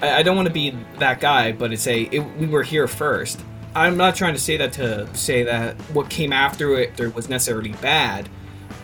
I, 0.00 0.18
I 0.18 0.22
don't 0.22 0.36
want 0.36 0.48
to 0.48 0.54
be 0.54 0.76
that 0.98 1.20
guy, 1.20 1.52
but 1.52 1.72
it's 1.72 1.86
a 1.86 2.02
it, 2.02 2.20
we 2.38 2.46
were 2.46 2.62
here 2.62 2.88
first. 2.88 3.40
I'm 3.74 3.96
not 3.96 4.16
trying 4.16 4.34
to 4.34 4.40
say 4.40 4.56
that 4.56 4.72
to 4.74 5.14
say 5.14 5.42
that 5.42 5.78
what 5.92 6.08
came 6.08 6.32
after 6.32 6.78
it 6.78 6.96
there 6.96 7.10
was 7.10 7.28
necessarily 7.28 7.72
bad, 7.74 8.28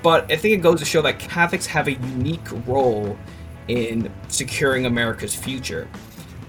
but 0.03 0.31
I 0.31 0.37
think 0.37 0.59
it 0.59 0.63
goes 0.63 0.81
to 0.81 0.85
show 0.85 1.03
that 1.03 1.19
Catholics 1.19 1.67
have 1.67 1.89
a 1.89 1.93
unique 1.93 2.67
role 2.67 3.17
in 3.69 4.13
securing 4.29 4.87
America's 4.87 5.35
future, 5.35 5.89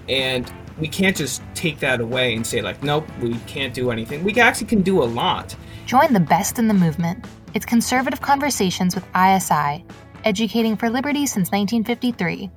and 0.08 0.52
we 0.78 0.88
can't 0.88 1.16
just 1.16 1.42
take 1.54 1.78
that 1.80 2.00
away 2.00 2.34
and 2.34 2.46
say 2.46 2.60
like, 2.60 2.82
nope, 2.82 3.06
we 3.20 3.34
can't 3.46 3.72
do 3.72 3.90
anything. 3.90 4.24
We 4.24 4.38
actually 4.40 4.66
can 4.66 4.82
do 4.82 5.02
a 5.02 5.04
lot. 5.04 5.54
Join 5.86 6.12
the 6.12 6.20
best 6.20 6.58
in 6.58 6.66
the 6.68 6.74
movement. 6.74 7.24
It's 7.54 7.64
conservative 7.64 8.20
conversations 8.20 8.94
with 8.94 9.04
ISI, 9.14 9.84
educating 10.24 10.76
for 10.76 10.90
liberty 10.90 11.26
since 11.26 11.52
1953. 11.52 12.50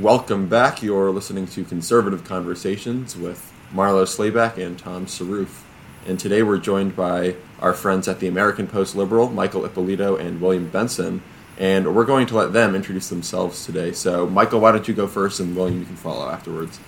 Welcome 0.00 0.48
back. 0.48 0.82
You're 0.82 1.12
listening 1.12 1.46
to 1.46 1.62
Conservative 1.62 2.24
Conversations 2.24 3.16
with 3.16 3.52
Marlo 3.72 4.04
Slayback 4.08 4.58
and 4.58 4.76
Tom 4.76 5.06
Saruf. 5.06 5.62
And 6.04 6.18
today 6.18 6.42
we're 6.42 6.58
joined 6.58 6.96
by 6.96 7.36
our 7.60 7.72
friends 7.72 8.08
at 8.08 8.18
the 8.18 8.26
American 8.26 8.66
Post 8.66 8.96
Liberal, 8.96 9.30
Michael 9.30 9.64
Ippolito 9.64 10.16
and 10.16 10.40
William 10.40 10.68
Benson. 10.68 11.22
And 11.58 11.94
we're 11.94 12.06
going 12.06 12.26
to 12.26 12.36
let 12.36 12.52
them 12.52 12.74
introduce 12.74 13.08
themselves 13.08 13.64
today. 13.64 13.92
So, 13.92 14.26
Michael, 14.26 14.58
why 14.58 14.72
don't 14.72 14.88
you 14.88 14.94
go 14.94 15.06
first, 15.06 15.38
and 15.38 15.54
William, 15.54 15.78
you 15.78 15.86
can 15.86 15.94
follow 15.94 16.28
afterwards. 16.28 16.80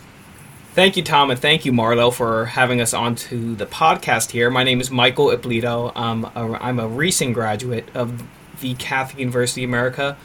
Thank 0.75 0.97
you, 0.97 1.05
Tom, 1.05 1.31
and 1.31 1.39
thank 1.39 1.65
you, 1.65 1.71
Marlo, 1.71 2.13
for 2.13 2.47
having 2.47 2.81
us 2.81 2.93
onto 2.93 3.55
the 3.55 3.67
podcast 3.67 4.33
here. 4.33 4.51
My 4.51 4.65
name 4.65 4.81
is 4.81 4.91
Michael 4.91 5.31
Ippolito. 5.31 5.93
Um, 5.95 6.29
I'm 6.35 6.81
a 6.81 6.89
recent 6.89 7.35
graduate 7.35 7.89
of 7.95 8.25
the 8.61 8.75
Catholic 8.75 9.21
University 9.21 9.63
of 9.63 9.71
America 9.71 10.17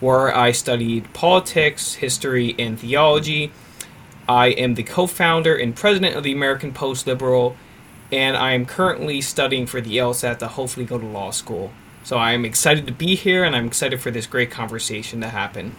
where 0.00 0.34
I 0.36 0.52
studied 0.52 1.12
politics, 1.14 1.94
history, 1.94 2.54
and 2.58 2.78
theology. 2.78 3.52
I 4.28 4.48
am 4.48 4.74
the 4.74 4.82
co 4.82 5.06
founder 5.06 5.54
and 5.56 5.74
president 5.74 6.16
of 6.16 6.24
the 6.24 6.32
American 6.32 6.72
Post 6.72 7.06
Liberal, 7.06 7.56
and 8.12 8.36
I 8.36 8.52
am 8.52 8.66
currently 8.66 9.20
studying 9.20 9.66
for 9.66 9.80
the 9.80 9.96
LSAT 9.96 10.38
to 10.38 10.48
hopefully 10.48 10.86
go 10.86 10.98
to 10.98 11.06
law 11.06 11.30
school. 11.30 11.70
So 12.04 12.18
I'm 12.18 12.44
excited 12.44 12.86
to 12.86 12.92
be 12.92 13.14
here, 13.14 13.44
and 13.44 13.56
I'm 13.56 13.66
excited 13.66 14.00
for 14.00 14.10
this 14.10 14.26
great 14.26 14.50
conversation 14.50 15.20
to 15.22 15.28
happen. 15.28 15.74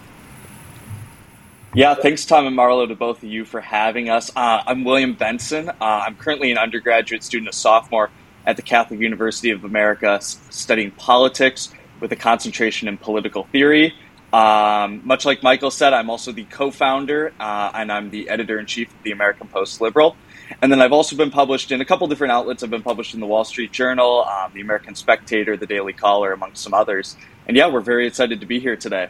Yeah, 1.74 1.94
thanks, 1.94 2.24
Tom 2.24 2.46
and 2.46 2.56
Marlo, 2.56 2.88
to 2.88 2.94
both 2.94 3.22
of 3.22 3.28
you 3.28 3.44
for 3.44 3.60
having 3.60 4.08
us. 4.08 4.30
Uh, 4.34 4.62
I'm 4.66 4.84
William 4.84 5.12
Benson. 5.14 5.68
Uh, 5.68 5.74
I'm 5.80 6.16
currently 6.16 6.50
an 6.50 6.58
undergraduate 6.58 7.22
student, 7.22 7.50
a 7.50 7.52
sophomore 7.52 8.10
at 8.46 8.56
the 8.56 8.62
Catholic 8.62 9.00
University 9.00 9.50
of 9.50 9.64
America, 9.64 10.18
studying 10.20 10.90
politics 10.92 11.70
with 12.00 12.10
a 12.12 12.16
concentration 12.16 12.88
in 12.88 12.96
political 12.96 13.44
theory. 13.44 13.94
Um, 14.32 15.00
much 15.04 15.24
like 15.24 15.42
Michael 15.42 15.70
said, 15.70 15.94
I'm 15.94 16.10
also 16.10 16.32
the 16.32 16.44
co 16.44 16.70
founder 16.70 17.32
uh, 17.40 17.70
and 17.74 17.90
I'm 17.90 18.10
the 18.10 18.28
editor 18.28 18.58
in 18.58 18.66
chief 18.66 18.88
of 18.88 19.02
the 19.02 19.12
American 19.12 19.48
Post 19.48 19.80
Liberal. 19.80 20.16
And 20.62 20.72
then 20.72 20.80
I've 20.80 20.92
also 20.92 21.16
been 21.16 21.30
published 21.30 21.72
in 21.72 21.80
a 21.80 21.84
couple 21.84 22.06
different 22.08 22.32
outlets. 22.32 22.62
I've 22.62 22.70
been 22.70 22.82
published 22.82 23.14
in 23.14 23.20
the 23.20 23.26
Wall 23.26 23.44
Street 23.44 23.72
Journal, 23.72 24.24
um, 24.24 24.52
the 24.54 24.60
American 24.60 24.94
Spectator, 24.94 25.56
the 25.56 25.66
Daily 25.66 25.92
Caller, 25.92 26.32
amongst 26.32 26.62
some 26.62 26.74
others. 26.74 27.16
And 27.46 27.56
yeah, 27.56 27.68
we're 27.68 27.80
very 27.80 28.06
excited 28.06 28.40
to 28.40 28.46
be 28.46 28.58
here 28.58 28.76
today. 28.76 29.08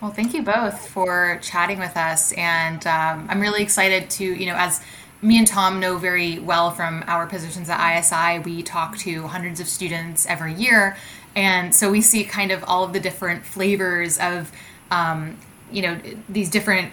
Well, 0.00 0.10
thank 0.10 0.34
you 0.34 0.42
both 0.42 0.88
for 0.88 1.40
chatting 1.42 1.78
with 1.78 1.96
us. 1.96 2.32
And 2.32 2.86
um, 2.86 3.26
I'm 3.28 3.40
really 3.40 3.62
excited 3.62 4.10
to, 4.10 4.24
you 4.24 4.46
know, 4.46 4.54
as 4.56 4.82
me 5.22 5.38
and 5.38 5.46
Tom 5.46 5.80
know 5.80 5.96
very 5.96 6.38
well 6.38 6.70
from 6.70 7.02
our 7.06 7.26
positions 7.26 7.68
at 7.70 7.98
ISI, 7.98 8.40
we 8.40 8.62
talk 8.62 8.98
to 8.98 9.26
hundreds 9.26 9.60
of 9.60 9.68
students 9.68 10.26
every 10.26 10.52
year. 10.52 10.96
And 11.36 11.74
so 11.74 11.90
we 11.90 12.00
see 12.00 12.24
kind 12.24 12.50
of 12.50 12.64
all 12.66 12.82
of 12.82 12.92
the 12.92 13.00
different 13.00 13.44
flavors 13.44 14.18
of, 14.18 14.50
um, 14.90 15.36
you 15.70 15.82
know, 15.82 16.00
these 16.28 16.50
different 16.50 16.92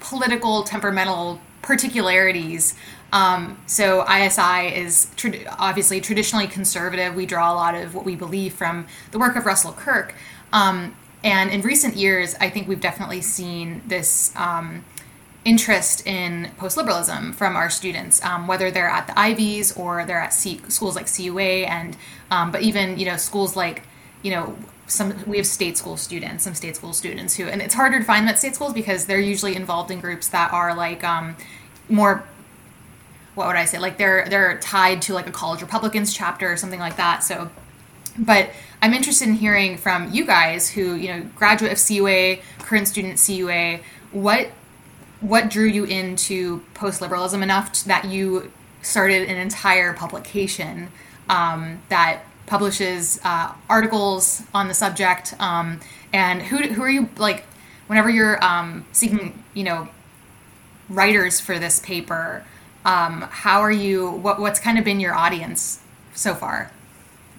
political, 0.00 0.62
temperamental 0.62 1.40
particularities. 1.62 2.74
Um, 3.12 3.58
so 3.66 4.06
ISI 4.06 4.74
is 4.74 5.10
obviously 5.58 6.00
traditionally 6.00 6.46
conservative. 6.46 7.14
We 7.14 7.24
draw 7.24 7.52
a 7.52 7.56
lot 7.56 7.74
of 7.74 7.94
what 7.94 8.04
we 8.04 8.14
believe 8.14 8.52
from 8.52 8.86
the 9.12 9.18
work 9.18 9.34
of 9.34 9.46
Russell 9.46 9.72
Kirk. 9.72 10.14
Um, 10.52 10.94
and 11.24 11.50
in 11.50 11.62
recent 11.62 11.96
years, 11.96 12.36
I 12.40 12.50
think 12.50 12.68
we've 12.68 12.80
definitely 12.80 13.22
seen 13.22 13.82
this 13.86 14.34
um, 14.36 14.84
interest 15.44 16.06
in 16.06 16.50
post 16.58 16.76
liberalism 16.76 17.32
from 17.32 17.56
our 17.56 17.70
students, 17.70 18.22
um, 18.24 18.46
whether 18.46 18.70
they're 18.70 18.88
at 18.88 19.06
the 19.06 19.18
Ivies 19.18 19.76
or 19.76 20.04
they're 20.04 20.20
at 20.20 20.34
C- 20.34 20.60
schools 20.68 20.96
like 20.96 21.06
CUA, 21.12 21.66
and 21.66 21.96
um, 22.30 22.50
but 22.50 22.62
even 22.62 22.98
you 22.98 23.06
know 23.06 23.16
schools 23.16 23.56
like 23.56 23.82
you 24.22 24.30
know 24.30 24.56
some 24.88 25.14
we 25.26 25.36
have 25.36 25.46
state 25.46 25.76
school 25.76 25.96
students, 25.96 26.44
some 26.44 26.54
state 26.54 26.76
school 26.76 26.92
students 26.92 27.36
who, 27.36 27.44
and 27.44 27.62
it's 27.62 27.74
harder 27.74 27.98
to 27.98 28.04
find 28.04 28.26
them 28.26 28.32
at 28.32 28.38
state 28.38 28.54
schools 28.54 28.72
because 28.72 29.06
they're 29.06 29.20
usually 29.20 29.54
involved 29.54 29.90
in 29.90 30.00
groups 30.00 30.28
that 30.28 30.52
are 30.52 30.74
like 30.74 31.04
um, 31.04 31.36
more. 31.88 32.24
What 33.34 33.46
would 33.46 33.56
I 33.56 33.66
say? 33.66 33.78
Like 33.78 33.98
they're 33.98 34.26
they're 34.28 34.58
tied 34.58 35.02
to 35.02 35.14
like 35.14 35.28
a 35.28 35.30
college 35.30 35.62
Republicans 35.62 36.12
chapter 36.12 36.50
or 36.50 36.56
something 36.56 36.80
like 36.80 36.96
that. 36.96 37.22
So, 37.22 37.50
but 38.18 38.50
I'm 38.82 38.92
interested 38.94 39.28
in 39.28 39.34
hearing 39.34 39.76
from 39.76 40.10
you 40.12 40.24
guys 40.24 40.68
who 40.68 40.94
you 40.94 41.08
know 41.08 41.22
graduate 41.36 41.72
of 41.72 41.78
CUA, 41.78 42.38
current 42.58 42.88
student 42.88 43.22
CUA. 43.24 43.80
What 44.10 44.50
what 45.20 45.50
drew 45.50 45.66
you 45.66 45.84
into 45.84 46.60
post 46.74 47.00
liberalism 47.00 47.42
enough 47.42 47.84
that 47.84 48.04
you 48.04 48.52
started 48.82 49.28
an 49.28 49.36
entire 49.36 49.92
publication 49.92 50.88
um, 51.28 51.82
that 51.88 52.22
publishes 52.46 53.20
uh, 53.24 53.52
articles 53.68 54.42
on 54.54 54.68
the 54.68 54.74
subject? 54.74 55.34
Um, 55.40 55.80
and 56.12 56.42
who, 56.42 56.58
who 56.58 56.82
are 56.82 56.90
you 56.90 57.08
like? 57.16 57.44
Whenever 57.86 58.10
you're 58.10 58.42
um, 58.44 58.84
seeking, 58.92 59.42
you 59.54 59.64
know, 59.64 59.88
writers 60.90 61.40
for 61.40 61.58
this 61.58 61.80
paper, 61.80 62.44
um, 62.84 63.22
how 63.30 63.60
are 63.60 63.72
you? 63.72 64.10
What, 64.10 64.38
what's 64.38 64.60
kind 64.60 64.78
of 64.78 64.84
been 64.84 65.00
your 65.00 65.14
audience 65.14 65.80
so 66.14 66.34
far? 66.34 66.70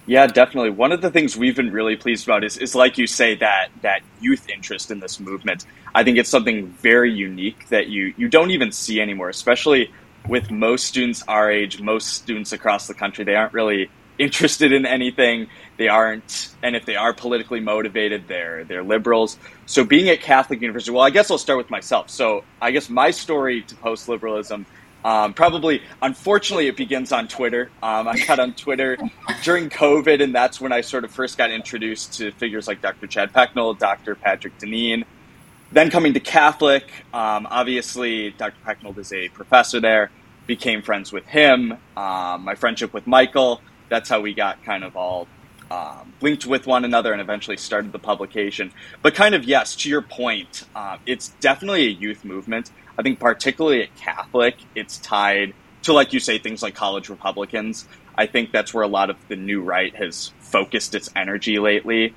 Yeah, 0.06 0.26
definitely. 0.26 0.70
One 0.70 0.92
of 0.92 1.02
the 1.02 1.10
things 1.10 1.36
we've 1.36 1.54
been 1.54 1.70
really 1.70 1.96
pleased 1.96 2.26
about 2.26 2.42
is, 2.42 2.56
is 2.56 2.74
like 2.74 2.98
you 2.98 3.06
say 3.06 3.36
that 3.36 3.68
that 3.82 4.02
youth 4.18 4.48
interest 4.48 4.90
in 4.90 5.00
this 5.00 5.20
movement. 5.20 5.64
I 5.94 6.04
think 6.04 6.18
it's 6.18 6.30
something 6.30 6.68
very 6.68 7.12
unique 7.12 7.68
that 7.68 7.88
you 7.88 8.12
you 8.16 8.28
don't 8.28 8.50
even 8.50 8.72
see 8.72 9.00
anymore, 9.00 9.28
especially 9.28 9.92
with 10.26 10.50
most 10.50 10.86
students 10.86 11.22
our 11.28 11.50
age, 11.50 11.80
most 11.80 12.08
students 12.08 12.52
across 12.52 12.86
the 12.88 12.94
country. 12.94 13.24
They 13.24 13.36
aren't 13.36 13.52
really 13.52 13.90
interested 14.18 14.72
in 14.72 14.84
anything. 14.84 15.48
They 15.78 15.88
aren't, 15.88 16.48
and 16.62 16.76
if 16.76 16.84
they 16.86 16.96
are 16.96 17.14
politically 17.14 17.60
motivated, 17.60 18.26
they're 18.26 18.64
they're 18.64 18.82
liberals. 18.82 19.38
So 19.66 19.84
being 19.84 20.08
at 20.08 20.20
Catholic 20.22 20.60
University, 20.60 20.92
well, 20.92 21.04
I 21.04 21.10
guess 21.10 21.30
I'll 21.30 21.38
start 21.38 21.58
with 21.58 21.70
myself. 21.70 22.10
So 22.10 22.44
I 22.60 22.72
guess 22.72 22.88
my 22.90 23.12
story 23.12 23.62
to 23.62 23.76
post 23.76 24.08
liberalism 24.08 24.66
um, 25.04 25.32
probably, 25.32 25.82
unfortunately, 26.02 26.66
it 26.68 26.76
begins 26.76 27.12
on 27.12 27.28
Twitter. 27.28 27.70
Um, 27.82 28.06
I 28.08 28.18
got 28.26 28.38
on 28.38 28.52
Twitter 28.54 28.98
during 29.42 29.70
COVID, 29.70 30.22
and 30.22 30.34
that's 30.34 30.60
when 30.60 30.72
I 30.72 30.82
sort 30.82 31.04
of 31.04 31.10
first 31.10 31.38
got 31.38 31.50
introduced 31.50 32.14
to 32.14 32.32
figures 32.32 32.68
like 32.68 32.82
Dr. 32.82 33.06
Chad 33.06 33.32
Pecknold, 33.32 33.78
Dr. 33.78 34.14
Patrick 34.14 34.58
Deneen. 34.58 35.04
Then 35.72 35.90
coming 35.90 36.12
to 36.14 36.20
Catholic, 36.20 36.90
um, 37.14 37.46
obviously, 37.50 38.30
Dr. 38.32 38.56
Pecknold 38.66 38.98
is 38.98 39.12
a 39.12 39.28
professor 39.30 39.80
there. 39.80 40.10
Became 40.46 40.82
friends 40.82 41.12
with 41.12 41.24
him. 41.26 41.72
Um, 41.96 42.42
my 42.44 42.56
friendship 42.56 42.92
with 42.92 43.06
Michael, 43.06 43.60
that's 43.88 44.08
how 44.08 44.20
we 44.20 44.34
got 44.34 44.62
kind 44.64 44.82
of 44.82 44.96
all 44.96 45.28
um, 45.70 46.12
linked 46.20 46.46
with 46.46 46.66
one 46.66 46.84
another 46.84 47.12
and 47.12 47.20
eventually 47.20 47.56
started 47.56 47.92
the 47.92 47.98
publication. 47.98 48.72
But 49.02 49.14
kind 49.14 49.34
of, 49.34 49.44
yes, 49.44 49.76
to 49.76 49.88
your 49.88 50.02
point, 50.02 50.64
uh, 50.74 50.98
it's 51.06 51.28
definitely 51.40 51.86
a 51.86 51.90
youth 51.90 52.24
movement. 52.24 52.70
I 52.98 53.02
think 53.02 53.20
particularly 53.20 53.84
at 53.84 53.96
Catholic, 53.96 54.56
it's 54.74 54.98
tied 54.98 55.54
to, 55.82 55.92
like 55.92 56.12
you 56.12 56.20
say, 56.20 56.38
things 56.38 56.62
like 56.62 56.74
college 56.74 57.08
Republicans. 57.08 57.86
I 58.16 58.26
think 58.26 58.52
that's 58.52 58.74
where 58.74 58.84
a 58.84 58.88
lot 58.88 59.10
of 59.10 59.16
the 59.28 59.36
new 59.36 59.62
right 59.62 59.94
has 59.96 60.32
focused 60.40 60.94
its 60.94 61.08
energy 61.16 61.58
lately. 61.58 62.14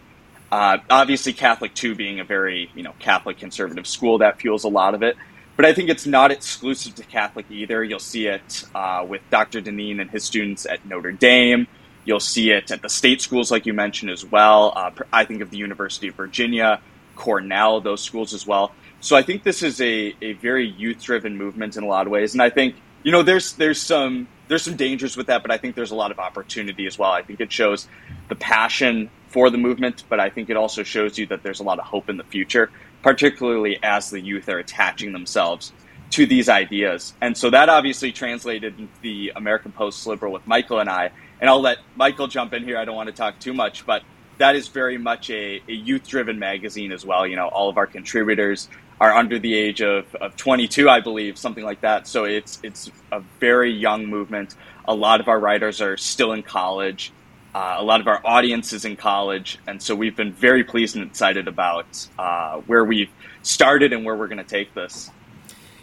Uh, 0.51 0.77
obviously, 0.89 1.33
Catholic 1.33 1.73
too 1.73 1.95
being 1.95 2.19
a 2.19 2.23
very 2.23 2.69
you 2.75 2.83
know 2.83 2.93
Catholic 2.99 3.37
conservative 3.37 3.87
school 3.87 4.19
that 4.19 4.39
fuels 4.39 4.65
a 4.65 4.67
lot 4.67 4.93
of 4.93 5.01
it. 5.01 5.15
But 5.55 5.65
I 5.65 5.73
think 5.73 5.89
it's 5.89 6.05
not 6.05 6.31
exclusive 6.31 6.95
to 6.95 7.03
Catholic 7.03 7.45
either. 7.49 7.83
You'll 7.83 7.99
see 7.99 8.27
it 8.27 8.63
uh, 8.73 9.05
with 9.07 9.21
Dr. 9.29 9.61
Deneen 9.61 10.01
and 10.01 10.09
his 10.09 10.23
students 10.23 10.65
at 10.65 10.85
Notre 10.85 11.11
Dame. 11.11 11.67
You'll 12.05 12.19
see 12.19 12.51
it 12.51 12.71
at 12.71 12.81
the 12.81 12.89
state 12.89 13.21
schools, 13.21 13.51
like 13.51 13.65
you 13.65 13.73
mentioned 13.73 14.11
as 14.11 14.25
well. 14.25 14.73
Uh, 14.75 14.91
I 15.11 15.25
think 15.25 15.41
of 15.41 15.49
the 15.51 15.57
University 15.57 16.09
of 16.09 16.15
Virginia, 16.15 16.81
Cornell, 17.15 17.81
those 17.81 18.01
schools 18.01 18.33
as 18.33 18.45
well. 18.45 18.73
So 18.99 19.15
I 19.15 19.21
think 19.21 19.43
this 19.43 19.63
is 19.63 19.81
a, 19.81 20.15
a 20.21 20.33
very 20.33 20.67
youth 20.67 21.03
driven 21.03 21.37
movement 21.37 21.75
in 21.75 21.83
a 21.83 21.87
lot 21.87 22.05
of 22.05 22.11
ways, 22.11 22.33
and 22.33 22.41
I 22.41 22.49
think 22.49 22.75
you 23.03 23.11
know 23.11 23.21
there's 23.21 23.53
there's 23.53 23.81
some 23.81 24.27
there's 24.47 24.63
some 24.63 24.75
dangers 24.75 25.17
with 25.17 25.27
that, 25.27 25.41
but 25.41 25.51
I 25.51 25.57
think 25.57 25.75
there's 25.75 25.91
a 25.91 25.95
lot 25.95 26.11
of 26.11 26.19
opportunity 26.19 26.85
as 26.85 26.97
well. 26.97 27.11
I 27.11 27.21
think 27.21 27.41
it 27.41 27.51
shows 27.51 27.87
the 28.29 28.35
passion 28.35 29.09
for 29.27 29.49
the 29.49 29.57
movement, 29.57 30.03
but 30.09 30.19
I 30.19 30.29
think 30.29 30.49
it 30.49 30.57
also 30.57 30.83
shows 30.83 31.17
you 31.17 31.25
that 31.27 31.43
there's 31.43 31.59
a 31.59 31.63
lot 31.63 31.79
of 31.79 31.85
hope 31.85 32.09
in 32.09 32.17
the 32.17 32.23
future, 32.23 32.69
particularly 33.01 33.79
as 33.81 34.09
the 34.09 34.21
youth 34.21 34.47
are 34.47 34.59
attaching 34.59 35.11
themselves 35.11 35.73
to 36.11 36.27
these 36.27 36.47
ideas. 36.47 37.13
And 37.19 37.35
so 37.35 37.49
that 37.49 37.69
obviously 37.69 38.11
translated 38.11 38.87
the 39.01 39.33
American 39.35 39.71
Post 39.71 40.05
Liberal 40.05 40.31
with 40.31 40.45
Michael 40.45 40.79
and 40.79 40.89
I. 40.89 41.11
And 41.43 41.49
I'll 41.49 41.59
let 41.59 41.79
Michael 41.97 42.27
jump 42.27 42.53
in 42.53 42.63
here. 42.63 42.77
I 42.77 42.85
don't 42.85 42.95
want 42.95 43.07
to 43.07 43.13
talk 43.13 43.37
too 43.37 43.53
much, 43.53 43.85
but 43.85 44.01
that 44.37 44.55
is 44.55 44.69
very 44.69 44.97
much 44.97 45.29
a, 45.29 45.61
a 45.67 45.73
youth 45.73 46.07
driven 46.07 46.39
magazine 46.39 46.93
as 46.93 47.05
well. 47.05 47.27
You 47.27 47.35
know, 47.35 47.49
all 47.49 47.67
of 47.67 47.77
our 47.77 47.85
contributors 47.85 48.69
are 49.01 49.11
under 49.11 49.37
the 49.37 49.53
age 49.53 49.81
of, 49.81 50.15
of 50.15 50.37
22, 50.37 50.89
I 50.89 51.01
believe, 51.01 51.37
something 51.37 51.65
like 51.65 51.81
that. 51.81 52.07
So 52.07 52.23
it's 52.23 52.61
it's 52.63 52.89
a 53.11 53.19
very 53.41 53.73
young 53.73 54.05
movement. 54.05 54.55
A 54.87 54.95
lot 54.95 55.19
of 55.19 55.27
our 55.27 55.37
writers 55.37 55.81
are 55.81 55.97
still 55.97 56.31
in 56.31 56.43
college. 56.43 57.11
Uh, 57.53 57.75
a 57.77 57.83
lot 57.83 57.99
of 57.99 58.07
our 58.07 58.21
audience 58.23 58.71
is 58.71 58.85
in 58.85 58.95
college, 58.95 59.59
and 59.67 59.81
so 59.81 59.95
we've 59.95 60.15
been 60.15 60.31
very 60.31 60.63
pleased 60.63 60.95
and 60.95 61.05
excited 61.05 61.49
about 61.49 62.07
uh, 62.17 62.55
where 62.67 62.85
we've 62.85 63.11
started 63.41 63.91
and 63.91 64.05
where 64.05 64.15
we're 64.15 64.29
going 64.29 64.37
to 64.37 64.45
take 64.45 64.73
this. 64.75 65.11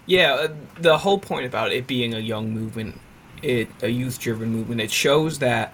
Yeah, 0.07 0.33
uh, 0.33 0.49
the 0.81 0.97
whole 0.97 1.19
point 1.19 1.45
about 1.45 1.71
it 1.71 1.87
being 1.87 2.15
a 2.15 2.19
young 2.19 2.51
movement, 2.55 2.99
it 3.43 3.69
a 3.83 3.89
youth-driven 3.89 4.51
movement, 4.51 4.81
it 4.81 4.91
shows 4.91 5.39
that 5.41 5.73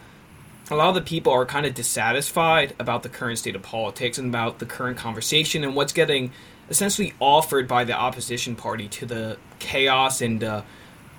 a 0.71 0.75
lot 0.75 0.89
of 0.89 0.95
the 0.97 1.03
people 1.03 1.33
are 1.33 1.47
kind 1.47 1.65
of 1.65 1.75
dissatisfied 1.75 2.75
about 2.79 3.03
the 3.03 3.09
current 3.09 3.39
state 3.39 3.55
of 3.55 3.63
politics 3.63 4.19
and 4.19 4.29
about 4.29 4.59
the 4.59 4.67
current 4.67 4.97
conversation 4.97 5.63
and 5.63 5.77
what's 5.77 5.93
getting 5.93 6.33
essentially 6.69 7.15
offered 7.21 7.69
by 7.69 7.85
the 7.85 7.93
opposition 7.93 8.57
party 8.57 8.89
to 8.89 9.07
the 9.07 9.39
chaos 9.61 10.21
and 10.21 10.43
uh, 10.43 10.63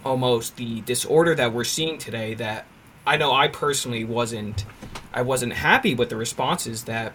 almost 0.03 0.57
the 0.57 0.81
disorder 0.81 1.33
that 1.35 1.53
we're 1.53 1.63
seeing 1.63 1.97
today 1.97 2.33
that 2.33 2.65
I 3.05 3.15
know 3.15 3.31
I 3.31 3.47
personally 3.47 4.03
wasn't 4.03 4.65
I 5.13 5.21
wasn't 5.21 5.53
happy 5.53 5.95
with 5.95 6.09
the 6.09 6.17
responses 6.17 6.83
that 6.83 7.13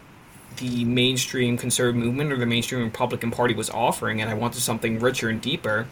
the 0.57 0.85
mainstream 0.85 1.57
conservative 1.57 2.03
movement 2.03 2.33
or 2.33 2.37
the 2.37 2.47
mainstream 2.47 2.83
Republican 2.83 3.31
Party 3.31 3.55
was 3.55 3.71
offering, 3.71 4.21
and 4.21 4.31
I 4.31 4.35
wanted 4.35 4.61
something 4.61 4.99
richer 4.99 5.29
and 5.29 5.41
deeper. 5.41 5.87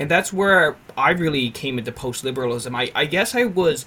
And 0.00 0.10
that's 0.10 0.32
where 0.32 0.76
I 0.96 1.10
really 1.10 1.50
came 1.50 1.78
into 1.78 1.92
post 1.92 2.24
liberalism. 2.24 2.74
I, 2.74 2.90
I 2.94 3.04
guess 3.04 3.34
I 3.34 3.44
was 3.44 3.84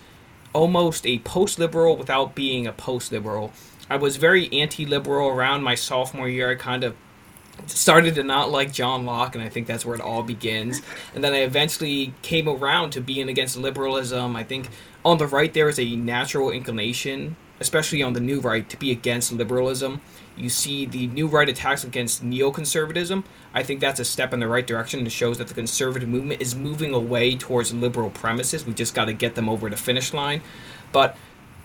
almost 0.54 1.08
a 1.08 1.18
post 1.20 1.58
liberal 1.58 1.98
without 1.98 2.36
being 2.36 2.68
a 2.68 2.72
post 2.72 3.12
liberal. 3.12 3.52
I 3.90 3.98
was 3.98 4.18
very 4.18 4.48
anti 4.54 4.86
liberal 4.86 5.30
around 5.30 5.64
my 5.64 5.74
sophomore 5.74 6.30
year. 6.30 6.52
I 6.52 6.56
kind 6.56 6.84
of 6.84 6.96
started 7.66 8.14
to 8.16 8.24
not 8.24 8.52
like 8.52 8.72
John 8.72 9.06
Locke, 9.06 9.34
and 9.34 9.44
I 9.44 9.50
think 9.50 9.66
that's 9.66 9.86
where 9.86 9.96
it 9.96 10.02
all 10.02 10.22
begins. 10.22 10.82
And 11.16 11.24
then 11.24 11.34
I 11.34 11.40
eventually 11.40 12.14
came 12.22 12.48
around 12.48 12.92
to 12.92 13.02
being 13.02 13.28
against 13.28 13.58
liberalism. 13.58 14.36
I 14.36 14.44
think 14.44 14.70
on 15.04 15.18
the 15.18 15.28
right 15.28 15.52
there 15.52 15.68
is 15.68 15.80
a 15.80 15.96
natural 15.96 16.52
inclination, 16.52 17.36
especially 17.60 18.04
on 18.04 18.14
the 18.14 18.20
new 18.20 18.40
right, 18.40 18.70
to 18.70 18.78
be 18.78 18.92
against 18.92 19.32
liberalism. 19.32 20.02
You 20.36 20.50
see 20.50 20.86
the 20.86 21.08
new 21.08 21.28
right 21.28 21.48
attacks 21.48 21.84
against 21.84 22.24
neoconservatism. 22.24 23.24
I 23.54 23.64
think 23.64 23.80
that's 23.80 24.00
a 24.00 24.06
step 24.06 24.34
in 24.34 24.40
the 24.40 24.48
right 24.48 24.66
direction 24.66 25.00
and 25.00 25.12
shows 25.12 25.38
that 25.38 25.48
the 25.48 25.54
conservative 25.54 26.10
movement 26.10 26.42
is 26.42 26.56
moving 26.56 26.94
away 26.94 27.36
towards 27.36 27.74
liberal 27.74 28.10
premises. 28.10 28.66
We 28.66 28.74
just 28.74 28.96
got 28.96 29.06
to 29.06 29.14
get 29.14 29.36
them 29.36 29.48
over 29.48 29.70
the 29.70 29.78
finish 29.78 30.14
line. 30.14 30.42
But 30.92 31.16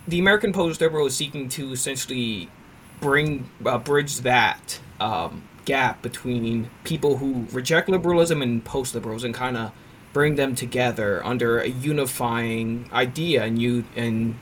the 0.07 0.19
American 0.19 0.53
Post 0.53 0.81
Liberal 0.81 1.07
is 1.07 1.17
seeking 1.17 1.49
to 1.51 1.73
essentially 1.73 2.49
bring 3.01 3.49
uh, 3.65 3.79
bridge 3.79 4.19
that 4.19 4.81
um, 5.01 5.45
gap 5.65 6.03
between 6.03 6.71
people 6.85 7.19
who 7.19 7.47
reject 7.53 7.89
liberalism 7.89 8.43
and 8.43 8.65
post 8.65 8.95
liberals 8.95 9.25
and 9.25 9.35
kind 9.35 9.57
of 9.57 9.73
bring 10.13 10.35
them 10.35 10.55
together 10.55 11.25
under 11.25 11.61
a 11.61 11.69
unifying 11.69 12.89
idea 12.93 13.45
and 13.45 13.61
you 13.61 13.85
and 13.95 14.35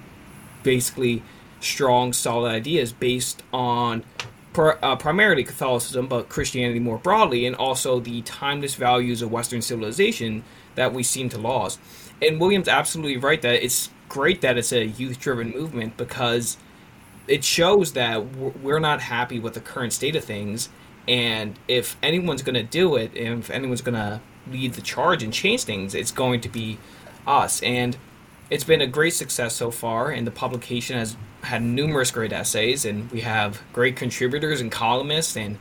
basically 0.62 1.22
strong 1.66 2.12
solid 2.12 2.50
ideas 2.50 2.92
based 2.92 3.42
on 3.52 4.04
pr- 4.52 4.78
uh, 4.82 4.96
primarily 4.96 5.44
Catholicism 5.44 6.06
but 6.06 6.28
Christianity 6.28 6.80
more 6.80 6.98
broadly 6.98 7.46
and 7.46 7.56
also 7.56 8.00
the 8.00 8.22
timeless 8.22 8.74
values 8.74 9.22
of 9.22 9.30
western 9.30 9.62
civilization 9.62 10.44
that 10.74 10.92
we 10.92 11.02
seem 11.02 11.28
to 11.30 11.38
lose. 11.38 11.78
And 12.22 12.40
William's 12.40 12.68
absolutely 12.68 13.18
right 13.18 13.40
that 13.42 13.64
it's 13.64 13.90
great 14.08 14.40
that 14.40 14.56
it's 14.56 14.72
a 14.72 14.86
youth 14.86 15.20
driven 15.20 15.50
movement 15.50 15.96
because 15.96 16.56
it 17.26 17.44
shows 17.44 17.92
that 17.92 18.24
we're 18.62 18.78
not 18.78 19.00
happy 19.00 19.38
with 19.40 19.54
the 19.54 19.60
current 19.60 19.92
state 19.92 20.14
of 20.16 20.24
things 20.24 20.68
and 21.08 21.58
if 21.68 21.96
anyone's 22.02 22.42
going 22.42 22.54
to 22.54 22.62
do 22.62 22.96
it, 22.96 23.12
if 23.14 23.50
anyone's 23.50 23.80
going 23.80 23.94
to 23.94 24.20
lead 24.50 24.74
the 24.74 24.82
charge 24.82 25.22
and 25.22 25.32
change 25.32 25.64
things, 25.64 25.94
it's 25.94 26.10
going 26.10 26.40
to 26.40 26.48
be 26.48 26.78
us. 27.26 27.62
And 27.62 27.96
it's 28.50 28.64
been 28.64 28.80
a 28.80 28.86
great 28.86 29.14
success 29.14 29.54
so 29.54 29.70
far, 29.70 30.10
and 30.10 30.26
the 30.26 30.30
publication 30.30 30.98
has 30.98 31.16
had 31.46 31.62
numerous 31.62 32.10
great 32.10 32.32
essays, 32.32 32.84
and 32.84 33.10
we 33.10 33.20
have 33.20 33.62
great 33.72 33.96
contributors 33.96 34.60
and 34.60 34.70
columnists, 34.70 35.36
and 35.36 35.58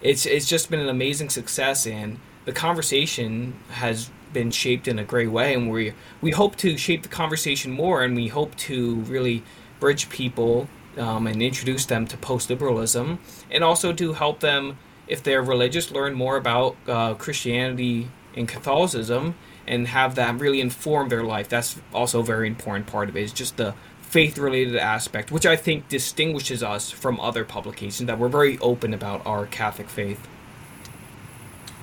it's 0.00 0.26
it's 0.26 0.46
just 0.46 0.70
been 0.70 0.80
an 0.80 0.88
amazing 0.88 1.30
success. 1.30 1.86
And 1.86 2.18
the 2.44 2.52
conversation 2.52 3.54
has 3.70 4.10
been 4.32 4.50
shaped 4.50 4.88
in 4.88 4.98
a 4.98 5.04
great 5.04 5.30
way, 5.30 5.54
and 5.54 5.70
we 5.70 5.92
we 6.20 6.30
hope 6.30 6.56
to 6.56 6.76
shape 6.76 7.02
the 7.02 7.08
conversation 7.08 7.72
more, 7.72 8.02
and 8.02 8.16
we 8.16 8.28
hope 8.28 8.56
to 8.56 8.96
really 9.14 9.42
bridge 9.80 10.08
people 10.08 10.68
um, 10.96 11.26
and 11.26 11.42
introduce 11.42 11.86
them 11.86 12.06
to 12.06 12.16
post 12.16 12.50
liberalism, 12.50 13.18
and 13.50 13.62
also 13.62 13.92
to 13.92 14.14
help 14.14 14.40
them, 14.40 14.78
if 15.06 15.22
they're 15.22 15.42
religious, 15.42 15.90
learn 15.90 16.14
more 16.14 16.36
about 16.36 16.76
uh, 16.86 17.14
Christianity 17.14 18.08
and 18.34 18.48
Catholicism 18.48 19.34
and 19.66 19.88
have 19.88 20.14
that 20.14 20.40
really 20.40 20.60
inform 20.60 21.08
their 21.10 21.22
life. 21.22 21.48
That's 21.48 21.78
also 21.92 22.20
a 22.20 22.24
very 22.24 22.48
important 22.48 22.86
part 22.86 23.08
of 23.08 23.16
it. 23.16 23.22
It's 23.22 23.32
just 23.32 23.56
the 23.56 23.74
faith 24.08 24.38
related 24.38 24.76
aspect, 24.76 25.30
which 25.30 25.44
I 25.44 25.54
think 25.54 25.88
distinguishes 25.88 26.62
us 26.62 26.90
from 26.90 27.20
other 27.20 27.44
publications, 27.44 28.06
that 28.06 28.18
we're 28.18 28.28
very 28.28 28.58
open 28.58 28.94
about 28.94 29.24
our 29.26 29.46
Catholic 29.46 29.88
faith. 29.88 30.26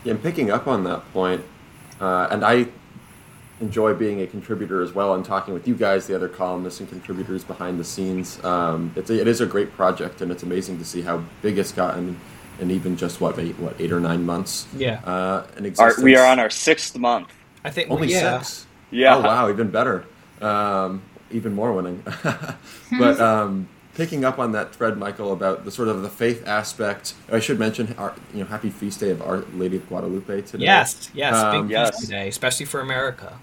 Yeah, 0.04 0.14
and 0.14 0.24
picking 0.24 0.50
up 0.50 0.68
on 0.68 0.84
that 0.86 1.12
point, 1.14 1.44
uh, 2.02 2.28
and 2.32 2.44
I 2.44 2.68
enjoy 3.62 3.94
being 3.94 4.22
a 4.22 4.28
contributor 4.28 4.82
as 4.82 4.94
well 4.94 5.14
and 5.14 5.24
talking 5.24 5.54
with 5.54 5.68
you 5.68 5.76
guys, 5.76 6.08
the 6.08 6.16
other 6.16 6.28
columnists 6.28 6.80
and 6.80 6.90
contributors 6.90 7.44
behind 7.44 7.80
the 7.80 7.84
scenes. 7.84 8.44
Um, 8.44 8.92
it's 8.96 9.10
a, 9.10 9.22
it 9.22 9.28
is 9.28 9.42
a 9.42 9.46
great 9.46 9.72
project, 9.74 10.22
and 10.22 10.32
it's 10.32 10.44
amazing 10.44 10.80
to 10.80 10.86
see 10.86 11.02
how 11.02 11.24
big 11.42 11.58
it's 11.58 11.72
gotten 11.72 12.20
in 12.60 12.72
even 12.72 12.98
just 12.98 13.22
what 13.22 13.38
eight 13.38 13.58
what 13.60 13.80
eight 13.80 13.92
or 13.92 14.00
nine 14.00 14.26
months. 14.26 14.68
Yeah, 14.76 15.00
uh, 15.06 15.46
in 15.58 15.66
existence. 15.66 16.00
Our, 16.00 16.04
we 16.04 16.16
are 16.16 16.26
on 16.26 16.40
our 16.40 16.50
sixth 16.50 16.98
month. 16.98 17.32
I 17.64 17.70
think 17.70 17.92
only 17.92 18.10
yeah. 18.10 18.40
six. 18.40 18.66
Yeah. 18.92 19.16
Oh 19.16 19.22
wow, 19.22 19.50
even 19.50 19.70
better. 19.70 20.06
Um, 20.42 21.02
even 21.32 21.54
more 21.54 21.74
winning. 21.74 22.04
but 23.00 23.20
um, 23.20 23.68
picking 23.96 24.26
up 24.26 24.40
on 24.40 24.52
that 24.54 24.76
thread, 24.76 24.98
Michael, 24.98 25.34
about 25.34 25.66
the 25.66 25.72
sort 25.72 25.88
of 25.88 26.02
the 26.02 26.10
faith 26.10 26.48
aspect. 26.48 27.14
I 27.32 27.40
should 27.40 27.60
mention, 27.60 27.96
our, 27.98 28.14
you 28.34 28.42
know, 28.42 28.46
happy 28.46 28.70
feast 28.70 29.00
day 29.00 29.10
of 29.10 29.22
Our 29.22 29.40
Lady 29.54 29.78
of 29.78 29.88
Guadalupe 29.88 30.42
today. 30.42 30.66
Yes, 30.66 31.10
yes, 31.14 31.36
um, 31.36 31.64
big 31.64 31.72
yes. 31.72 32.00
feast 32.00 32.12
day, 32.12 32.28
especially 32.28 32.66
for 32.66 32.82
America. 32.82 33.38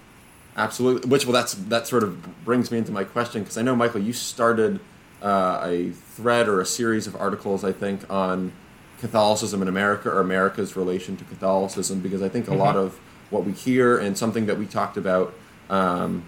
Absolutely. 0.56 1.08
Which 1.08 1.24
well, 1.24 1.32
that's 1.32 1.54
that 1.54 1.86
sort 1.86 2.02
of 2.02 2.44
brings 2.44 2.70
me 2.70 2.78
into 2.78 2.92
my 2.92 3.04
question 3.04 3.42
because 3.42 3.56
I 3.56 3.62
know 3.62 3.74
Michael, 3.74 4.02
you 4.02 4.12
started 4.12 4.80
uh, 5.22 5.60
a 5.64 5.90
thread 5.90 6.48
or 6.48 6.60
a 6.60 6.66
series 6.66 7.06
of 7.06 7.16
articles, 7.16 7.64
I 7.64 7.72
think, 7.72 8.08
on 8.10 8.52
Catholicism 9.00 9.62
in 9.62 9.68
America 9.68 10.10
or 10.10 10.20
America's 10.20 10.76
relation 10.76 11.16
to 11.16 11.24
Catholicism 11.24 12.00
because 12.00 12.22
I 12.22 12.28
think 12.28 12.48
a 12.48 12.50
mm-hmm. 12.50 12.60
lot 12.60 12.76
of 12.76 13.00
what 13.30 13.44
we 13.44 13.52
hear 13.52 13.96
and 13.96 14.16
something 14.16 14.46
that 14.46 14.58
we 14.58 14.66
talked 14.66 14.96
about, 14.96 15.32
um, 15.70 16.24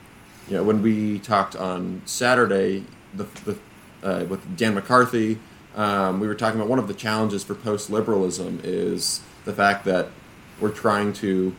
you 0.49 0.57
know, 0.57 0.63
when 0.63 0.83
we 0.83 1.19
talked 1.19 1.57
on 1.57 2.03
Saturday, 2.05 2.85
the, 3.15 3.25
the 3.45 3.59
uh, 4.03 4.25
with 4.25 4.57
Dan 4.57 4.75
McCarthy, 4.75 5.39
um, 5.77 6.21
we 6.21 6.27
were 6.27 6.35
talking 6.35 6.61
about 6.61 6.69
one 6.69 6.79
of 6.79 6.89
the 6.89 6.95
challenges 6.95 7.43
for 7.43 7.55
post 7.55 7.91
liberalism 7.91 8.61
is 8.63 9.23
the 9.45 9.53
fact 9.53 9.85
that 9.87 10.09
we're 10.61 10.71
trying 10.71 11.13
to 11.15 11.55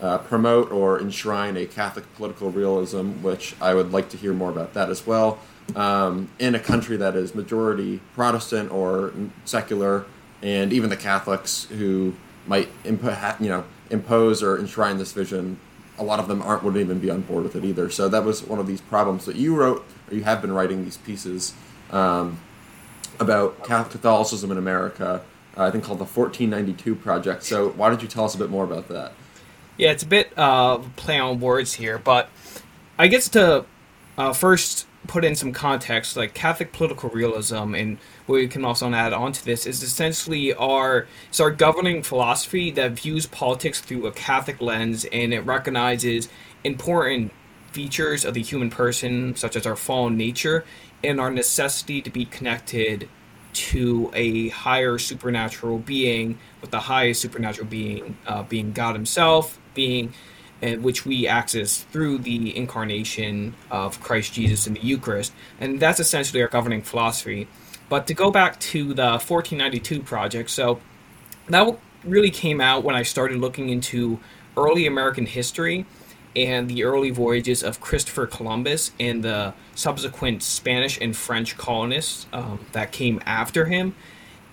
uh, 0.00 0.18
promote 0.18 0.72
or 0.72 0.98
enshrine 0.98 1.56
a 1.56 1.66
Catholic 1.66 2.12
political 2.14 2.50
realism, 2.50 3.22
which 3.22 3.54
I 3.60 3.74
would 3.74 3.92
like 3.92 4.08
to 4.10 4.16
hear 4.16 4.32
more 4.32 4.50
about 4.50 4.74
that 4.74 4.88
as 4.88 5.06
well. 5.06 5.38
Um, 5.76 6.30
in 6.38 6.54
a 6.54 6.58
country 6.58 6.96
that 6.96 7.14
is 7.14 7.34
majority 7.34 8.00
Protestant 8.14 8.72
or 8.72 9.12
secular, 9.44 10.04
and 10.42 10.72
even 10.72 10.90
the 10.90 10.96
Catholics 10.96 11.64
who 11.64 12.14
might 12.46 12.68
impo- 12.82 13.40
you 13.40 13.48
know 13.48 13.64
impose 13.90 14.42
or 14.42 14.58
enshrine 14.58 14.98
this 14.98 15.12
vision, 15.12 15.60
a 16.00 16.02
lot 16.02 16.18
of 16.18 16.26
them 16.26 16.40
aren't 16.42 16.64
wouldn't 16.64 16.82
even 16.82 16.98
be 16.98 17.10
on 17.10 17.20
board 17.20 17.44
with 17.44 17.54
it 17.54 17.64
either. 17.64 17.90
So 17.90 18.08
that 18.08 18.24
was 18.24 18.42
one 18.42 18.58
of 18.58 18.66
these 18.66 18.80
problems 18.80 19.26
that 19.26 19.36
you 19.36 19.54
wrote, 19.54 19.84
or 20.10 20.14
you 20.16 20.24
have 20.24 20.40
been 20.40 20.50
writing 20.50 20.82
these 20.82 20.96
pieces 20.96 21.54
um, 21.90 22.40
about 23.20 23.62
Catholicism 23.62 24.50
in 24.50 24.58
America. 24.58 25.22
Uh, 25.56 25.64
I 25.64 25.70
think 25.70 25.84
called 25.84 25.98
the 25.98 26.04
1492 26.04 26.94
Project. 26.94 27.44
So 27.44 27.68
why 27.70 27.90
don't 27.90 28.00
you 28.00 28.08
tell 28.08 28.24
us 28.24 28.34
a 28.34 28.38
bit 28.38 28.48
more 28.50 28.64
about 28.64 28.88
that? 28.88 29.12
Yeah, 29.76 29.90
it's 29.90 30.02
a 30.02 30.06
bit 30.06 30.32
uh, 30.36 30.78
play 30.96 31.18
on 31.18 31.38
words 31.38 31.74
here, 31.74 31.98
but 31.98 32.30
I 32.98 33.08
guess 33.08 33.28
to 33.30 33.66
uh, 34.16 34.32
first 34.32 34.86
put 35.06 35.24
in 35.24 35.34
some 35.34 35.52
context, 35.52 36.16
like 36.16 36.34
Catholic 36.34 36.72
political 36.72 37.10
realism, 37.10 37.74
and 37.74 37.98
what 38.30 38.36
we 38.36 38.46
can 38.46 38.64
also 38.64 38.90
add 38.92 39.12
on 39.12 39.32
to 39.32 39.44
this 39.44 39.66
is 39.66 39.82
essentially 39.82 40.54
our 40.54 41.08
it's 41.28 41.40
our 41.40 41.50
governing 41.50 42.02
philosophy 42.02 42.70
that 42.70 42.92
views 42.92 43.26
politics 43.26 43.80
through 43.80 44.06
a 44.06 44.12
Catholic 44.12 44.60
lens, 44.60 45.04
and 45.06 45.34
it 45.34 45.40
recognizes 45.40 46.28
important 46.62 47.32
features 47.72 48.24
of 48.24 48.34
the 48.34 48.42
human 48.42 48.70
person, 48.70 49.34
such 49.34 49.56
as 49.56 49.66
our 49.66 49.74
fallen 49.74 50.16
nature, 50.16 50.64
and 51.02 51.20
our 51.20 51.30
necessity 51.30 52.00
to 52.02 52.10
be 52.10 52.24
connected 52.24 53.08
to 53.52 54.12
a 54.14 54.50
higher 54.50 54.96
supernatural 54.96 55.78
being, 55.78 56.38
with 56.60 56.70
the 56.70 56.78
highest 56.78 57.20
supernatural 57.22 57.66
being 57.66 58.16
uh, 58.28 58.44
being 58.44 58.72
God 58.72 58.94
Himself, 58.94 59.58
being 59.74 60.14
and 60.62 60.84
which 60.84 61.04
we 61.04 61.26
access 61.26 61.82
through 61.84 62.18
the 62.18 62.56
incarnation 62.56 63.54
of 63.70 64.00
Christ 64.00 64.34
Jesus 64.34 64.66
in 64.66 64.74
the 64.74 64.80
Eucharist. 64.80 65.32
And 65.58 65.80
that's 65.80 65.98
essentially 65.98 66.42
our 66.42 66.48
governing 66.48 66.82
philosophy. 66.82 67.48
But 67.90 68.06
to 68.06 68.14
go 68.14 68.30
back 68.30 68.58
to 68.60 68.94
the 68.94 69.18
1492 69.18 70.00
project, 70.00 70.48
so 70.48 70.80
that 71.48 71.76
really 72.04 72.30
came 72.30 72.60
out 72.60 72.84
when 72.84 72.94
I 72.94 73.02
started 73.02 73.38
looking 73.38 73.68
into 73.68 74.20
early 74.56 74.86
American 74.86 75.26
history 75.26 75.84
and 76.36 76.70
the 76.70 76.84
early 76.84 77.10
voyages 77.10 77.64
of 77.64 77.80
Christopher 77.80 78.26
Columbus 78.26 78.92
and 79.00 79.24
the 79.24 79.52
subsequent 79.74 80.44
Spanish 80.44 81.00
and 81.00 81.16
French 81.16 81.58
colonists 81.58 82.26
um, 82.32 82.64
that 82.72 82.92
came 82.92 83.20
after 83.26 83.66
him. 83.66 83.96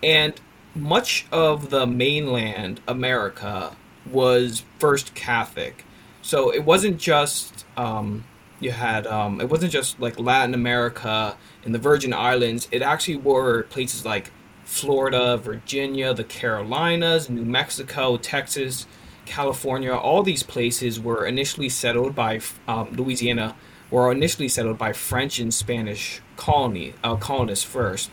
And 0.01 0.34
much 0.74 1.27
of 1.32 1.70
the 1.70 1.86
mainland 1.86 2.82
America 2.88 3.75
was 4.12 4.63
first 4.79 5.13
Catholic. 5.13 5.86
So 6.24 6.51
it 6.51 6.65
wasn't 6.65 6.98
just 6.98 7.65
um, 7.77 8.24
you 8.60 8.72
had 8.72 9.06
um, 9.06 9.40
it 9.40 9.50
wasn't 9.50 9.72
just 9.72 10.00
like 10.00 10.20
Latin 10.20 10.54
America 10.54 11.38
and 11.64 11.74
the 11.74 11.80
Virgin 11.80 12.14
Islands. 12.14 12.68
It 12.72 12.82
actually 12.82 13.18
were 13.18 13.64
places 13.64 14.06
like 14.06 14.32
Florida, 14.64 15.38
Virginia, 15.38 16.14
the 16.14 16.24
Carolinas, 16.24 17.30
New 17.30 17.46
Mexico, 17.46 18.18
Texas, 18.18 18.88
California. 19.26 19.94
All 19.94 20.24
these 20.24 20.44
places 20.44 21.00
were 21.00 21.26
initially 21.26 21.70
settled 21.70 22.16
by 22.16 22.42
um, 22.68 22.92
Louisiana 22.94 23.56
were 23.90 24.12
initially 24.12 24.50
settled 24.50 24.78
by 24.78 24.92
French 24.92 25.40
and 25.40 25.54
Spanish 25.54 26.22
colony 26.36 26.94
uh, 27.04 27.16
colonists 27.16 27.64
first, 27.64 28.12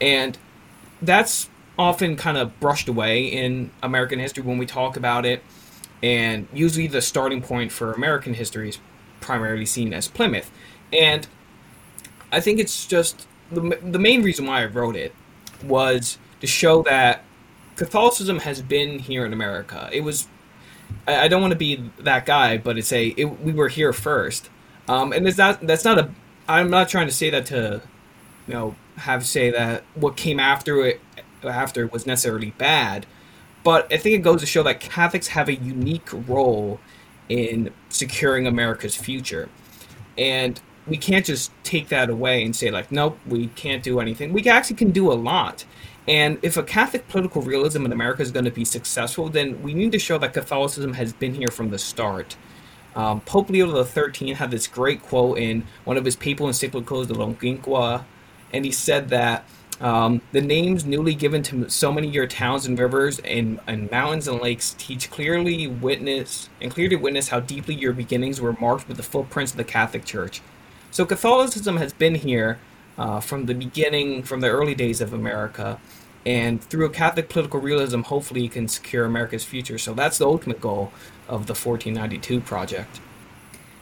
and 0.00 0.36
that's 1.00 1.48
often 1.78 2.16
kind 2.16 2.36
of 2.36 2.58
brushed 2.58 2.88
away 2.88 3.26
in 3.26 3.70
American 3.82 4.18
history 4.18 4.42
when 4.42 4.58
we 4.58 4.66
talk 4.66 4.96
about 4.96 5.24
it. 5.24 5.42
And 6.02 6.48
usually 6.52 6.86
the 6.88 7.00
starting 7.00 7.42
point 7.42 7.70
for 7.70 7.92
American 7.92 8.34
history 8.34 8.70
is 8.70 8.78
primarily 9.20 9.66
seen 9.66 9.92
as 9.92 10.08
Plymouth. 10.08 10.50
And 10.92 11.26
I 12.32 12.40
think 12.40 12.58
it's 12.58 12.86
just 12.86 13.26
the, 13.50 13.78
the 13.82 13.98
main 13.98 14.22
reason 14.22 14.46
why 14.46 14.62
I 14.62 14.66
wrote 14.66 14.96
it 14.96 15.14
was 15.62 16.18
to 16.40 16.46
show 16.46 16.82
that 16.82 17.24
Catholicism 17.76 18.40
has 18.40 18.62
been 18.62 18.98
here 18.98 19.24
in 19.24 19.32
America. 19.32 19.88
It 19.92 20.00
was, 20.00 20.28
I, 21.06 21.24
I 21.24 21.28
don't 21.28 21.40
want 21.40 21.52
to 21.52 21.58
be 21.58 21.90
that 21.98 22.26
guy, 22.26 22.58
but 22.58 22.78
it's 22.78 22.92
a, 22.92 23.08
it, 23.08 23.24
we 23.42 23.52
were 23.52 23.68
here 23.68 23.92
first. 23.92 24.50
Um, 24.88 25.12
and 25.12 25.26
it's 25.26 25.38
not, 25.38 25.66
that's 25.66 25.84
not 25.84 25.98
a, 25.98 26.10
I'm 26.48 26.70
not 26.70 26.88
trying 26.88 27.06
to 27.06 27.12
say 27.12 27.30
that 27.30 27.46
to, 27.46 27.82
you 28.46 28.54
know, 28.54 28.74
have 28.96 29.24
say 29.26 29.50
that 29.50 29.84
what 29.94 30.16
came 30.16 30.40
after 30.40 30.84
it 30.84 31.00
after 31.44 31.84
it 31.84 31.92
was 31.92 32.04
necessarily 32.06 32.50
bad, 32.58 33.06
but 33.62 33.92
I 33.92 33.96
think 33.96 34.16
it 34.16 34.22
goes 34.22 34.40
to 34.40 34.46
show 34.46 34.62
that 34.64 34.80
Catholics 34.80 35.28
have 35.28 35.48
a 35.48 35.54
unique 35.54 36.08
role 36.26 36.80
in 37.28 37.70
securing 37.88 38.46
America's 38.46 38.96
future. 38.96 39.48
And 40.16 40.60
we 40.86 40.96
can't 40.96 41.24
just 41.24 41.52
take 41.62 41.88
that 41.88 42.08
away 42.10 42.42
and 42.42 42.54
say 42.56 42.70
like, 42.70 42.90
nope, 42.90 43.18
we 43.26 43.48
can't 43.48 43.82
do 43.82 44.00
anything. 44.00 44.32
We 44.32 44.46
actually 44.48 44.76
can 44.76 44.90
do 44.90 45.12
a 45.12 45.14
lot. 45.14 45.64
And 46.06 46.38
if 46.40 46.56
a 46.56 46.62
Catholic 46.62 47.06
political 47.08 47.42
realism 47.42 47.84
in 47.84 47.92
America 47.92 48.22
is 48.22 48.30
going 48.30 48.46
to 48.46 48.50
be 48.50 48.64
successful, 48.64 49.28
then 49.28 49.62
we 49.62 49.74
need 49.74 49.92
to 49.92 49.98
show 49.98 50.16
that 50.18 50.32
Catholicism 50.32 50.94
has 50.94 51.12
been 51.12 51.34
here 51.34 51.48
from 51.48 51.68
the 51.68 51.78
start. 51.78 52.36
Um, 52.96 53.20
Pope 53.20 53.50
Leo 53.50 53.84
XIII 53.84 54.32
had 54.32 54.50
this 54.50 54.66
great 54.66 55.02
quote 55.02 55.38
in 55.38 55.66
one 55.84 55.98
of 55.98 56.06
his 56.06 56.16
papal 56.16 56.48
encyclicals, 56.48 57.08
the 57.08 57.14
Longinqua, 57.14 58.04
and 58.52 58.64
he 58.64 58.72
said 58.72 59.10
that 59.10 59.44
um, 59.80 60.20
the 60.32 60.40
names 60.40 60.84
newly 60.84 61.14
given 61.14 61.42
to 61.44 61.68
so 61.68 61.92
many 61.92 62.08
of 62.08 62.14
your 62.14 62.26
towns 62.26 62.66
and 62.66 62.78
rivers 62.78 63.20
and, 63.20 63.60
and 63.66 63.90
mountains 63.90 64.26
and 64.26 64.40
lakes 64.40 64.74
teach 64.76 65.10
clearly 65.10 65.68
witness 65.68 66.48
and 66.60 66.72
clearly 66.72 66.96
witness 66.96 67.28
how 67.28 67.40
deeply 67.40 67.74
your 67.74 67.92
beginnings 67.92 68.40
were 68.40 68.54
marked 68.54 68.88
with 68.88 68.96
the 68.96 69.02
footprints 69.02 69.52
of 69.52 69.56
the 69.56 69.64
Catholic 69.64 70.04
Church. 70.04 70.42
So 70.90 71.04
Catholicism 71.04 71.76
has 71.76 71.92
been 71.92 72.16
here 72.16 72.58
uh, 72.96 73.20
from 73.20 73.46
the 73.46 73.54
beginning, 73.54 74.24
from 74.24 74.40
the 74.40 74.48
early 74.48 74.74
days 74.74 75.00
of 75.00 75.12
America, 75.12 75.78
and 76.26 76.62
through 76.62 76.86
a 76.86 76.90
Catholic 76.90 77.28
political 77.28 77.60
realism, 77.60 78.02
hopefully, 78.02 78.42
you 78.42 78.48
can 78.48 78.68
secure 78.68 79.04
America's 79.04 79.44
future. 79.44 79.78
So 79.78 79.94
that's 79.94 80.18
the 80.18 80.26
ultimate 80.26 80.60
goal 80.60 80.92
of 81.28 81.46
the 81.46 81.54
1492 81.54 82.40
project. 82.40 83.00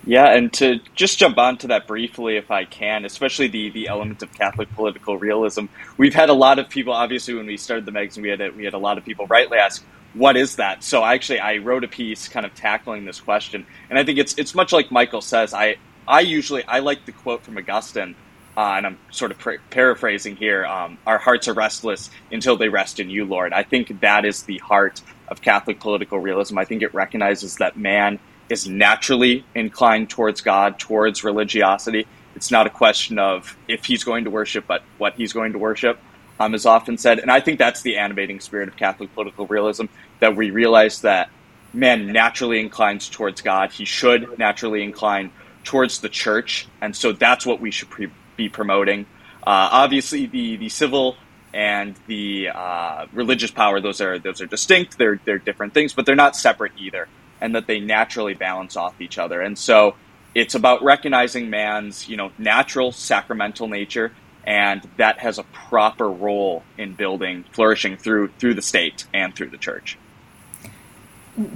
Yeah, 0.06 0.26
and 0.34 0.52
to 0.54 0.80
just 0.96 1.18
jump 1.20 1.38
onto 1.38 1.68
that 1.68 1.88
briefly, 1.88 2.36
if 2.38 2.50
I 2.50 2.66
can, 2.66 3.06
especially 3.06 3.48
the 3.48 3.70
the 3.70 3.88
element 3.88 4.24
of 4.24 4.34
Catholic 4.34 4.72
political 4.74 5.18
realism, 5.18 5.66
we've 5.98 6.14
had 6.16 6.30
a 6.30 6.34
lot 6.34 6.58
of 6.60 6.70
people. 6.70 6.92
Obviously, 6.94 7.34
when 7.36 7.46
we 7.46 7.58
started 7.58 7.86
the 7.86 7.92
magazine, 7.92 8.24
we 8.24 8.30
had 8.30 8.42
a, 8.42 8.50
we 8.50 8.64
had 8.66 8.74
a 8.74 8.80
lot 8.80 8.98
of 8.98 9.04
people 9.06 9.28
rightly 9.28 9.58
ask, 9.60 9.86
"What 10.14 10.36
is 10.36 10.56
that?" 10.56 10.84
So, 10.84 11.04
actually, 11.06 11.40
I 11.40 11.58
wrote 11.58 11.84
a 11.84 11.88
piece 11.88 12.28
kind 12.28 12.46
of 12.46 12.54
tackling 12.54 13.06
this 13.06 13.20
question, 13.20 13.66
and 13.90 14.00
I 14.00 14.04
think 14.04 14.18
it's 14.18 14.34
it's 14.38 14.56
much 14.56 14.72
like 14.74 14.90
Michael 14.92 15.22
says. 15.22 15.54
I 15.54 15.76
I 16.08 16.22
usually 16.22 16.64
I 16.68 16.80
like 16.80 17.06
the 17.06 17.12
quote 17.12 17.44
from 17.44 17.58
Augustine, 17.58 18.16
uh, 18.58 18.74
and 18.78 18.86
I'm 18.88 19.00
sort 19.12 19.32
of 19.32 19.38
pra- 19.38 19.60
paraphrasing 19.70 20.36
here. 20.36 20.66
Um, 20.66 20.98
Our 21.06 21.20
hearts 21.20 21.48
are 21.48 21.54
restless 21.54 22.10
until 22.32 22.58
they 22.58 22.70
rest 22.70 23.00
in 23.00 23.10
you, 23.10 23.24
Lord. 23.26 23.54
I 23.54 23.64
think 23.64 24.00
that 24.02 24.26
is 24.26 24.44
the 24.44 24.58
heart 24.58 25.02
of 25.28 25.42
Catholic 25.42 25.80
political 25.80 26.20
realism. 26.20 26.58
I 26.58 26.66
think 26.66 26.82
it 26.82 26.94
recognizes 26.94 27.58
that 27.60 27.78
man 27.78 28.20
is 28.48 28.68
naturally 28.68 29.44
inclined 29.54 30.10
towards 30.10 30.40
God, 30.40 30.78
towards 30.78 31.24
religiosity. 31.24 32.06
It's 32.34 32.50
not 32.50 32.66
a 32.66 32.70
question 32.70 33.18
of 33.18 33.56
if 33.66 33.84
he's 33.84 34.04
going 34.04 34.24
to 34.24 34.30
worship, 34.30 34.66
but 34.66 34.82
what 34.98 35.14
he's 35.14 35.32
going 35.32 35.52
to 35.52 35.58
worship, 35.58 35.98
um, 36.38 36.54
is 36.54 36.66
often 36.66 36.98
said. 36.98 37.18
And 37.18 37.30
I 37.30 37.40
think 37.40 37.58
that's 37.58 37.82
the 37.82 37.96
animating 37.96 38.40
spirit 38.40 38.68
of 38.68 38.76
Catholic 38.76 39.12
political 39.14 39.46
realism 39.46 39.86
that 40.20 40.36
we 40.36 40.50
realize 40.50 41.00
that 41.00 41.30
man 41.72 42.12
naturally 42.12 42.60
inclines 42.60 43.08
towards 43.08 43.40
God. 43.40 43.72
He 43.72 43.84
should 43.84 44.38
naturally 44.38 44.82
incline 44.82 45.30
towards 45.64 46.00
the 46.00 46.08
church. 46.08 46.68
And 46.80 46.94
so 46.94 47.12
that's 47.12 47.44
what 47.46 47.60
we 47.60 47.70
should 47.70 47.90
pre- 47.90 48.12
be 48.36 48.48
promoting. 48.48 49.06
Uh, 49.46 49.68
obviously, 49.72 50.26
the, 50.26 50.56
the 50.56 50.68
civil 50.68 51.16
and 51.54 51.96
the 52.06 52.50
uh, 52.50 53.06
religious 53.12 53.50
power 53.50 53.80
those 53.80 54.00
are 54.00 54.18
those 54.18 54.42
are 54.42 54.46
distinct. 54.46 54.98
They're 54.98 55.18
they're 55.24 55.38
different 55.38 55.72
things, 55.72 55.94
but 55.94 56.04
they're 56.04 56.14
not 56.14 56.36
separate 56.36 56.72
either 56.76 57.08
and 57.40 57.54
that 57.54 57.66
they 57.66 57.80
naturally 57.80 58.34
balance 58.34 58.76
off 58.76 59.00
each 59.00 59.18
other. 59.18 59.40
And 59.40 59.58
so 59.58 59.94
it's 60.34 60.54
about 60.54 60.82
recognizing 60.82 61.50
man's, 61.50 62.08
you 62.08 62.16
know, 62.16 62.30
natural 62.38 62.92
sacramental 62.92 63.68
nature 63.68 64.12
and 64.46 64.88
that 64.96 65.18
has 65.18 65.38
a 65.38 65.42
proper 65.42 66.08
role 66.08 66.62
in 66.78 66.94
building 66.94 67.44
flourishing 67.50 67.96
through 67.96 68.28
through 68.38 68.54
the 68.54 68.62
state 68.62 69.04
and 69.12 69.34
through 69.34 69.50
the 69.50 69.58
church. 69.58 69.98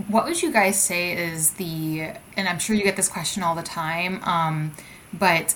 What 0.09 0.25
would 0.25 0.43
you 0.43 0.53
guys 0.53 0.83
say 0.83 1.13
is 1.13 1.53
the 1.53 2.11
and 2.37 2.49
I'm 2.49 2.59
sure 2.59 2.75
you 2.75 2.83
get 2.83 2.97
this 2.97 3.09
question 3.09 3.43
all 3.43 3.55
the 3.55 3.63
time, 3.63 4.23
um, 4.25 4.73
but 5.13 5.55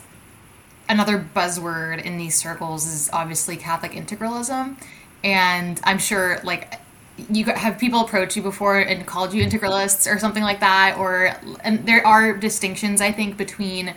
another 0.88 1.26
buzzword 1.34 2.02
in 2.02 2.16
these 2.16 2.36
circles 2.36 2.86
is 2.86 3.10
obviously 3.12 3.56
Catholic 3.56 3.92
integralism. 3.92 4.76
And 5.24 5.80
I'm 5.84 5.98
sure 5.98 6.40
like 6.44 6.80
you 7.30 7.44
have 7.44 7.78
people 7.78 8.00
approach 8.00 8.36
you 8.36 8.42
before 8.42 8.78
and 8.78 9.06
called 9.06 9.32
you 9.32 9.44
integralists 9.44 10.12
or 10.12 10.18
something 10.18 10.42
like 10.42 10.60
that 10.60 10.96
or 10.98 11.36
and 11.62 11.86
there 11.86 12.04
are 12.04 12.36
distinctions 12.36 13.00
i 13.00 13.12
think 13.12 13.36
between 13.36 13.94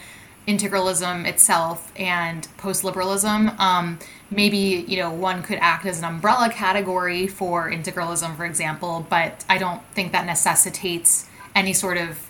integralism 0.48 1.28
itself 1.28 1.92
and 1.98 2.48
post-liberalism. 2.58 3.52
Um, 3.60 4.00
maybe 4.32 4.86
you 4.88 4.98
know 4.98 5.12
one 5.12 5.44
could 5.44 5.58
act 5.60 5.86
as 5.86 6.00
an 6.00 6.06
umbrella 6.06 6.50
category 6.50 7.28
for 7.28 7.70
integralism 7.72 8.36
for 8.36 8.44
example 8.44 9.08
but 9.10 9.46
i 9.48 9.58
don't 9.58 9.82
think 9.94 10.12
that 10.12 10.26
necessitates 10.26 11.30
any 11.56 11.72
sort 11.72 11.98
of 11.98 12.28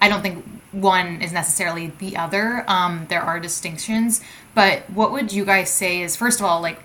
i 0.00 0.08
don't 0.08 0.22
think 0.22 0.44
one 0.70 1.20
is 1.20 1.32
necessarily 1.32 1.88
the 1.98 2.16
other. 2.16 2.64
Um, 2.68 3.06
there 3.08 3.22
are 3.22 3.40
distinctions 3.40 4.20
but 4.54 4.88
what 4.90 5.10
would 5.12 5.32
you 5.32 5.44
guys 5.44 5.70
say 5.70 6.02
is 6.02 6.16
first 6.16 6.40
of 6.40 6.46
all 6.46 6.60
like 6.60 6.80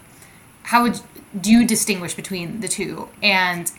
how 0.64 0.84
would 0.84 1.00
do 1.40 1.66
distinguish 1.66 2.14
between 2.14 2.62
the 2.62 2.68
two? 2.68 3.10
And 3.22 3.72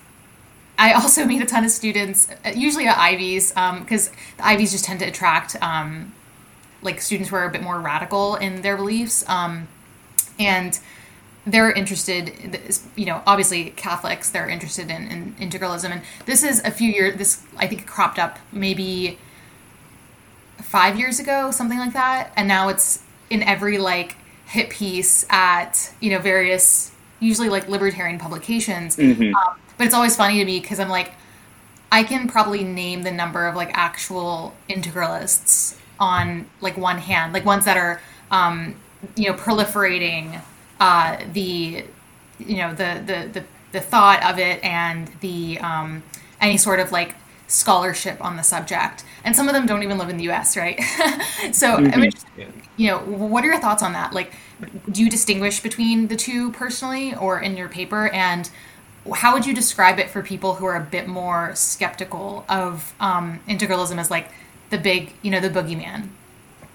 I 0.78 0.92
also 0.92 1.24
meet 1.26 1.42
a 1.42 1.46
ton 1.46 1.64
of 1.64 1.70
students, 1.70 2.28
uh, 2.44 2.50
usually 2.50 2.86
at 2.86 2.96
Ivies, 2.96 3.50
because 3.50 4.08
um, 4.08 4.14
the 4.36 4.46
Ivies 4.46 4.72
just 4.72 4.84
tend 4.84 5.00
to 5.00 5.06
attract 5.06 5.56
um, 5.62 6.12
like 6.82 7.00
students 7.00 7.30
who 7.30 7.36
are 7.36 7.44
a 7.44 7.50
bit 7.50 7.62
more 7.62 7.80
radical 7.80 8.36
in 8.36 8.62
their 8.62 8.76
beliefs, 8.76 9.28
um, 9.28 9.68
and 10.38 10.78
they're 11.46 11.72
interested. 11.72 12.80
You 12.96 13.06
know, 13.06 13.22
obviously 13.26 13.70
Catholics, 13.70 14.30
they're 14.30 14.48
interested 14.48 14.90
in, 14.90 15.08
in 15.08 15.34
integralism, 15.34 15.90
and 15.90 16.02
this 16.26 16.42
is 16.42 16.62
a 16.64 16.70
few 16.70 16.90
years. 16.90 17.16
This 17.16 17.42
I 17.56 17.66
think 17.66 17.86
cropped 17.86 18.18
up 18.18 18.38
maybe 18.52 19.18
five 20.58 20.98
years 20.98 21.18
ago, 21.18 21.50
something 21.50 21.78
like 21.78 21.92
that, 21.92 22.32
and 22.36 22.48
now 22.48 22.68
it's 22.68 23.02
in 23.30 23.42
every 23.42 23.78
like 23.78 24.16
hit 24.46 24.70
piece 24.70 25.26
at 25.30 25.92
you 26.00 26.10
know 26.10 26.18
various 26.18 26.92
usually 27.20 27.48
like 27.48 27.68
libertarian 27.68 28.18
publications. 28.18 28.96
Mm-hmm. 28.96 29.34
Um, 29.34 29.58
but 29.78 29.86
it's 29.86 29.94
always 29.94 30.16
funny 30.16 30.38
to 30.38 30.44
me 30.44 30.60
because 30.60 30.80
I'm 30.80 30.88
like, 30.88 31.12
I 31.92 32.02
can 32.02 32.28
probably 32.28 32.64
name 32.64 33.02
the 33.02 33.12
number 33.12 33.46
of 33.46 33.54
like 33.54 33.70
actual 33.72 34.54
integralists 34.68 35.78
on 35.98 36.46
like 36.60 36.76
one 36.76 36.98
hand, 36.98 37.32
like 37.32 37.44
ones 37.44 37.64
that 37.64 37.76
are, 37.76 38.00
um, 38.30 38.74
you 39.14 39.30
know, 39.30 39.36
proliferating 39.36 40.40
uh, 40.80 41.18
the, 41.32 41.84
you 42.38 42.56
know, 42.56 42.70
the, 42.74 43.02
the 43.06 43.40
the 43.40 43.44
the 43.72 43.80
thought 43.80 44.22
of 44.24 44.38
it 44.38 44.62
and 44.64 45.08
the 45.20 45.58
um, 45.60 46.02
any 46.40 46.56
sort 46.56 46.80
of 46.80 46.92
like 46.92 47.14
scholarship 47.46 48.22
on 48.24 48.36
the 48.36 48.42
subject, 48.42 49.04
and 49.24 49.36
some 49.36 49.48
of 49.48 49.54
them 49.54 49.66
don't 49.66 49.82
even 49.82 49.98
live 49.98 50.08
in 50.08 50.16
the 50.16 50.24
U.S. 50.24 50.56
Right? 50.56 50.80
so, 51.52 51.76
mm-hmm. 51.76 51.92
I 51.92 51.96
mean, 51.96 52.12
you 52.76 52.88
know, 52.88 52.98
what 52.98 53.44
are 53.44 53.48
your 53.48 53.60
thoughts 53.60 53.82
on 53.82 53.92
that? 53.92 54.12
Like, 54.12 54.32
do 54.90 55.02
you 55.02 55.10
distinguish 55.10 55.60
between 55.60 56.08
the 56.08 56.16
two 56.16 56.52
personally, 56.52 57.14
or 57.14 57.40
in 57.40 57.56
your 57.56 57.68
paper, 57.68 58.08
and 58.08 58.50
how 59.14 59.34
would 59.34 59.46
you 59.46 59.54
describe 59.54 59.98
it 59.98 60.10
for 60.10 60.22
people 60.22 60.54
who 60.54 60.66
are 60.66 60.76
a 60.76 60.84
bit 60.84 61.06
more 61.06 61.54
skeptical 61.54 62.44
of 62.48 62.94
um, 63.00 63.40
integralism 63.48 63.98
as 63.98 64.10
like 64.10 64.30
the 64.70 64.78
big, 64.78 65.12
you 65.22 65.30
know, 65.30 65.40
the 65.40 65.50
boogeyman? 65.50 66.08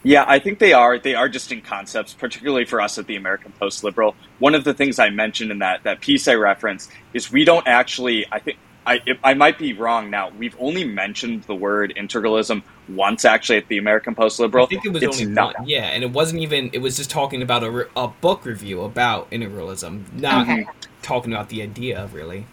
Yeah, 0.04 0.26
I 0.28 0.40
think 0.40 0.60
they 0.60 0.74
are. 0.74 0.98
They 0.98 1.14
are 1.14 1.30
distinct 1.30 1.68
concepts, 1.68 2.14
particularly 2.14 2.66
for 2.66 2.82
us 2.82 2.98
at 2.98 3.06
the 3.06 3.16
American 3.16 3.52
Post 3.60 3.84
Liberal. 3.84 4.16
One 4.40 4.56
of 4.56 4.64
the 4.64 4.74
things 4.74 4.98
I 4.98 5.10
mentioned 5.10 5.52
in 5.52 5.60
that 5.60 5.84
that 5.84 6.02
piece 6.02 6.28
I 6.28 6.36
referenced 6.36 6.92
is 7.14 7.32
we 7.32 7.46
don't 7.46 7.68
actually. 7.68 8.26
I 8.32 8.40
think 8.40 8.58
I 8.86 9.00
I 9.24 9.36
might 9.36 9.60
be 9.60 9.74
wrong 9.74 10.10
now. 10.10 10.30
We've 10.30 10.56
only 10.60 10.86
mentioned 10.86 11.44
the 11.44 11.54
word 11.54 11.94
integralism 11.96 12.64
once, 12.90 13.26
actually, 13.26 13.58
at 13.58 13.68
the 13.68 13.78
American 13.78 14.16
Post 14.16 14.40
Liberal. 14.40 14.66
I 14.66 14.70
think 14.70 14.86
it 14.86 14.90
was 14.94 15.04
it's 15.04 15.22
only 15.22 15.34
not. 15.34 15.60
one. 15.60 15.68
Yeah, 15.68 15.86
and 15.86 16.04
it 16.04 16.12
wasn't 16.12 16.42
even. 16.42 16.70
It 16.74 16.80
was 16.80 16.98
just 16.98 17.10
talking 17.10 17.42
about 17.42 17.64
a, 17.64 17.88
a 17.96 18.08
book 18.08 18.46
review 18.46 18.82
about 18.82 19.30
integralism, 19.32 20.12
not 20.14 20.50
okay. 20.50 20.66
talking 21.02 21.34
about 21.34 21.50
the 21.50 21.62
idea, 21.62 22.10
really. 22.12 22.46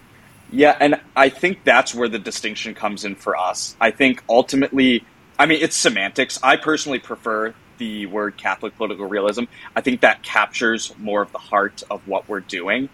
Yeah, 0.51 0.75
and 0.79 0.99
I 1.15 1.29
think 1.29 1.63
that's 1.63 1.93
where 1.93 2.09
the 2.09 2.19
distinction 2.19 2.73
comes 2.73 3.05
in 3.05 3.15
for 3.15 3.37
us. 3.37 3.75
I 3.79 3.91
think 3.91 4.23
ultimately 4.27 5.05
I 5.39 5.45
mean, 5.45 5.59
it's 5.61 5.77
semantics. 5.77 6.37
I 6.43 6.57
personally 6.57 6.99
prefer 6.99 7.53
the 7.77 8.07
word 8.07 8.35
Catholic 8.35 8.75
political 8.75 9.05
realism. 9.05 9.45
I 9.73 9.79
think 9.79 10.01
that 10.01 10.21
captures 10.21 10.93
more 10.97 11.21
of 11.21 11.31
the 11.31 11.37
heart 11.37 11.81
of 11.89 12.05
what 12.05 12.27
we're 12.27 12.41
doing. 12.41 12.89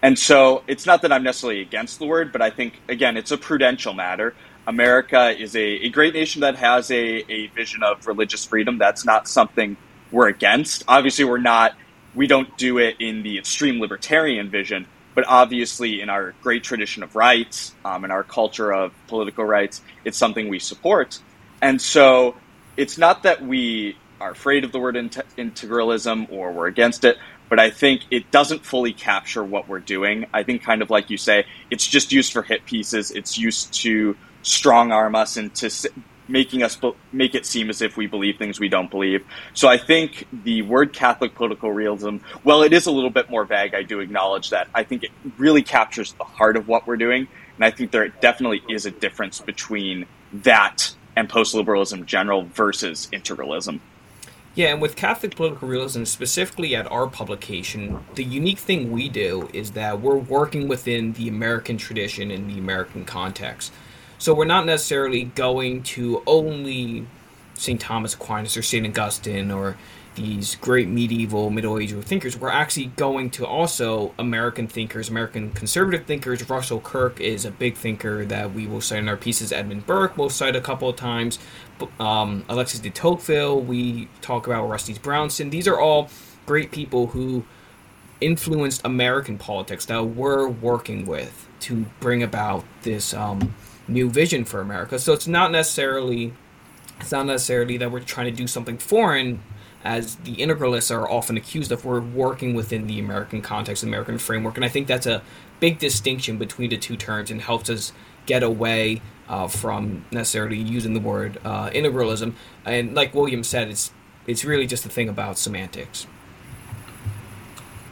And 0.00 0.18
so 0.18 0.64
it's 0.66 0.86
not 0.86 1.02
that 1.02 1.12
I'm 1.12 1.22
necessarily 1.22 1.60
against 1.60 1.98
the 1.98 2.06
word, 2.06 2.32
but 2.32 2.40
I 2.40 2.48
think, 2.48 2.80
again, 2.88 3.18
it's 3.18 3.32
a 3.32 3.36
prudential 3.36 3.92
matter. 3.92 4.34
America 4.70 5.36
is 5.36 5.56
a, 5.56 5.68
a 5.86 5.88
great 5.88 6.14
nation 6.14 6.42
that 6.42 6.54
has 6.54 6.92
a, 6.92 7.32
a 7.32 7.48
vision 7.48 7.82
of 7.82 8.06
religious 8.06 8.44
freedom. 8.44 8.78
That's 8.78 9.04
not 9.04 9.26
something 9.26 9.76
we're 10.12 10.28
against. 10.28 10.84
Obviously, 10.86 11.24
we're 11.24 11.38
not, 11.38 11.74
we 12.14 12.28
don't 12.28 12.56
do 12.56 12.78
it 12.78 12.94
in 13.00 13.24
the 13.24 13.36
extreme 13.36 13.80
libertarian 13.80 14.48
vision, 14.48 14.86
but 15.16 15.24
obviously, 15.26 16.00
in 16.00 16.08
our 16.08 16.34
great 16.40 16.62
tradition 16.62 17.02
of 17.02 17.16
rights, 17.16 17.74
um, 17.84 18.04
in 18.04 18.12
our 18.12 18.22
culture 18.22 18.72
of 18.72 18.92
political 19.08 19.44
rights, 19.44 19.82
it's 20.04 20.16
something 20.16 20.48
we 20.48 20.60
support. 20.60 21.18
And 21.60 21.82
so 21.82 22.36
it's 22.76 22.96
not 22.96 23.24
that 23.24 23.42
we 23.42 23.96
are 24.20 24.30
afraid 24.30 24.62
of 24.62 24.70
the 24.70 24.78
word 24.78 24.94
integralism 24.94 26.30
or 26.30 26.52
we're 26.52 26.68
against 26.68 27.04
it, 27.04 27.16
but 27.48 27.58
I 27.58 27.70
think 27.70 28.02
it 28.12 28.30
doesn't 28.30 28.64
fully 28.64 28.92
capture 28.92 29.42
what 29.42 29.66
we're 29.68 29.80
doing. 29.80 30.26
I 30.32 30.44
think, 30.44 30.62
kind 30.62 30.80
of 30.80 30.90
like 30.90 31.10
you 31.10 31.16
say, 31.16 31.46
it's 31.70 31.84
just 31.84 32.12
used 32.12 32.32
for 32.32 32.42
hit 32.42 32.64
pieces. 32.64 33.10
It's 33.10 33.36
used 33.36 33.72
to 33.82 34.16
strong 34.42 34.92
arm 34.92 35.14
us 35.14 35.36
into 35.36 35.70
making 36.30 36.62
us 36.62 36.78
make 37.12 37.34
it 37.34 37.44
seem 37.44 37.68
as 37.70 37.82
if 37.82 37.96
we 37.96 38.06
believe 38.06 38.38
things 38.38 38.60
we 38.60 38.68
don't 38.68 38.90
believe. 38.90 39.24
So 39.52 39.68
I 39.68 39.76
think 39.76 40.26
the 40.32 40.62
word 40.62 40.92
Catholic 40.92 41.34
political 41.34 41.72
realism, 41.72 42.18
well, 42.44 42.62
it 42.62 42.72
is 42.72 42.86
a 42.86 42.92
little 42.92 43.10
bit 43.10 43.28
more 43.28 43.44
vague. 43.44 43.74
I 43.74 43.82
do 43.82 44.00
acknowledge 44.00 44.50
that. 44.50 44.68
I 44.74 44.84
think 44.84 45.02
it 45.02 45.10
really 45.38 45.62
captures 45.62 46.12
the 46.12 46.24
heart 46.24 46.56
of 46.56 46.68
what 46.68 46.86
we're 46.86 46.96
doing, 46.96 47.26
and 47.56 47.64
I 47.64 47.70
think 47.70 47.90
there 47.90 48.08
definitely 48.08 48.62
is 48.68 48.86
a 48.86 48.90
difference 48.90 49.40
between 49.40 50.06
that 50.32 50.94
and 51.16 51.28
post 51.28 51.54
liberalism 51.54 52.06
general 52.06 52.44
versus 52.44 53.08
integralism. 53.12 53.80
Yeah, 54.54 54.68
and 54.68 54.82
with 54.82 54.96
Catholic 54.96 55.36
political 55.36 55.68
realism, 55.68 56.04
specifically 56.04 56.74
at 56.74 56.90
our 56.90 57.06
publication, 57.06 58.00
the 58.14 58.24
unique 58.24 58.58
thing 58.58 58.90
we 58.90 59.08
do 59.08 59.48
is 59.52 59.72
that 59.72 60.00
we're 60.00 60.16
working 60.16 60.66
within 60.66 61.12
the 61.12 61.28
American 61.28 61.76
tradition 61.76 62.30
and 62.30 62.50
the 62.50 62.58
American 62.58 63.04
context. 63.04 63.72
So 64.20 64.34
we're 64.34 64.44
not 64.44 64.66
necessarily 64.66 65.24
going 65.24 65.82
to 65.94 66.22
only 66.26 67.06
St. 67.54 67.80
Thomas 67.80 68.12
Aquinas 68.12 68.54
or 68.54 68.60
St. 68.60 68.86
Augustine 68.86 69.50
or 69.50 69.78
these 70.14 70.56
great 70.56 70.88
medieval, 70.88 71.48
Middle 71.48 71.78
Ages 71.78 72.04
thinkers, 72.04 72.36
we're 72.36 72.50
actually 72.50 72.86
going 72.96 73.30
to 73.30 73.46
also 73.46 74.12
American 74.18 74.66
thinkers, 74.66 75.08
American 75.08 75.52
conservative 75.52 76.04
thinkers. 76.04 76.46
Russell 76.50 76.80
Kirk 76.80 77.18
is 77.18 77.46
a 77.46 77.50
big 77.50 77.76
thinker 77.76 78.26
that 78.26 78.52
we 78.52 78.66
will 78.66 78.82
cite 78.82 78.98
in 78.98 79.08
our 79.08 79.16
pieces. 79.16 79.52
Edmund 79.52 79.86
Burke 79.86 80.18
we'll 80.18 80.28
cite 80.28 80.54
a 80.54 80.60
couple 80.60 80.90
of 80.90 80.96
times. 80.96 81.38
Um, 81.98 82.44
Alexis 82.50 82.80
de 82.80 82.90
Tocqueville, 82.90 83.62
we 83.62 84.10
talk 84.20 84.46
about 84.46 84.64
Orestes 84.64 84.98
Brownson. 84.98 85.48
These 85.48 85.66
are 85.66 85.80
all 85.80 86.10
great 86.44 86.72
people 86.72 87.06
who 87.06 87.46
influenced 88.20 88.82
American 88.84 89.38
politics 89.38 89.86
that 89.86 90.02
we're 90.02 90.46
working 90.46 91.06
with 91.06 91.48
to 91.60 91.86
bring 92.00 92.22
about 92.22 92.66
this 92.82 93.14
um, 93.14 93.54
new 93.90 94.08
vision 94.08 94.44
for 94.44 94.60
America. 94.60 94.98
So 94.98 95.12
it's 95.12 95.26
not 95.26 95.50
necessarily 95.50 96.32
it's 97.00 97.12
not 97.12 97.26
necessarily 97.26 97.76
that 97.78 97.90
we're 97.90 98.00
trying 98.00 98.26
to 98.26 98.36
do 98.36 98.46
something 98.46 98.78
foreign 98.78 99.40
as 99.82 100.16
the 100.16 100.36
integralists 100.36 100.94
are 100.94 101.10
often 101.10 101.36
accused 101.36 101.72
of, 101.72 101.84
we're 101.84 102.00
working 102.00 102.54
within 102.54 102.86
the 102.86 102.98
American 102.98 103.40
context, 103.40 103.82
American 103.82 104.18
framework. 104.18 104.56
And 104.56 104.64
I 104.64 104.68
think 104.68 104.86
that's 104.86 105.06
a 105.06 105.22
big 105.58 105.78
distinction 105.78 106.36
between 106.36 106.70
the 106.70 106.76
two 106.76 106.96
terms 106.96 107.30
and 107.30 107.40
helps 107.40 107.70
us 107.70 107.92
get 108.26 108.42
away 108.42 109.00
uh, 109.28 109.48
from 109.48 110.04
necessarily 110.10 110.58
using 110.58 110.92
the 110.92 111.00
word 111.00 111.38
uh, 111.44 111.70
integralism. 111.70 112.34
And 112.66 112.94
like 112.94 113.14
William 113.14 113.42
said, 113.42 113.68
it's 113.68 113.92
it's 114.26 114.44
really 114.44 114.66
just 114.66 114.84
a 114.84 114.90
thing 114.90 115.08
about 115.08 115.38
semantics. 115.38 116.06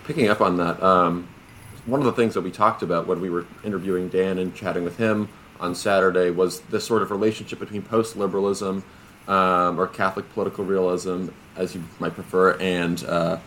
Picking 0.05 0.29
up 0.29 0.41
on 0.41 0.59
that, 0.59 0.83
um, 0.83 1.27
one 1.87 2.01
of 2.01 2.07
the 2.07 2.13
things 2.13 2.35
that 2.35 2.43
we 2.43 2.51
talked 2.51 2.83
about 2.83 3.07
when 3.07 3.21
we 3.21 3.31
were 3.31 3.47
interviewing 3.65 4.09
Dan 4.09 4.39
and 4.39 4.55
chatting 4.55 4.85
with 4.85 4.99
him 4.99 5.29
on 5.61 5.75
Saturday 5.75 6.31
was 6.31 6.61
this 6.63 6.85
sort 6.85 7.03
of 7.03 7.11
relationship 7.11 7.59
between 7.59 7.83
post 7.83 8.17
liberalism 8.17 8.85
um, 9.27 9.79
or 9.79 9.87
Catholic 9.87 10.33
political 10.33 10.65
realism, 10.65 11.29
as 11.57 11.75
you 11.75 11.85
might 11.99 12.15
prefer, 12.15 12.57
and 12.59 13.05
uh, 13.05 13.39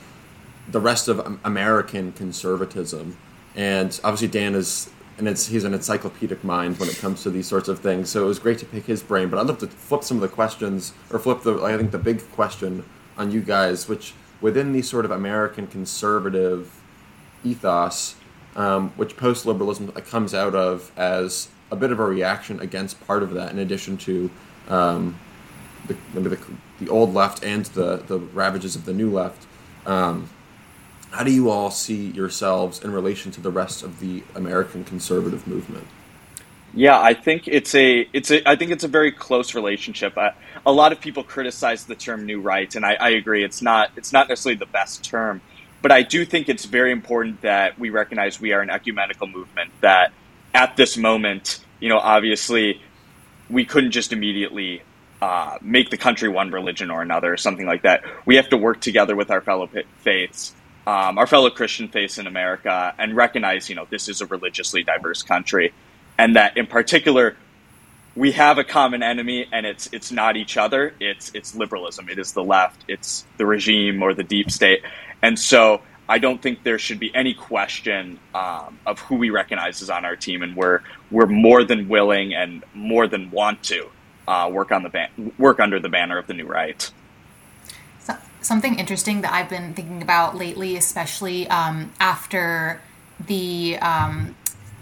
the 0.69 0.79
rest 0.79 1.07
of 1.07 1.39
American 1.43 2.11
conservatism. 2.11 3.17
And 3.55 3.99
obviously, 4.03 4.27
Dan 4.27 4.55
is 4.55 4.89
and 5.17 5.27
he's 5.27 5.63
an 5.63 5.73
encyclopedic 5.73 6.43
mind 6.43 6.79
when 6.79 6.89
it 6.89 6.97
comes 6.97 7.21
to 7.23 7.29
these 7.29 7.47
sorts 7.47 7.67
of 7.67 7.79
things. 7.79 8.09
So 8.09 8.23
it 8.23 8.27
was 8.27 8.39
great 8.39 8.57
to 8.59 8.65
pick 8.65 8.85
his 8.85 9.03
brain. 9.03 9.29
But 9.29 9.39
I'd 9.39 9.47
love 9.47 9.59
to 9.59 9.67
flip 9.67 10.03
some 10.03 10.17
of 10.17 10.21
the 10.21 10.27
questions, 10.27 10.93
or 11.11 11.19
flip 11.19 11.43
the 11.43 11.61
I 11.61 11.77
think 11.77 11.91
the 11.91 11.99
big 11.99 12.29
question 12.31 12.83
on 13.17 13.31
you 13.31 13.41
guys, 13.41 13.87
which 13.87 14.13
within 14.39 14.71
the 14.71 14.81
sort 14.81 15.05
of 15.05 15.11
American 15.11 15.67
conservative 15.67 16.81
ethos, 17.43 18.15
um, 18.55 18.89
which 18.95 19.15
post 19.17 19.45
liberalism 19.45 19.91
comes 19.91 20.33
out 20.33 20.55
of 20.55 20.91
as 20.97 21.49
a 21.71 21.75
bit 21.75 21.91
of 21.91 21.99
a 21.99 22.05
reaction 22.05 22.59
against 22.59 22.99
part 23.07 23.23
of 23.23 23.33
that, 23.33 23.51
in 23.51 23.59
addition 23.59 23.97
to 23.97 24.29
um, 24.67 25.17
the, 25.87 25.95
the, 26.19 26.39
the 26.79 26.89
old 26.89 27.13
left 27.13 27.43
and 27.43 27.65
the, 27.67 27.97
the 27.97 28.19
ravages 28.19 28.75
of 28.75 28.85
the 28.85 28.93
new 28.93 29.11
left. 29.11 29.47
Um, 29.85 30.29
how 31.11 31.23
do 31.23 31.31
you 31.31 31.49
all 31.49 31.71
see 31.71 32.07
yourselves 32.07 32.83
in 32.83 32.91
relation 32.91 33.31
to 33.31 33.41
the 33.41 33.51
rest 33.51 33.83
of 33.83 33.99
the 33.99 34.23
American 34.35 34.83
conservative 34.83 35.47
movement? 35.47 35.87
Yeah, 36.73 37.01
I 37.01 37.13
think 37.13 37.49
it's 37.49 37.75
a 37.75 38.07
it's 38.13 38.31
a 38.31 38.49
I 38.49 38.55
think 38.55 38.71
it's 38.71 38.85
a 38.85 38.87
very 38.87 39.11
close 39.11 39.55
relationship. 39.55 40.17
I, 40.17 40.33
a 40.65 40.71
lot 40.71 40.93
of 40.93 41.01
people 41.01 41.21
criticize 41.23 41.85
the 41.85 41.95
term 41.95 42.25
"new 42.25 42.39
right," 42.39 42.73
and 42.75 42.85
I, 42.85 42.93
I 42.93 43.09
agree 43.09 43.43
it's 43.43 43.61
not 43.61 43.91
it's 43.97 44.13
not 44.13 44.29
necessarily 44.29 44.57
the 44.57 44.67
best 44.67 45.03
term, 45.03 45.41
but 45.81 45.91
I 45.91 46.01
do 46.01 46.23
think 46.23 46.47
it's 46.47 46.63
very 46.63 46.93
important 46.93 47.41
that 47.41 47.77
we 47.77 47.89
recognize 47.89 48.39
we 48.39 48.53
are 48.53 48.61
an 48.61 48.69
ecumenical 48.69 49.27
movement. 49.27 49.71
That 49.81 50.13
at 50.53 50.75
this 50.77 50.97
moment, 50.97 51.59
you 51.79 51.89
know, 51.89 51.97
obviously, 51.97 52.81
we 53.49 53.65
couldn't 53.65 53.91
just 53.91 54.13
immediately 54.13 54.81
uh, 55.21 55.57
make 55.61 55.89
the 55.89 55.97
country 55.97 56.29
one 56.29 56.51
religion 56.51 56.89
or 56.89 57.01
another, 57.01 57.33
or 57.33 57.37
something 57.37 57.65
like 57.65 57.83
that. 57.83 58.03
We 58.25 58.37
have 58.37 58.49
to 58.49 58.57
work 58.57 58.81
together 58.81 59.15
with 59.15 59.29
our 59.31 59.41
fellow 59.41 59.69
faiths, 59.99 60.53
um, 60.87 61.17
our 61.17 61.27
fellow 61.27 61.49
Christian 61.49 61.89
faiths 61.89 62.17
in 62.17 62.27
America, 62.27 62.93
and 62.97 63.15
recognize, 63.15 63.69
you 63.69 63.75
know, 63.75 63.85
this 63.89 64.09
is 64.09 64.21
a 64.21 64.25
religiously 64.25 64.83
diverse 64.83 65.21
country, 65.23 65.73
and 66.17 66.35
that 66.35 66.57
in 66.57 66.65
particular, 66.67 67.35
we 68.15 68.31
have 68.33 68.57
a 68.57 68.63
common 68.63 69.03
enemy, 69.03 69.47
and 69.51 69.65
it's 69.65 69.87
it's 69.93 70.11
not 70.11 70.37
each 70.37 70.57
other. 70.57 70.93
It's 70.99 71.31
it's 71.33 71.55
liberalism. 71.55 72.09
It 72.09 72.19
is 72.19 72.33
the 72.33 72.43
left. 72.43 72.83
It's 72.87 73.25
the 73.37 73.45
regime 73.45 74.01
or 74.03 74.13
the 74.13 74.23
deep 74.23 74.51
state, 74.51 74.81
and 75.21 75.37
so. 75.37 75.81
I 76.09 76.17
don't 76.17 76.41
think 76.41 76.63
there 76.63 76.79
should 76.79 76.99
be 76.99 77.13
any 77.15 77.33
question 77.33 78.19
um, 78.35 78.79
of 78.85 78.99
who 78.99 79.15
we 79.15 79.29
recognize 79.29 79.81
is 79.81 79.89
on 79.89 80.03
our 80.05 80.15
team, 80.15 80.43
and 80.43 80.55
we're 80.55 80.81
we're 81.09 81.27
more 81.27 81.63
than 81.63 81.87
willing 81.87 82.33
and 82.33 82.63
more 82.73 83.07
than 83.07 83.31
want 83.31 83.63
to 83.63 83.89
uh, 84.27 84.49
work 84.51 84.71
on 84.71 84.83
the 84.83 84.89
ban- 84.89 85.33
work 85.37 85.59
under 85.59 85.79
the 85.79 85.89
banner 85.89 86.17
of 86.17 86.27
the 86.27 86.33
new 86.33 86.45
right. 86.45 86.91
So, 87.99 88.15
something 88.41 88.77
interesting 88.77 89.21
that 89.21 89.31
I've 89.31 89.49
been 89.49 89.73
thinking 89.73 90.01
about 90.01 90.35
lately, 90.35 90.75
especially 90.75 91.47
um, 91.47 91.93
after 91.99 92.81
the 93.27 93.77
um, 93.81 94.35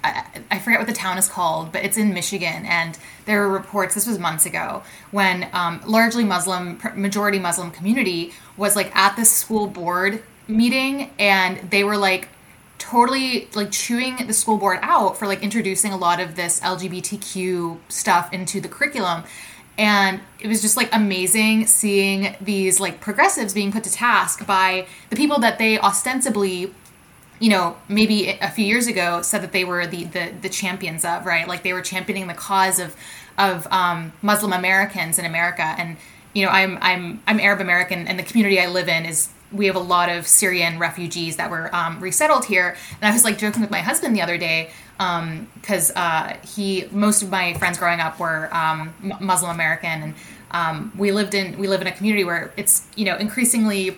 I, 0.04 0.60
forget 0.60 0.80
what 0.80 0.88
the 0.88 0.94
town 0.94 1.18
is 1.18 1.28
called, 1.28 1.72
but 1.72 1.84
it's 1.84 1.98
in 1.98 2.14
Michigan, 2.14 2.66
and 2.66 2.98
there 3.26 3.42
were 3.42 3.50
reports. 3.50 3.96
This 3.96 4.08
was 4.08 4.18
months 4.18 4.46
ago 4.46 4.84
when 5.12 5.50
um, 5.54 5.82
largely 5.86 6.24
Muslim, 6.24 6.80
majority 6.96 7.40
Muslim 7.40 7.72
community 7.72 8.34
was 8.58 8.76
like 8.76 8.96
at 8.96 9.16
the 9.16 9.26
school 9.26 9.68
board 9.68 10.24
meeting, 10.50 11.12
and 11.20 11.70
they 11.72 11.84
were 11.84 11.98
like 11.98 12.30
totally 12.78 13.48
like 13.54 13.72
chewing 13.72 14.16
the 14.26 14.34
school 14.34 14.58
board 14.58 14.80
out 14.82 15.18
for 15.18 15.28
like 15.28 15.44
introducing 15.44 15.92
a 15.92 15.98
lot 15.98 16.20
of 16.20 16.36
this 16.36 16.60
LGBTQ 16.62 17.78
stuff 17.90 18.34
into 18.34 18.60
the 18.60 18.68
curriculum. 18.68 19.24
And 19.78 20.20
it 20.42 20.48
was 20.48 20.62
just 20.62 20.76
like 20.76 20.90
amazing 20.94 21.68
seeing 21.68 22.36
these 22.42 22.80
like 22.80 23.00
progressives 23.00 23.54
being 23.54 23.72
put 23.72 23.84
to 23.86 23.92
task 23.92 24.46
by 24.46 24.88
the 25.10 25.16
people 25.16 25.40
that 25.40 25.58
they 25.58 25.80
ostensibly 25.80 26.74
you 27.40 27.50
know, 27.50 27.78
maybe 27.88 28.38
a 28.42 28.52
few 28.52 28.66
years 28.66 28.88
ago 28.88 29.22
said 29.22 29.42
that 29.42 29.54
they 29.54 29.64
were 29.64 29.88
the, 29.88 30.04
the, 30.06 30.34
the 30.42 30.50
champions 30.50 31.06
of, 31.06 31.26
right? 31.26 31.48
Like 31.48 31.64
they 31.64 31.74
were 31.74 31.82
championing 31.82 32.28
the 32.28 32.34
cause 32.34 32.80
of, 32.80 32.96
of 33.38 33.66
um, 33.72 34.12
Muslim 34.22 34.52
Americans 34.52 35.18
in 35.18 35.26
America. 35.26 35.64
And, 35.64 35.96
you 36.34 36.46
know, 36.46 36.52
I'm, 36.52 36.78
I'm, 36.82 37.24
I'm 37.26 37.40
Arab 37.40 37.62
American 37.62 38.08
and 38.08 38.20
the 38.20 38.24
community 38.24 38.60
I 38.60 38.68
live 38.68 38.90
in 38.90 39.06
is, 39.06 39.30
we 39.52 39.66
have 39.66 39.76
a 39.76 39.80
lot 39.80 40.10
of 40.10 40.28
Syrian 40.28 40.80
refugees 40.80 41.38
that 41.38 41.50
were 41.50 41.74
um, 41.76 42.00
resettled 42.00 42.46
here. 42.46 42.76
And 43.02 43.10
I 43.10 43.14
was 43.14 43.24
like 43.24 43.38
joking 43.38 43.62
with 43.62 43.72
my 43.72 43.82
husband 43.82 44.16
the 44.16 44.22
other 44.22 44.38
day 44.38 44.72
because 44.98 45.90
um, 45.92 45.96
uh, 45.96 46.34
he, 46.46 46.88
most 46.92 47.22
of 47.22 47.30
my 47.30 47.54
friends 47.56 47.78
growing 47.78 48.00
up 48.00 48.20
were 48.20 48.54
um, 48.54 48.94
Muslim 49.20 49.52
American. 49.52 50.04
And 50.04 50.14
um, 50.52 50.92
we 50.98 51.12
lived 51.12 51.34
in, 51.34 51.58
we 51.58 51.68
live 51.68 51.82
in 51.82 51.88
a 51.88 51.92
community 51.92 52.24
where 52.24 52.54
it's, 52.58 52.88
you 52.96 53.06
know, 53.06 53.16
increasingly 53.16 53.98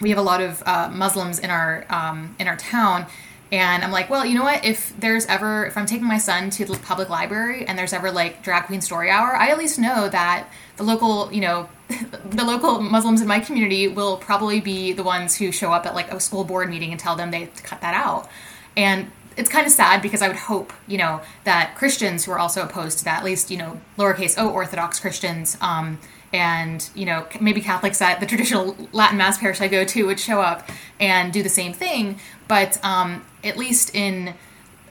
we 0.00 0.10
have 0.10 0.18
a 0.18 0.22
lot 0.22 0.40
of 0.40 0.62
uh, 0.66 0.88
Muslims 0.92 1.38
in 1.38 1.50
our 1.50 1.84
um, 1.90 2.34
in 2.38 2.46
our 2.46 2.56
town, 2.56 3.06
and 3.50 3.82
I'm 3.82 3.90
like, 3.90 4.10
well, 4.10 4.26
you 4.26 4.34
know 4.34 4.44
what? 4.44 4.64
If 4.64 4.92
there's 4.98 5.24
ever 5.26 5.66
if 5.66 5.76
I'm 5.76 5.86
taking 5.86 6.06
my 6.06 6.18
son 6.18 6.50
to 6.50 6.64
the 6.64 6.76
public 6.78 7.08
library 7.08 7.66
and 7.66 7.78
there's 7.78 7.92
ever 7.92 8.10
like 8.10 8.42
drag 8.42 8.64
queen 8.64 8.80
story 8.80 9.10
hour, 9.10 9.34
I 9.34 9.48
at 9.48 9.58
least 9.58 9.78
know 9.78 10.08
that 10.08 10.48
the 10.76 10.82
local, 10.82 11.32
you 11.32 11.40
know, 11.40 11.68
the 12.30 12.44
local 12.44 12.80
Muslims 12.80 13.22
in 13.22 13.28
my 13.28 13.40
community 13.40 13.88
will 13.88 14.18
probably 14.18 14.60
be 14.60 14.92
the 14.92 15.02
ones 15.02 15.36
who 15.36 15.50
show 15.50 15.72
up 15.72 15.86
at 15.86 15.94
like 15.94 16.12
a 16.12 16.20
school 16.20 16.44
board 16.44 16.68
meeting 16.68 16.90
and 16.90 17.00
tell 17.00 17.16
them 17.16 17.30
they 17.30 17.46
cut 17.62 17.80
that 17.80 17.94
out. 17.94 18.28
And 18.76 19.10
it's 19.36 19.48
kind 19.48 19.66
of 19.66 19.72
sad 19.72 20.02
because 20.02 20.20
I 20.20 20.28
would 20.28 20.36
hope, 20.36 20.72
you 20.86 20.98
know, 20.98 21.22
that 21.44 21.74
Christians 21.76 22.24
who 22.24 22.32
are 22.32 22.38
also 22.38 22.62
opposed 22.62 22.98
to 22.98 23.04
that, 23.04 23.20
at 23.20 23.24
least, 23.24 23.50
you 23.50 23.56
know, 23.56 23.80
lowercase 23.96 24.36
o 24.36 24.50
Orthodox 24.50 25.00
Christians, 25.00 25.56
um, 25.60 25.98
and 26.32 26.90
you 26.94 27.06
know 27.06 27.26
maybe 27.40 27.60
catholics 27.60 28.02
at 28.02 28.20
the 28.20 28.26
traditional 28.26 28.76
latin 28.92 29.16
mass 29.16 29.38
parish 29.38 29.60
i 29.60 29.68
go 29.68 29.84
to 29.84 30.04
would 30.06 30.20
show 30.20 30.40
up 30.40 30.68
and 31.00 31.32
do 31.32 31.42
the 31.42 31.48
same 31.48 31.72
thing 31.72 32.18
but 32.48 32.82
um, 32.84 33.24
at 33.44 33.56
least 33.56 33.94
in 33.94 34.34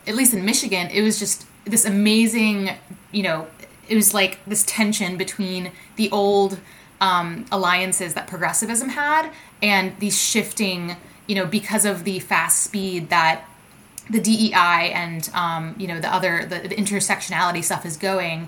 at 0.05 0.15
least 0.15 0.33
in 0.33 0.45
michigan 0.45 0.87
it 0.87 1.01
was 1.01 1.19
just 1.19 1.45
this 1.65 1.85
amazing 1.85 2.69
you 3.11 3.23
know 3.23 3.47
it 3.89 3.95
was 3.95 4.13
like 4.13 4.39
this 4.45 4.63
tension 4.67 5.17
between 5.17 5.71
the 5.95 6.09
old 6.11 6.59
um, 6.99 7.45
alliances 7.51 8.13
that 8.13 8.27
progressivism 8.27 8.89
had 8.89 9.31
and 9.61 9.97
these 9.99 10.19
shifting 10.19 10.95
you 11.27 11.35
know 11.35 11.45
because 11.45 11.85
of 11.85 12.03
the 12.03 12.19
fast 12.19 12.63
speed 12.63 13.09
that 13.09 13.43
the 14.09 14.21
DEI 14.21 14.91
and 14.93 15.29
um, 15.33 15.75
you 15.77 15.87
know 15.87 15.99
the 15.99 16.13
other 16.13 16.45
the, 16.45 16.67
the 16.67 16.75
intersectionality 16.75 17.63
stuff 17.63 17.85
is 17.85 17.97
going 17.97 18.47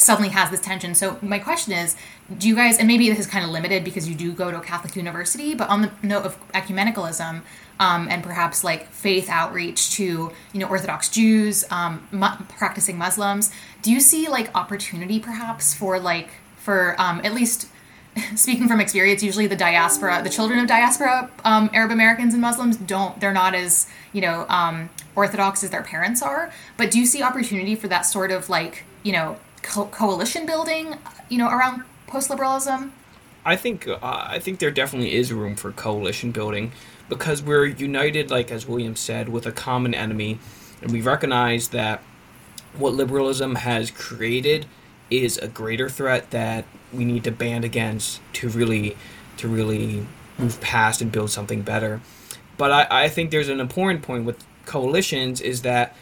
suddenly 0.00 0.30
has 0.30 0.50
this 0.50 0.60
tension. 0.60 0.94
So 0.94 1.18
my 1.20 1.38
question 1.38 1.72
is, 1.72 1.94
do 2.38 2.48
you 2.48 2.56
guys, 2.56 2.78
and 2.78 2.88
maybe 2.88 3.08
this 3.10 3.18
is 3.18 3.26
kind 3.26 3.44
of 3.44 3.50
limited 3.50 3.84
because 3.84 4.08
you 4.08 4.14
do 4.14 4.32
go 4.32 4.50
to 4.50 4.58
a 4.58 4.62
Catholic 4.62 4.96
university, 4.96 5.54
but 5.54 5.68
on 5.68 5.82
the 5.82 5.90
note 6.02 6.24
of 6.24 6.38
ecumenicalism 6.52 7.42
um, 7.80 8.06
and 8.08 8.22
perhaps 8.22 8.62
like 8.62 8.86
faith 8.92 9.28
outreach 9.28 9.90
to 9.92 10.30
you 10.52 10.60
know 10.60 10.68
Orthodox 10.68 11.08
Jews, 11.08 11.64
um, 11.70 12.06
mu- 12.12 12.44
practicing 12.56 12.96
Muslims, 12.96 13.50
do 13.82 13.90
you 13.90 13.98
see 13.98 14.28
like 14.28 14.54
opportunity 14.54 15.18
perhaps 15.18 15.74
for 15.74 15.98
like 15.98 16.28
for 16.56 16.94
um, 17.00 17.20
at 17.24 17.34
least 17.34 17.66
speaking 18.36 18.68
from 18.68 18.80
experience, 18.80 19.22
usually 19.22 19.46
the 19.46 19.56
diaspora, 19.56 20.22
the 20.22 20.30
children 20.30 20.58
of 20.58 20.66
diaspora 20.66 21.30
um, 21.44 21.70
Arab 21.72 21.90
Americans 21.90 22.34
and 22.34 22.40
Muslims 22.40 22.76
don't, 22.76 23.18
they're 23.20 23.32
not 23.32 23.54
as, 23.54 23.86
you 24.12 24.20
know, 24.20 24.46
um, 24.48 24.90
orthodox 25.14 25.62
as 25.62 25.70
their 25.70 25.82
parents 25.82 26.22
are. 26.22 26.52
But 26.76 26.90
do 26.90 26.98
you 26.98 27.06
see 27.06 27.22
opportunity 27.22 27.74
for 27.74 27.88
that 27.88 28.02
sort 28.02 28.30
of 28.30 28.48
like, 28.48 28.84
you 29.02 29.12
know, 29.12 29.36
co- 29.62 29.86
coalition 29.86 30.46
building, 30.46 30.96
you 31.28 31.38
know, 31.38 31.48
around 31.48 31.84
post 32.06 32.30
liberalism? 32.30 32.92
I 33.50 33.56
think 33.56 33.88
uh, 33.88 33.98
I 34.00 34.38
think 34.38 34.60
there 34.60 34.70
definitely 34.70 35.14
is 35.14 35.32
room 35.32 35.56
for 35.56 35.72
coalition 35.72 36.30
building 36.30 36.70
because 37.08 37.42
we're 37.42 37.66
united, 37.66 38.30
like 38.30 38.52
as 38.52 38.64
William 38.64 38.94
said, 38.94 39.28
with 39.28 39.44
a 39.44 39.50
common 39.50 39.92
enemy, 39.92 40.38
and 40.80 40.92
we 40.92 41.00
recognize 41.00 41.68
that 41.70 42.00
what 42.78 42.94
liberalism 42.94 43.56
has 43.56 43.90
created 43.90 44.66
is 45.10 45.36
a 45.38 45.48
greater 45.48 45.88
threat 45.88 46.30
that 46.30 46.64
we 46.92 47.04
need 47.04 47.24
to 47.24 47.32
band 47.32 47.64
against 47.64 48.20
to 48.34 48.48
really 48.48 48.96
to 49.38 49.48
really 49.48 50.06
move 50.38 50.60
past 50.60 51.02
and 51.02 51.10
build 51.10 51.30
something 51.30 51.62
better. 51.62 52.00
But 52.56 52.70
I, 52.70 53.04
I 53.04 53.08
think 53.08 53.32
there's 53.32 53.48
an 53.48 53.58
important 53.58 54.02
point 54.02 54.26
with 54.26 54.44
coalitions 54.64 55.40
is 55.40 55.62
that 55.62 55.96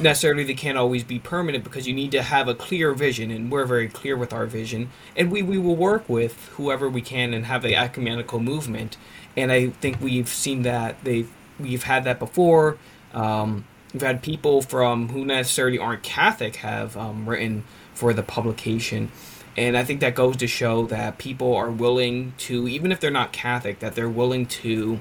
necessarily 0.00 0.44
they 0.44 0.54
can't 0.54 0.78
always 0.78 1.04
be 1.04 1.18
permanent 1.18 1.64
because 1.64 1.86
you 1.86 1.94
need 1.94 2.12
to 2.12 2.22
have 2.22 2.48
a 2.48 2.54
clear 2.54 2.92
vision 2.94 3.30
and 3.30 3.50
we're 3.50 3.64
very 3.66 3.88
clear 3.88 4.16
with 4.16 4.32
our 4.32 4.46
vision. 4.46 4.90
And 5.16 5.30
we, 5.30 5.42
we 5.42 5.58
will 5.58 5.76
work 5.76 6.08
with 6.08 6.48
whoever 6.56 6.88
we 6.88 7.02
can 7.02 7.34
and 7.34 7.46
have 7.46 7.62
the 7.62 7.76
ecumenical 7.76 8.40
movement. 8.40 8.96
And 9.36 9.52
i 9.52 9.68
think 9.68 10.00
we've 10.00 10.28
seen 10.28 10.62
that 10.62 11.02
they 11.04 11.26
we've 11.58 11.84
had 11.84 12.04
that 12.04 12.18
before. 12.18 12.78
Um, 13.12 13.64
we've 13.92 14.02
had 14.02 14.22
people 14.22 14.62
from 14.62 15.08
who 15.08 15.24
necessarily 15.24 15.78
aren't 15.78 16.02
catholic 16.02 16.56
have 16.56 16.96
um, 16.96 17.28
written 17.28 17.64
for 17.94 18.12
the 18.12 18.22
publication. 18.22 19.10
And 19.56 19.76
i 19.76 19.84
think 19.84 20.00
that 20.00 20.14
goes 20.14 20.36
to 20.38 20.46
show 20.46 20.86
that 20.86 21.18
people 21.18 21.54
are 21.54 21.70
willing 21.70 22.34
to 22.38 22.68
even 22.68 22.92
if 22.92 23.00
they're 23.00 23.10
not 23.10 23.32
catholic 23.32 23.80
that 23.80 23.94
they're 23.94 24.08
willing 24.08 24.46
to 24.46 25.00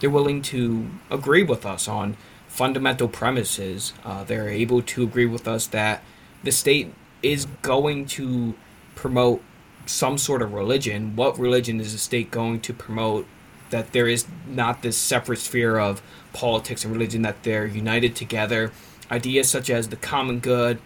they're 0.00 0.10
willing 0.10 0.42
to 0.42 0.88
agree 1.10 1.42
with 1.42 1.64
us 1.64 1.88
on 1.88 2.16
fundamental 2.56 3.06
premises. 3.06 3.92
Uh, 4.02 4.24
they're 4.24 4.48
able 4.48 4.80
to 4.80 5.02
agree 5.02 5.26
with 5.26 5.46
us 5.46 5.66
that 5.66 6.02
the 6.42 6.50
state 6.50 6.92
is 7.22 7.46
going 7.60 8.06
to 8.06 8.54
promote 8.94 9.42
some 9.84 10.16
sort 10.16 10.40
of 10.40 10.54
religion. 10.54 11.14
What 11.16 11.38
religion 11.38 11.80
is 11.80 11.92
the 11.92 11.98
state 11.98 12.30
going 12.30 12.60
to 12.60 12.72
promote? 12.72 13.26
That 13.70 13.92
there 13.92 14.08
is 14.08 14.26
not 14.48 14.80
this 14.80 14.96
separate 14.96 15.38
sphere 15.40 15.76
of 15.78 16.00
politics 16.32 16.82
and 16.84 16.92
religion, 16.94 17.22
that 17.22 17.42
they're 17.42 17.66
united 17.66 18.16
together. 18.16 18.72
Ideas 19.10 19.50
such 19.50 19.68
as 19.68 19.88
the 19.88 19.96
common 19.96 20.38
good, 20.38 20.78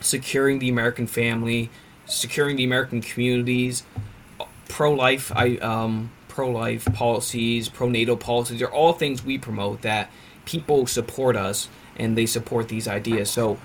securing 0.00 0.58
the 0.58 0.70
American 0.70 1.06
family, 1.06 1.70
securing 2.06 2.56
the 2.56 2.64
American 2.64 3.02
communities, 3.02 3.82
pro-life, 4.68 5.32
I 5.34 5.56
um, 5.56 6.12
pro-life 6.28 6.86
policies, 6.94 7.68
pro-natal 7.68 8.16
policies 8.16 8.62
are 8.62 8.70
all 8.70 8.92
things 8.92 9.24
we 9.24 9.36
promote 9.38 9.82
that 9.82 10.10
people 10.44 10.86
support 10.86 11.36
us 11.36 11.68
and 11.96 12.16
they 12.16 12.26
support 12.26 12.68
these 12.68 12.88
ideas. 12.88 13.30
So 13.30 13.58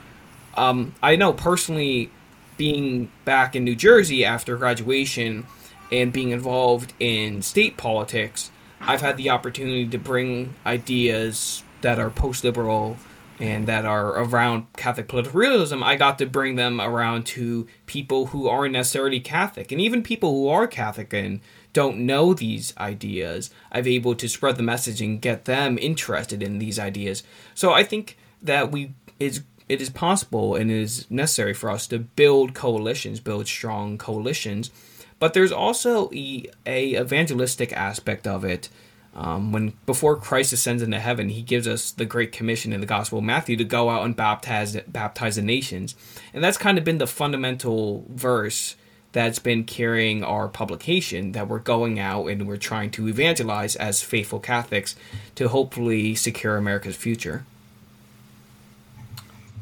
um, 0.55 0.93
I 1.01 1.15
know 1.15 1.33
personally, 1.33 2.11
being 2.57 3.09
back 3.23 3.55
in 3.55 3.63
New 3.63 3.75
Jersey 3.75 4.25
after 4.25 4.57
graduation 4.57 5.45
and 5.91 6.11
being 6.11 6.29
involved 6.31 6.93
in 6.99 7.41
state 7.41 7.77
politics, 7.77 8.51
I've 8.81 9.01
had 9.01 9.17
the 9.17 9.29
opportunity 9.29 9.87
to 9.87 9.97
bring 9.97 10.55
ideas 10.65 11.63
that 11.81 11.99
are 11.99 12.09
post 12.09 12.43
liberal 12.43 12.97
and 13.39 13.67
that 13.67 13.85
are 13.85 14.21
around 14.21 14.67
Catholic 14.75 15.07
political 15.07 15.39
realism. 15.39 15.81
I 15.81 15.95
got 15.95 16.17
to 16.19 16.25
bring 16.25 16.55
them 16.55 16.81
around 16.81 17.25
to 17.27 17.67
people 17.85 18.27
who 18.27 18.49
aren't 18.49 18.73
necessarily 18.73 19.21
Catholic 19.21 19.71
and 19.71 19.79
even 19.79 20.03
people 20.03 20.31
who 20.31 20.49
are 20.49 20.67
Catholic 20.67 21.13
and 21.13 21.39
don't 21.73 21.99
know 21.99 22.34
these 22.34 22.75
ideas, 22.77 23.49
I've 23.71 23.88
able 23.88 24.15
to 24.15 24.27
spread 24.27 24.58
the 24.58 24.63
message 24.63 25.01
and 25.01 25.21
get 25.21 25.45
them 25.45 25.77
interested 25.77 26.41
in 26.41 26.60
these 26.60 26.79
ideas. 26.79 27.23
So 27.53 27.71
I 27.73 27.84
think 27.84 28.17
that 28.41 28.71
we 28.71 28.93
is 29.19 29.43
it 29.67 29.82
is 29.82 29.89
possible 29.89 30.55
and 30.55 30.71
it 30.71 30.82
is 30.82 31.10
necessary 31.12 31.53
for 31.53 31.69
us 31.69 31.86
to 31.88 31.99
build 31.99 32.55
coalitions, 32.55 33.19
build 33.19 33.47
strong 33.47 33.97
coalitions. 33.97 34.71
But 35.19 35.34
there's 35.34 35.51
also 35.51 36.10
a, 36.12 36.45
a 36.65 36.99
evangelistic 36.99 37.71
aspect 37.73 38.25
of 38.25 38.43
it. 38.43 38.69
Um, 39.15 39.51
when 39.51 39.73
before 39.86 40.15
Christ 40.15 40.53
ascends 40.53 40.82
into 40.82 40.99
heaven, 40.99 41.29
he 41.29 41.41
gives 41.41 41.67
us 41.67 41.91
the 41.91 42.05
Great 42.05 42.32
Commission 42.32 42.71
in 42.71 42.79
the 42.79 42.88
Gospel 42.88 43.19
of 43.19 43.25
Matthew 43.25 43.58
to 43.58 43.63
go 43.63 43.89
out 43.89 44.05
and 44.05 44.15
baptize 44.15 44.79
baptize 44.88 45.36
the 45.36 45.41
nations, 45.41 45.95
and 46.34 46.43
that's 46.43 46.60
kind 46.60 46.77
of 46.77 46.84
been 46.84 46.99
the 46.99 47.08
fundamental 47.08 48.05
verse 48.08 48.75
that's 49.12 49.39
been 49.39 49.63
carrying 49.63 50.24
our 50.24 50.48
publication 50.48 51.32
that 51.32 51.48
we're 51.48 51.60
going 51.60 52.00
out 52.00 52.28
and 52.28 52.48
we're 52.48 52.58
trying 52.58 52.91
to 52.91 53.08
evangelize 53.08 53.76
as 53.76 54.04
faithful 54.04 54.39
Catholics 54.39 54.95
to 55.36 55.48
hopefully 55.48 56.13
secure 56.15 56.58
America's 56.58 56.95
future. 56.95 57.45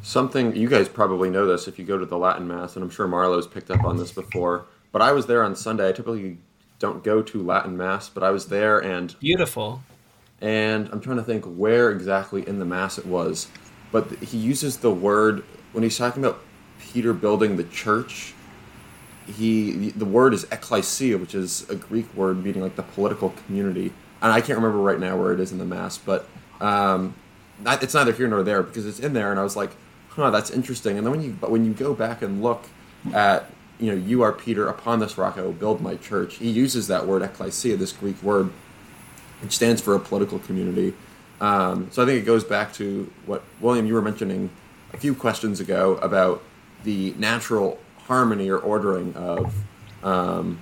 Something 0.02 0.56
you 0.56 0.70
guys 0.70 0.90
probably 0.90 1.30
know 1.30 1.46
this 1.46 1.68
if 1.68 1.80
you 1.80 1.86
go 1.86 1.98
to 1.98 2.06
the 2.06 2.18
Latin 2.18 2.48
Mass, 2.48 2.76
and 2.76 2.84
I'm 2.84 2.90
sure 2.90 3.08
Marlo's 3.08 3.48
picked 3.48 3.72
up 3.72 3.84
on 3.84 3.98
this 3.98 4.12
before. 4.12 4.66
But 4.92 5.02
I 5.02 5.12
was 5.12 5.26
there 5.26 5.44
on 5.44 5.56
Sunday. 5.56 5.90
I 5.90 5.92
typically 5.92 6.38
don't 6.80 7.04
go 7.04 7.22
to 7.22 7.44
Latin 7.44 7.76
Mass, 7.76 8.08
but 8.08 8.24
I 8.24 8.32
was 8.32 8.48
there 8.48 8.80
and 8.80 9.18
beautiful. 9.20 9.82
And 10.40 10.88
I'm 10.92 11.02
trying 11.02 11.18
to 11.18 11.24
think 11.24 11.46
where 11.46 11.92
exactly 11.92 12.48
in 12.48 12.60
the 12.60 12.66
Mass 12.66 12.98
it 12.98 13.06
was, 13.06 13.48
but 13.92 14.10
he 14.20 14.38
uses 14.38 14.78
the 14.78 14.92
word 14.92 15.44
when 15.72 15.84
he's 15.84 15.98
talking 15.98 16.24
about 16.24 16.42
Peter 16.80 17.14
building 17.14 17.58
the 17.58 17.64
church 17.66 18.34
he 19.28 19.92
the 19.92 20.06
word 20.06 20.34
is 20.34 20.46
ecclesia, 20.52 21.18
which 21.18 21.36
is 21.36 21.70
a 21.70 21.76
Greek 21.76 22.12
word 22.16 22.44
meaning 22.44 22.62
like 22.62 22.76
the 22.76 22.84
political 22.84 23.30
community. 23.46 23.94
And 24.22 24.32
I 24.32 24.42
can't 24.42 24.58
remember 24.58 24.80
right 24.80 25.00
now 25.00 25.18
where 25.18 25.34
it 25.34 25.40
is 25.40 25.52
in 25.52 25.58
the 25.58 25.66
mass, 25.66 25.98
but 25.98 26.28
um, 26.60 27.14
it's 27.66 27.94
neither 27.94 28.14
here 28.14 28.28
nor 28.28 28.44
there 28.44 28.64
because 28.64 28.86
it's 28.86 29.00
in 29.00 29.14
there, 29.14 29.30
and 29.32 29.40
I 29.40 29.44
was 29.44 29.56
like, 29.56 29.72
huh, 30.10 30.32
that's 30.32 30.50
interesting. 30.50 30.98
And 30.98 31.06
then 31.06 31.12
when 31.12 31.22
you 31.22 31.38
but 31.40 31.52
when 31.52 31.66
you 31.66 31.74
go 31.74 31.94
back 31.94 32.22
and 32.22 32.42
look 32.42 32.66
at 33.14 33.52
you 33.80 33.92
know, 33.92 33.98
you 33.98 34.24
are 34.24 34.34
Peter, 34.34 34.68
upon 34.68 35.00
this 35.00 35.18
rock 35.18 35.38
I 35.38 35.42
will 35.42 35.52
build 35.52 35.82
my 35.82 35.96
church. 35.96 36.36
He 36.36 36.50
uses 36.50 36.88
that 36.88 37.06
word 37.06 37.22
ecclesia, 37.22 37.78
this 37.78 37.92
Greek 37.92 38.22
word, 38.24 38.52
which 39.42 39.54
stands 39.54 39.82
for 39.82 39.96
a 39.96 40.00
political 40.00 40.40
community. 40.40 40.94
Um, 41.40 41.90
so 41.92 42.02
I 42.02 42.06
think 42.06 42.22
it 42.22 42.26
goes 42.26 42.44
back 42.44 42.74
to 42.74 43.12
what 43.28 43.44
William 43.62 43.86
you 43.86 43.94
were 43.94 44.02
mentioning 44.02 44.50
a 44.94 44.98
few 44.98 45.14
questions 45.14 45.60
ago 45.60 45.98
about 45.98 46.42
the 46.84 47.14
natural 47.18 47.80
harmony 48.08 48.50
or 48.50 48.58
ordering 48.58 49.14
of 49.16 49.54
um, 50.04 50.60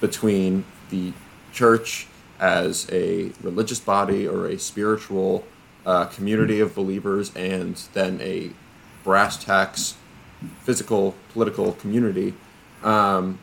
between 0.00 0.64
the 0.90 1.12
church 1.52 2.06
as 2.40 2.88
a 2.92 3.32
religious 3.42 3.80
body 3.80 4.26
or 4.26 4.46
a 4.46 4.58
spiritual 4.58 5.44
uh, 5.86 6.04
community 6.06 6.60
of 6.60 6.74
believers 6.74 7.34
and 7.34 7.76
then 7.94 8.20
a 8.20 8.50
brass 9.04 9.42
tacks 9.42 9.96
physical 10.62 11.14
political 11.32 11.72
community 11.72 12.34
um, 12.82 13.38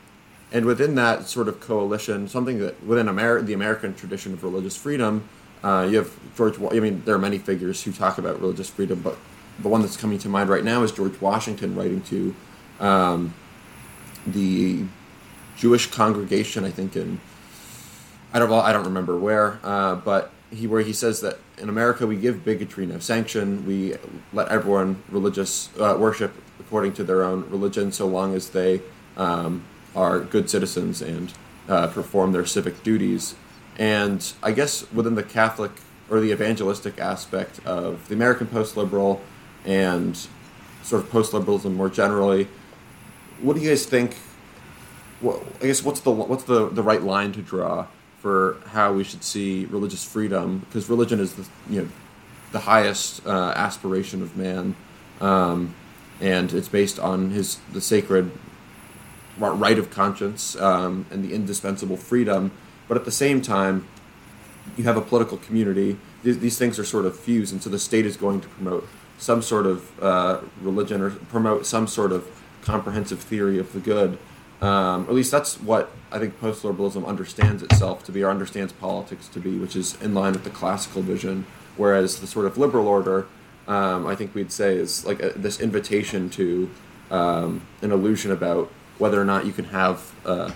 and 0.52 0.66
within 0.66 0.96
that 0.96 1.28
sort 1.28 1.48
of 1.48 1.60
coalition, 1.60 2.28
something 2.28 2.60
that 2.60 2.82
within 2.84 3.10
Amer- 3.10 3.42
the 3.42 3.54
American 3.54 3.94
tradition 3.94 4.34
of 4.34 4.44
religious 4.44 4.78
freedom, 4.78 5.28
uh, 5.64 5.88
you 5.90 5.98
have 5.98 6.18
George. 6.38 6.58
I 6.72 6.80
mean, 6.80 7.02
there 7.06 7.16
are 7.16 7.20
many 7.20 7.40
figures 7.40 7.84
who 7.84 7.92
talk 7.92 8.18
about 8.18 8.40
religious 8.40 8.70
freedom, 8.70 9.02
but 9.02 9.18
the 9.60 9.68
one 9.68 9.82
that's 9.82 9.98
coming 9.98 10.20
to 10.20 10.30
mind 10.30 10.50
right 10.50 10.64
now 10.64 10.84
is 10.84 10.92
George 10.92 11.20
Washington 11.20 11.76
writing 11.76 12.02
to 12.04 12.36
um, 12.80 13.34
the 14.26 14.84
Jewish 15.58 15.88
congregation. 15.88 16.66
I 16.66 16.72
think 16.72 16.96
in 16.96 17.20
I 18.34 18.40
don't 18.40 18.52
I 18.52 18.74
don't 18.74 18.86
remember 18.86 19.18
where, 19.18 19.60
uh, 19.64 19.96
but 19.96 20.32
he 20.52 20.68
where 20.68 20.82
he 20.82 20.94
says 20.94 21.22
that 21.22 21.40
in 21.58 21.70
America 21.70 22.06
we 22.06 22.16
give 22.18 22.44
bigotry 22.44 22.86
no 22.86 23.00
sanction. 23.00 23.66
We 23.66 23.96
let 24.34 24.50
everyone 24.50 25.04
religious 25.10 25.70
uh, 25.80 25.96
worship 26.00 26.34
according 26.60 26.94
to 26.94 27.04
their 27.04 27.24
own 27.24 27.50
religion, 27.50 27.92
so 27.92 28.08
long 28.08 28.36
as 28.36 28.50
they 28.50 28.82
um, 29.18 29.64
are 29.96 30.20
good 30.20 30.50
citizens 30.50 31.02
and 31.02 31.34
uh, 31.70 31.88
perform 31.88 32.32
their 32.32 32.46
civic 32.46 32.84
duties. 32.84 33.36
And 33.78 34.34
I 34.42 34.52
guess 34.52 34.90
within 34.92 35.16
the 35.16 35.24
Catholic 35.24 35.72
or 36.10 36.20
the 36.20 36.32
evangelistic 36.32 37.00
aspect 37.00 37.60
of 37.66 38.08
the 38.08 38.16
American 38.16 38.48
post 38.48 38.78
liberal 38.78 39.22
and 39.66 40.16
sort 40.84 41.04
of 41.04 41.10
post 41.10 41.34
liberalism 41.34 41.76
more 41.76 41.90
generally, 41.90 42.48
what 43.42 43.56
do 43.56 43.62
you 43.62 43.70
guys 43.70 43.86
think? 43.86 44.16
Well, 45.22 45.44
I 45.62 45.68
guess 45.68 45.84
what's 45.84 46.02
the 46.02 46.12
what's 46.12 46.44
the, 46.44 46.70
the 46.70 46.84
right 46.84 47.02
line 47.02 47.32
to 47.34 47.42
draw 47.42 47.88
for 48.20 48.58
how 48.68 48.94
we 48.94 49.04
should 49.04 49.24
see 49.24 49.66
religious 49.66 50.04
freedom? 50.04 50.60
Because 50.60 50.90
religion 50.90 51.20
is 51.20 51.34
the 51.34 51.46
you 51.70 51.82
know 51.82 51.90
the 52.52 52.60
highest 52.60 53.26
uh, 53.26 53.54
aspiration 53.56 54.22
of 54.22 54.38
man, 54.38 54.76
um, 55.22 55.76
and 56.22 56.54
it's 56.54 56.68
based 56.68 57.00
on 57.00 57.32
his 57.32 57.60
the 57.72 57.82
sacred 57.82 58.32
right 59.38 59.78
of 59.78 59.90
conscience 59.90 60.56
um, 60.58 61.06
and 61.12 61.24
the 61.24 61.34
indispensable 61.34 61.98
freedom. 61.98 62.52
But 62.88 62.98
at 62.98 63.06
the 63.06 63.12
same 63.12 63.42
time, 63.42 63.88
you 64.78 64.84
have 64.84 64.98
a 64.98 65.02
political 65.02 65.38
community. 65.38 65.98
These, 66.24 66.40
these 66.40 66.58
things 66.58 66.80
are 66.80 66.86
sort 66.86 67.06
of 67.06 67.18
fused, 67.18 67.52
and 67.52 67.62
so 67.62 67.70
the 67.70 67.80
state 67.80 68.06
is 68.06 68.18
going 68.18 68.42
to 68.42 68.48
promote 68.48 68.88
some 69.18 69.42
sort 69.42 69.66
of 69.66 70.04
uh, 70.04 70.42
religion 70.62 71.02
or 71.02 71.12
promote 71.12 71.66
some 71.66 71.88
sort 71.88 72.12
of 72.12 72.28
comprehensive 72.66 73.20
theory 73.20 73.60
of 73.60 73.72
the 73.74 73.80
good. 73.80 74.18
Um, 74.62 75.04
at 75.04 75.14
least 75.14 75.32
that's 75.32 75.60
what 75.62 75.92
I 76.12 76.20
think 76.20 76.40
post 76.40 76.64
liberalism 76.64 77.06
understands 77.06 77.62
itself 77.62 78.04
to 78.06 78.12
be, 78.12 78.24
or 78.24 78.30
understands 78.30 78.74
politics 78.74 79.28
to 79.30 79.40
be, 79.40 79.58
which 79.58 79.76
is 79.76 80.02
in 80.02 80.14
line 80.14 80.34
with 80.34 80.44
the 80.44 80.50
classical 80.50 81.02
vision. 81.02 81.46
Whereas 81.78 82.20
the 82.22 82.28
sort 82.28 82.46
of 82.46 82.58
liberal 82.58 82.88
order, 82.88 83.28
um, 83.68 84.08
I 84.08 84.16
think 84.16 84.34
we'd 84.34 84.52
say, 84.52 84.76
is 84.78 85.06
like 85.06 85.22
a, 85.22 85.30
this 85.36 85.60
invitation 85.60 86.30
to 86.32 86.70
um, 87.12 87.62
an 87.82 87.92
illusion 87.92 88.32
about 88.32 88.72
whether 88.98 89.22
or 89.22 89.26
not 89.26 89.46
you 89.46 89.52
can 89.52 89.66
have 89.66 90.16
uh, 90.26 90.52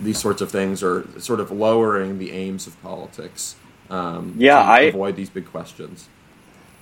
these 0.00 0.18
sorts 0.18 0.42
of 0.42 0.50
things 0.50 0.82
or 0.82 1.06
sort 1.18 1.38
of 1.38 1.50
lowering 1.50 2.18
the 2.18 2.32
aims 2.32 2.66
of 2.66 2.80
politics. 2.82 3.54
Um, 3.88 4.34
yeah, 4.36 4.58
I 4.58 4.80
avoid 4.80 5.16
these 5.16 5.30
big 5.30 5.46
questions. 5.46 6.08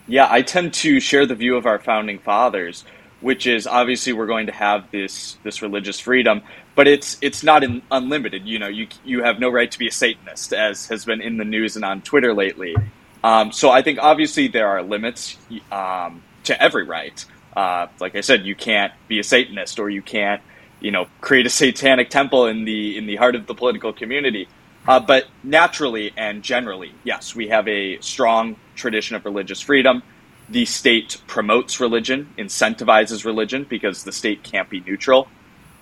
Yeah, 0.06 0.26
I 0.30 0.42
tend 0.42 0.72
to 0.74 1.00
share 1.00 1.26
the 1.26 1.34
view 1.34 1.56
of 1.56 1.66
our 1.66 1.78
founding 1.78 2.18
fathers, 2.18 2.84
which 3.20 3.46
is 3.46 3.66
obviously 3.66 4.12
we're 4.12 4.26
going 4.26 4.46
to 4.46 4.52
have 4.52 4.90
this 4.90 5.36
this 5.42 5.62
religious 5.62 6.00
freedom, 6.00 6.42
but 6.74 6.88
it's 6.88 7.18
it's 7.20 7.42
not 7.42 7.62
in, 7.62 7.82
unlimited. 7.90 8.46
You 8.46 8.58
know, 8.58 8.68
you 8.68 8.88
you 9.04 9.22
have 9.22 9.38
no 9.38 9.50
right 9.50 9.70
to 9.70 9.78
be 9.78 9.88
a 9.88 9.92
Satanist, 9.92 10.52
as 10.52 10.86
has 10.88 11.04
been 11.04 11.20
in 11.20 11.36
the 11.36 11.44
news 11.44 11.76
and 11.76 11.84
on 11.84 12.02
Twitter 12.02 12.34
lately. 12.34 12.76
Um, 13.22 13.52
so 13.52 13.70
I 13.70 13.82
think 13.82 13.98
obviously 14.00 14.48
there 14.48 14.68
are 14.68 14.82
limits 14.82 15.36
um, 15.70 16.22
to 16.44 16.60
every 16.60 16.84
right. 16.84 17.24
Uh, 17.54 17.88
like 18.00 18.14
I 18.14 18.22
said, 18.22 18.46
you 18.46 18.54
can't 18.54 18.92
be 19.08 19.18
a 19.18 19.24
Satanist 19.24 19.78
or 19.78 19.90
you 19.90 20.02
can't 20.02 20.40
you 20.80 20.90
know 20.90 21.06
create 21.20 21.46
a 21.46 21.50
satanic 21.50 22.10
temple 22.10 22.46
in 22.46 22.64
the 22.64 22.96
in 22.96 23.06
the 23.06 23.16
heart 23.16 23.34
of 23.34 23.46
the 23.46 23.54
political 23.54 23.92
community. 23.92 24.48
Uh, 24.88 24.98
but 24.98 25.26
naturally 25.44 26.12
and 26.16 26.42
generally, 26.42 26.92
yes, 27.04 27.34
we 27.34 27.48
have 27.48 27.68
a 27.68 28.00
strong 28.00 28.56
tradition 28.74 29.14
of 29.14 29.24
religious 29.26 29.60
freedom. 29.60 30.02
The 30.50 30.64
state 30.64 31.22
promotes 31.26 31.80
religion, 31.80 32.34
incentivizes 32.36 33.24
religion 33.24 33.64
because 33.68 34.04
the 34.04 34.12
state 34.12 34.42
can't 34.42 34.68
be 34.68 34.80
neutral. 34.80 35.28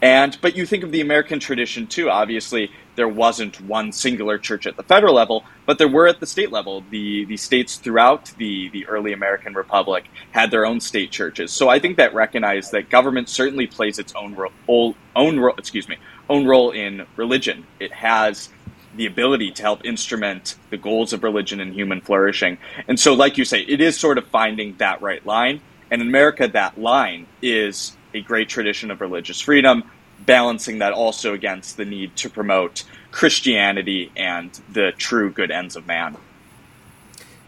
And 0.01 0.39
but 0.41 0.57
you 0.57 0.65
think 0.65 0.85
of 0.85 0.93
the 0.93 1.01
American 1.01 1.41
tradition 1.41 1.87
too. 1.87 2.09
Obviously, 2.09 2.71
there 2.95 3.09
wasn't 3.09 3.61
one 3.61 3.91
singular 3.91 4.39
church 4.39 4.67
at 4.67 4.77
the 4.77 4.83
federal 4.85 5.15
level, 5.15 5.45
but 5.67 5.79
there 5.79 5.89
were 5.89 6.07
at 6.07 6.21
the 6.21 6.27
state 6.27 6.53
level. 6.53 6.85
The 6.91 7.25
the 7.25 7.37
states 7.37 7.77
throughout 7.77 8.33
the 8.39 8.69
the 8.69 8.87
early 8.87 9.13
American 9.13 9.55
republic 9.55 10.05
had 10.31 10.51
their 10.53 10.65
own 10.65 10.81
state 10.81 11.11
churches. 11.11 11.53
So 11.53 11.69
I 11.69 11.81
think 11.81 11.97
that 11.97 12.15
recognized 12.15 12.71
that 12.73 12.91
government 12.91 13.29
certainly 13.29 13.67
plays 13.67 13.99
its 13.99 14.15
own 14.15 14.37
role, 14.37 14.95
own 15.17 15.41
role, 15.41 15.55
excuse 15.59 15.89
me, 15.89 15.97
own 16.29 16.47
role 16.47 16.71
in 16.71 17.07
religion. 17.17 17.67
It 17.81 17.93
has 17.93 18.51
the 18.99 19.07
ability 19.07 19.53
to 19.53 19.63
help 19.63 19.85
instrument 19.85 20.57
the 20.71 20.77
goals 20.77 21.13
of 21.13 21.23
religion 21.23 21.61
and 21.61 21.73
human 21.73 22.01
flourishing. 22.01 22.59
And 22.89 22.99
so, 22.99 23.15
like 23.15 23.39
you 23.39 23.45
say, 23.45 23.61
it 23.61 23.81
is 23.81 23.97
sort 23.97 24.19
of 24.19 24.27
finding 24.27 24.77
that 24.79 25.01
right 25.01 25.25
line. 25.25 25.61
And 25.91 26.03
in 26.03 26.09
America, 26.09 26.49
that 26.49 26.79
line 26.79 27.27
is 27.41 27.97
a 28.13 28.21
great 28.21 28.49
tradition 28.49 28.91
of 28.91 29.01
religious 29.01 29.41
freedom, 29.41 29.85
balancing 30.27 30.81
that 30.81 30.93
also 30.93 31.33
against 31.33 31.77
the 31.77 31.85
need 31.85 32.17
to 32.17 32.29
promote 32.29 32.83
Christianity 33.13 34.11
and 34.17 34.51
the 34.73 34.93
true 34.99 35.31
good 35.31 35.53
ends 35.53 35.77
of 35.77 35.87
man. 35.87 36.17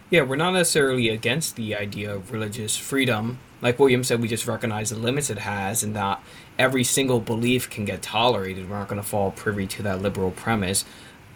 Yeah, 0.09 0.23
we're 0.23 0.37
not 0.37 0.53
necessarily 0.53 1.09
against 1.09 1.57
the 1.57 1.75
idea 1.75 2.15
of 2.15 2.33
religious 2.33 2.77
freedom. 2.77 3.39
Like 3.61 3.79
William 3.79 4.03
said, 4.05 4.21
we 4.21 4.29
just 4.29 4.47
recognize 4.47 4.91
the 4.91 4.97
limits 4.97 5.31
it 5.31 5.39
has 5.39 5.83
and 5.83 5.95
that 5.95 6.23
every 6.59 6.85
single 6.85 7.21
belief 7.21 7.69
can 7.69 7.85
get 7.85 8.03
tolerated. 8.03 8.69
We're 8.69 8.79
not 8.79 8.89
going 8.89 9.01
to 9.01 9.07
fall 9.07 9.31
privy 9.31 9.67
to 9.69 9.83
that 9.83 10.01
liberal 10.01 10.31
premise. 10.31 10.85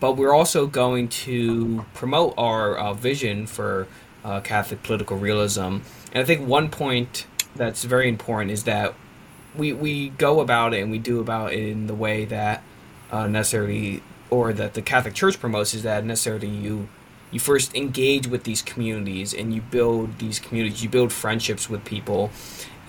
But 0.05 0.19
we're 0.19 0.35
also 0.35 0.67
going 0.67 1.09
to 1.25 1.87
promote 1.95 2.35
our 2.37 2.77
uh, 2.77 2.93
vision 2.93 3.47
for 3.47 3.87
uh, 4.23 4.43
Catholic 4.43 4.83
political 4.83 5.17
realism. 5.17 5.79
And 6.13 6.17
I 6.17 6.25
think 6.25 6.47
one 6.47 6.69
point 6.69 7.27
that's 7.57 7.85
very 7.85 8.07
important 8.07 8.51
is 8.51 8.65
that 8.65 8.93
we 9.57 9.73
we 9.73 10.11
go 10.11 10.41
about 10.41 10.75
it 10.75 10.83
and 10.83 10.91
we 10.91 10.99
do 10.99 11.21
about 11.21 11.55
it 11.55 11.61
in 11.71 11.87
the 11.87 11.95
way 11.95 12.27
that 12.27 12.63
uh, 13.11 13.27
necessarily 13.29 14.03
or 14.29 14.53
that 14.53 14.75
the 14.75 14.83
Catholic 14.83 15.15
Church 15.15 15.41
promotes 15.41 15.73
is 15.73 15.85
that 15.85 16.05
necessarily 16.05 16.49
you 16.49 16.87
you 17.31 17.41
first 17.41 17.75
engage 17.75 18.27
with 18.27 18.45
these 18.45 18.61
communities 18.61 19.33
and 19.33 19.55
you 19.55 19.63
build 19.63 20.19
these 20.19 20.39
communities, 20.39 20.83
you 20.83 20.91
build 20.91 21.15
friendships 21.15 21.71
with 21.71 21.83
people, 21.87 22.31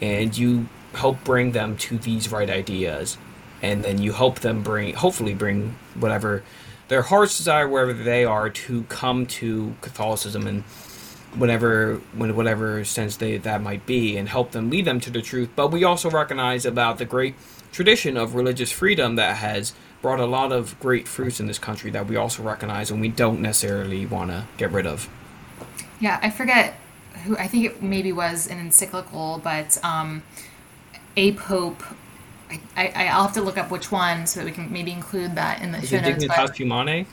and 0.01 0.37
you 0.37 0.67
help 0.95 1.23
bring 1.23 1.53
them 1.53 1.77
to 1.77 1.97
these 1.97 2.29
right 2.29 2.49
ideas, 2.49 3.17
and 3.61 3.85
then 3.85 4.01
you 4.01 4.11
help 4.11 4.41
them 4.41 4.63
bring, 4.63 4.95
hopefully, 4.95 5.33
bring 5.33 5.77
whatever 5.97 6.43
their 6.87 7.03
hearts 7.03 7.37
desire, 7.37 7.67
wherever 7.67 7.93
they 7.93 8.25
are, 8.25 8.49
to 8.49 8.83
come 8.83 9.25
to 9.25 9.75
Catholicism 9.81 10.47
and 10.47 10.63
whatever 11.35 11.95
whatever 12.15 12.85
sense 12.85 13.17
they 13.17 13.37
that 13.37 13.61
might 13.61 13.85
be 13.85 14.15
and 14.15 14.29
help 14.29 14.51
them 14.51 14.69
lead 14.69 14.85
them 14.85 14.99
to 15.01 15.09
the 15.09 15.21
truth. 15.21 15.49
But 15.55 15.71
we 15.71 15.83
also 15.83 16.09
recognize 16.09 16.65
about 16.65 16.97
the 16.97 17.05
great 17.05 17.35
tradition 17.71 18.15
of 18.15 18.35
religious 18.35 18.71
freedom 18.71 19.15
that 19.15 19.37
has 19.37 19.73
brought 20.01 20.19
a 20.19 20.25
lot 20.25 20.51
of 20.51 20.79
great 20.79 21.07
fruits 21.07 21.39
in 21.39 21.47
this 21.47 21.59
country 21.59 21.91
that 21.91 22.07
we 22.07 22.15
also 22.15 22.41
recognize 22.41 22.91
and 22.91 23.01
we 23.01 23.09
don't 23.09 23.41
necessarily 23.41 24.05
want 24.05 24.31
to 24.31 24.45
get 24.57 24.71
rid 24.71 24.85
of. 24.85 25.09
Yeah 25.99 26.19
i 26.21 26.29
forget 26.29 26.75
who 27.23 27.35
i 27.37 27.47
think 27.47 27.65
it 27.65 27.81
maybe 27.81 28.11
was 28.11 28.47
an 28.47 28.59
encyclical 28.59 29.41
but 29.43 29.77
um, 29.83 30.23
a 31.17 31.33
pope 31.33 31.83
I, 32.75 32.87
I, 32.95 33.07
i'll 33.07 33.23
have 33.23 33.33
to 33.33 33.41
look 33.41 33.57
up 33.57 33.71
which 33.71 33.91
one 33.91 34.27
so 34.27 34.39
that 34.39 34.45
we 34.45 34.51
can 34.51 34.71
maybe 34.71 34.91
include 34.91 35.35
that 35.35 35.61
in 35.61 35.71
the 35.71 35.81
Is 35.81 35.89
show 35.89 35.97
it 35.97 36.01
notes 36.01 36.25
Dignitas 36.25 36.55
Humanae? 36.55 37.07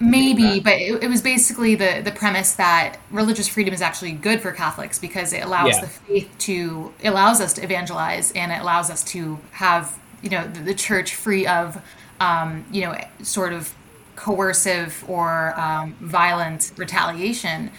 Maybe, 0.00 0.60
but 0.60 0.74
it, 0.74 1.02
it, 1.02 1.08
was 1.08 1.22
basically 1.22 1.74
the 1.74 2.00
the 2.04 2.12
premise 2.12 2.52
that 2.54 2.98
religious 3.10 3.48
freedom 3.48 3.74
is 3.74 3.82
actually 3.82 4.12
good 4.12 4.40
for 4.40 4.52
Catholics 4.52 4.96
because 4.98 5.32
it 5.32 5.42
allows 5.44 5.74
Yeah. 5.74 5.80
the 5.80 5.88
faith 5.88 6.30
to 6.40 6.94
allows 7.02 7.40
us 7.40 7.52
to 7.54 7.64
evangelize 7.64 8.30
and 8.32 8.52
it 8.52 8.60
allows 8.60 8.90
us 8.90 9.02
to 9.04 9.40
have 9.52 9.98
you 10.22 10.30
know 10.30 10.46
the, 10.46 10.60
the 10.60 10.74
church 10.74 11.16
free 11.16 11.46
of 11.48 11.82
um, 12.20 12.64
you 12.70 12.82
know 12.82 12.96
sort 13.22 13.52
of 13.52 13.74
coercive 14.16 15.04
or 15.08 15.58
um, 15.58 15.94
violent 16.00 16.72
retaliation. 16.76 17.70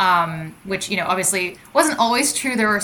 um, 0.00 0.54
which 0.64 0.90
you 0.90 0.96
know 0.96 1.06
obviously 1.06 1.56
wasn't 1.74 1.98
always 1.98 2.32
true. 2.34 2.56
There 2.56 2.68
were 2.68 2.80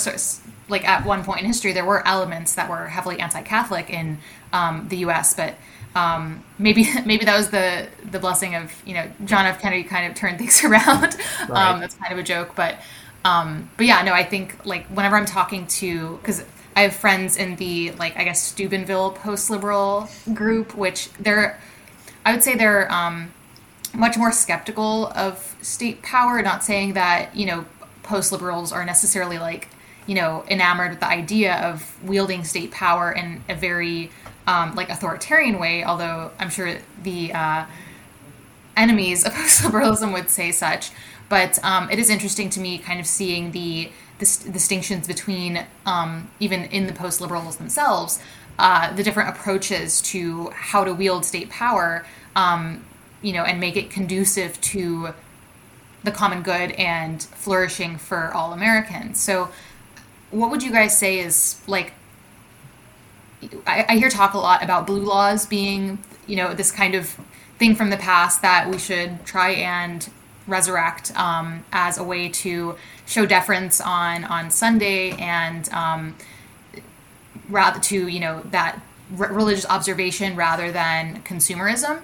like 0.73 0.89
at 0.89 1.07
one 1.07 1.23
point 1.23 1.41
in 1.41 1.47
history 1.47 1.73
there 1.73 1.85
were 1.85 2.07
elements 2.07 2.55
that 2.55 2.69
were 2.69 2.89
heavily 2.89 3.21
anti-Catholic 3.21 3.91
in 3.91 4.19
um, 4.53 4.89
the 4.89 4.97
U.S., 4.99 5.35
but 5.35 5.55
um, 5.95 6.43
maybe 6.59 6.89
maybe 7.07 7.25
that 7.25 7.37
was 7.37 7.51
the 7.51 7.89
the 8.11 8.19
blessing 8.19 8.55
of 8.55 8.73
you 8.85 8.95
know 8.95 9.11
John 9.25 9.47
F. 9.47 9.61
Kennedy 9.61 9.85
kind 9.85 10.11
of 10.11 10.17
turned 10.17 10.39
things 10.43 10.65
around. 10.65 11.17
Right. 11.49 11.51
Um, 11.51 11.81
that's 11.81 11.95
kind 11.95 12.13
of 12.13 12.19
a 12.19 12.23
joke, 12.23 12.55
but 12.57 12.77
um, 13.25 13.71
but 13.77 13.87
yeah, 13.87 14.03
no, 14.03 14.13
I 14.13 14.25
think 14.25 14.65
like 14.67 14.87
whenever 14.87 15.17
I'm 15.17 15.27
talking 15.27 15.67
to 15.69 16.17
because 16.17 16.45
I 16.75 16.83
have 16.83 16.95
friends 16.95 17.37
in 17.37 17.57
the 17.57 17.93
like 17.93 18.17
I 18.17 18.25
guess 18.25 18.43
Steubenville 18.43 19.13
post 19.13 19.51
liberal 19.51 20.09
group, 20.33 20.75
which 20.75 21.13
they're 21.15 21.61
I 22.25 22.33
would 22.33 22.43
say 22.43 22.57
they're 22.57 22.91
um, 22.91 23.33
much 23.95 24.17
more 24.17 24.33
skeptical 24.33 25.09
of 25.09 25.57
state 25.61 26.03
power. 26.03 26.43
Not 26.43 26.65
saying 26.65 26.95
that 26.95 27.37
you 27.37 27.47
know 27.47 27.65
post 28.03 28.33
liberals 28.33 28.73
are 28.73 28.85
necessarily 28.85 29.39
like 29.39 29.69
you 30.07 30.15
know 30.15 30.45
enamored 30.49 30.91
with 30.91 31.01
the 31.01 31.09
idea 31.09 31.55
of 31.57 31.97
wielding 32.03 32.45
state 32.45 32.71
power 32.71 33.13
in 33.13 33.43
a 33.49 33.55
very 33.55 34.11
um, 34.47 34.75
like 34.75 34.91
authoritarian 34.91 35.59
way. 35.59 35.85
Although 35.85 36.31
I'm 36.39 36.51
sure 36.51 36.79
the 37.03 37.33
uh, 37.33 37.67
enemies 38.77 39.25
of 39.25 39.35
liberalism 39.65 40.13
would 40.13 40.31
say 40.31 40.53
such. 40.53 40.91
But 41.29 41.63
um, 41.65 41.91
it 41.91 41.99
is 41.99 42.11
interesting 42.11 42.51
to 42.51 42.61
me, 42.61 42.79
kind 42.79 43.01
of 43.01 43.07
seeing 43.07 43.53
the, 43.53 43.91
the 44.19 44.51
distinctions 44.53 45.07
between 45.07 45.65
um, 45.87 46.31
even 46.41 46.65
in 46.65 46.87
the 46.87 46.93
post 46.93 47.21
liberals 47.21 47.57
themselves, 47.57 48.21
uh, 48.59 48.95
the 48.95 49.03
different 49.03 49.31
approaches 49.31 50.03
to 50.03 50.51
how 50.51 50.85
to 50.85 50.93
wield 50.93 51.25
state 51.25 51.49
power, 51.49 52.05
um, 52.37 52.85
you 53.23 53.33
know, 53.33 53.45
and 53.45 53.61
make 53.61 53.77
it 53.77 53.89
conducive 53.89 54.61
to 54.61 55.15
the 56.05 56.11
common 56.11 56.43
good 56.43 56.73
and 56.73 57.23
flourishing 57.23 57.97
for 57.97 58.33
all 58.35 58.53
Americans. 58.53 59.19
So, 59.19 59.49
what 60.33 60.51
would 60.51 60.63
you 60.63 60.73
guys 60.73 60.99
say 60.99 61.21
is 61.21 61.63
like? 61.67 61.93
I, 63.67 63.85
I 63.89 63.97
hear 63.97 64.09
talk 64.09 64.35
a 64.35 64.39
lot 64.39 64.63
about 64.63 64.87
blue 64.87 65.03
laws 65.03 65.47
being, 65.47 65.99
you 66.27 66.37
know, 66.37 66.55
this 66.55 66.71
kind 66.71 66.95
of 66.95 67.17
thing 67.59 67.75
from 67.75 67.91
the 67.91 67.97
past 67.97 68.43
that 68.43 68.71
we 68.71 68.79
should 68.79 69.25
try 69.25 69.51
and 69.51 70.09
resurrect 70.47 71.17
um, 71.17 71.65
as 71.73 71.99
a 71.99 72.05
way 72.05 72.29
to 72.29 72.77
show 73.07 73.27
deference 73.27 73.81
on 73.81 74.25
on 74.25 74.51
Sunday 74.51 75.11
and 75.13 75.69
um, 75.71 76.17
rather 77.49 77.79
to 77.81 78.09
you 78.09 78.21
know 78.21 78.43
that 78.51 78.81
religious 79.11 79.67
observation 79.67 80.35
rather 80.37 80.73
than 80.73 81.23
consumerism. 81.23 82.01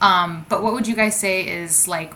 Um, 0.00 0.46
but 0.48 0.62
what 0.62 0.72
would 0.72 0.86
you 0.86 0.94
guys 0.94 1.18
say 1.18 1.46
is 1.46 1.88
like 1.88 2.14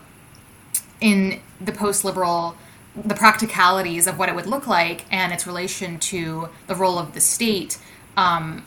in 1.01 1.41
the 1.61 1.73
post 1.73 2.05
liberal 2.05 2.57
the 3.05 3.15
practicalities 3.15 4.07
of 4.07 4.19
what 4.19 4.29
it 4.29 4.35
would 4.35 4.47
look 4.47 4.67
like 4.67 5.05
and 5.11 5.33
its 5.33 5.47
relation 5.47 5.99
to 5.99 6.49
the 6.67 6.75
role 6.75 6.99
of 6.99 7.15
the 7.15 7.21
state 7.21 7.79
um, 8.17 8.65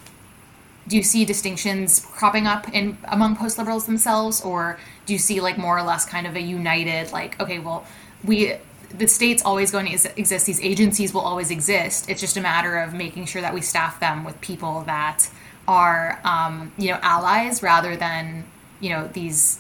do 0.90 0.98
you 0.98 1.04
see 1.04 1.24
distinctions 1.24 2.00
cropping 2.00 2.48
up 2.48 2.68
in 2.74 2.98
among 3.06 3.36
post 3.36 3.58
liberals 3.60 3.86
themselves? 3.86 4.42
Or 4.42 4.80
do 5.06 5.14
you 5.14 5.20
see 5.20 5.40
like 5.40 5.58
more 5.58 5.78
or 5.78 5.84
less 5.84 6.04
kind 6.04 6.26
of 6.28 6.36
a 6.36 6.42
united 6.42 7.12
like 7.12 7.40
okay 7.40 7.60
well 7.60 7.86
we 8.24 8.56
the 8.98 9.08
state's 9.08 9.46
always 9.46 9.70
going 9.70 9.86
to 9.86 10.20
exist 10.20 10.48
these 10.48 10.60
agencies 10.62 11.14
will 11.14 11.22
always 11.22 11.52
exist. 11.52 12.10
It's 12.10 12.20
just 12.20 12.38
a 12.38 12.42
matter 12.42 12.78
of 12.78 12.96
making 12.96 13.26
sure 13.26 13.40
that 13.40 13.54
we 13.54 13.62
staff 13.62 14.00
them 14.00 14.24
with 14.24 14.42
people 14.42 14.82
that 14.88 15.30
are 15.68 16.20
um, 16.24 16.72
you 16.78 16.90
know 16.90 17.00
allies 17.04 17.62
rather 17.62 17.96
than 17.96 18.46
you 18.80 18.90
know 18.90 19.08
these 19.14 19.60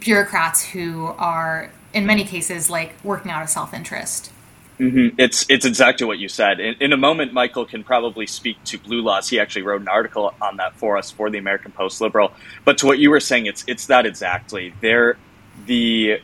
bureaucrats 0.00 0.62
who 0.62 1.06
are 1.18 1.72
in 1.94 2.06
many 2.06 2.24
cases 2.24 2.68
like 2.68 2.94
working 3.04 3.30
out 3.30 3.42
of 3.42 3.48
self-interest 3.48 4.30
Mm-hmm. 4.78 5.18
It's 5.18 5.44
it's 5.48 5.64
exactly 5.64 6.06
what 6.06 6.18
you 6.18 6.28
said. 6.28 6.60
In, 6.60 6.76
in, 6.80 6.92
a 6.92 6.96
moment, 6.96 7.32
Michael 7.32 7.64
can 7.64 7.82
probably 7.82 8.26
speak 8.26 8.62
to 8.64 8.78
blue 8.78 9.02
laws. 9.02 9.28
He 9.28 9.40
actually 9.40 9.62
wrote 9.62 9.80
an 9.80 9.88
article 9.88 10.32
on 10.40 10.58
that 10.58 10.76
for 10.76 10.96
us 10.96 11.10
for 11.10 11.30
the 11.30 11.38
American 11.38 11.72
Post 11.72 12.00
Liberal. 12.00 12.32
But 12.64 12.78
to 12.78 12.86
what 12.86 12.98
you 13.00 13.10
were 13.10 13.18
saying, 13.18 13.46
it's 13.46 13.64
it's 13.66 13.86
that 13.86 14.06
exactly. 14.06 14.72
There, 14.80 15.18
the 15.66 16.20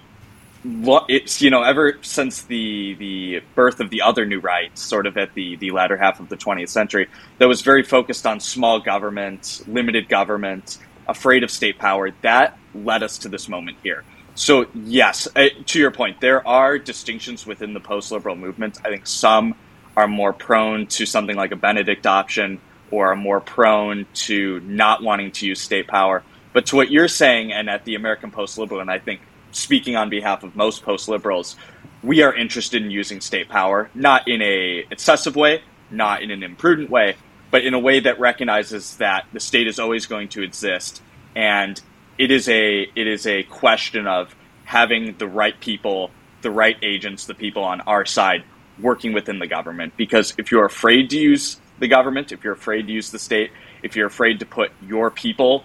it's 0.64 1.42
you 1.42 1.50
know 1.50 1.62
ever 1.62 1.98
since 2.02 2.42
the 2.42 2.94
the 2.94 3.42
birth 3.56 3.80
of 3.80 3.90
the 3.90 4.02
other 4.02 4.24
new 4.24 4.38
right, 4.38 4.76
sort 4.78 5.06
of 5.06 5.16
at 5.16 5.34
the 5.34 5.56
the 5.56 5.72
latter 5.72 5.96
half 5.96 6.20
of 6.20 6.28
the 6.28 6.36
20th 6.36 6.68
century, 6.68 7.08
that 7.38 7.48
was 7.48 7.62
very 7.62 7.82
focused 7.82 8.24
on 8.24 8.38
small 8.38 8.78
government, 8.78 9.62
limited 9.66 10.08
government, 10.08 10.78
afraid 11.08 11.42
of 11.42 11.50
state 11.50 11.80
power. 11.80 12.12
That 12.22 12.56
led 12.72 13.02
us 13.02 13.18
to 13.18 13.28
this 13.28 13.48
moment 13.48 13.78
here 13.82 14.04
so 14.34 14.66
yes, 14.74 15.28
to 15.66 15.78
your 15.78 15.90
point, 15.90 16.20
there 16.20 16.46
are 16.46 16.78
distinctions 16.78 17.46
within 17.46 17.74
the 17.74 17.80
post-liberal 17.80 18.36
movement. 18.36 18.78
I 18.84 18.88
think 18.88 19.06
some 19.06 19.54
are 19.96 20.08
more 20.08 20.32
prone 20.32 20.86
to 20.88 21.06
something 21.06 21.36
like 21.36 21.52
a 21.52 21.56
Benedict 21.56 22.06
option, 22.06 22.60
or 22.90 23.12
are 23.12 23.16
more 23.16 23.40
prone 23.40 24.06
to 24.14 24.60
not 24.60 25.02
wanting 25.02 25.32
to 25.32 25.46
use 25.46 25.60
state 25.60 25.86
power. 25.86 26.22
But 26.52 26.66
to 26.66 26.76
what 26.76 26.90
you're 26.90 27.08
saying, 27.08 27.52
and 27.52 27.68
at 27.70 27.84
the 27.84 27.94
American 27.94 28.30
post-liberal, 28.30 28.80
and 28.80 28.90
I 28.90 28.98
think 28.98 29.20
speaking 29.52 29.96
on 29.96 30.10
behalf 30.10 30.42
of 30.42 30.56
most 30.56 30.82
post-liberals, 30.82 31.56
we 32.02 32.22
are 32.22 32.34
interested 32.34 32.82
in 32.82 32.90
using 32.90 33.20
state 33.20 33.48
power, 33.48 33.90
not 33.94 34.28
in 34.28 34.42
a 34.42 34.84
excessive 34.90 35.36
way, 35.36 35.62
not 35.90 36.22
in 36.22 36.30
an 36.30 36.42
imprudent 36.42 36.90
way, 36.90 37.16
but 37.50 37.64
in 37.64 37.72
a 37.72 37.78
way 37.78 38.00
that 38.00 38.18
recognizes 38.18 38.96
that 38.96 39.26
the 39.32 39.40
state 39.40 39.66
is 39.66 39.78
always 39.78 40.06
going 40.06 40.28
to 40.28 40.42
exist 40.42 41.02
and 41.36 41.80
it 42.18 42.30
is 42.30 42.48
a 42.48 42.82
it 42.94 43.06
is 43.06 43.26
a 43.26 43.42
question 43.44 44.06
of 44.06 44.34
having 44.64 45.16
the 45.18 45.26
right 45.26 45.58
people, 45.60 46.10
the 46.42 46.50
right 46.50 46.76
agents, 46.82 47.26
the 47.26 47.34
people 47.34 47.64
on 47.64 47.80
our 47.82 48.04
side 48.04 48.44
working 48.80 49.12
within 49.12 49.38
the 49.38 49.46
government. 49.46 49.96
Because 49.96 50.34
if 50.38 50.50
you're 50.50 50.64
afraid 50.64 51.10
to 51.10 51.18
use 51.18 51.60
the 51.78 51.88
government, 51.88 52.32
if 52.32 52.44
you're 52.44 52.54
afraid 52.54 52.86
to 52.86 52.92
use 52.92 53.10
the 53.10 53.18
state, 53.18 53.50
if 53.82 53.96
you're 53.96 54.06
afraid 54.06 54.40
to 54.40 54.46
put 54.46 54.72
your 54.82 55.10
people 55.10 55.64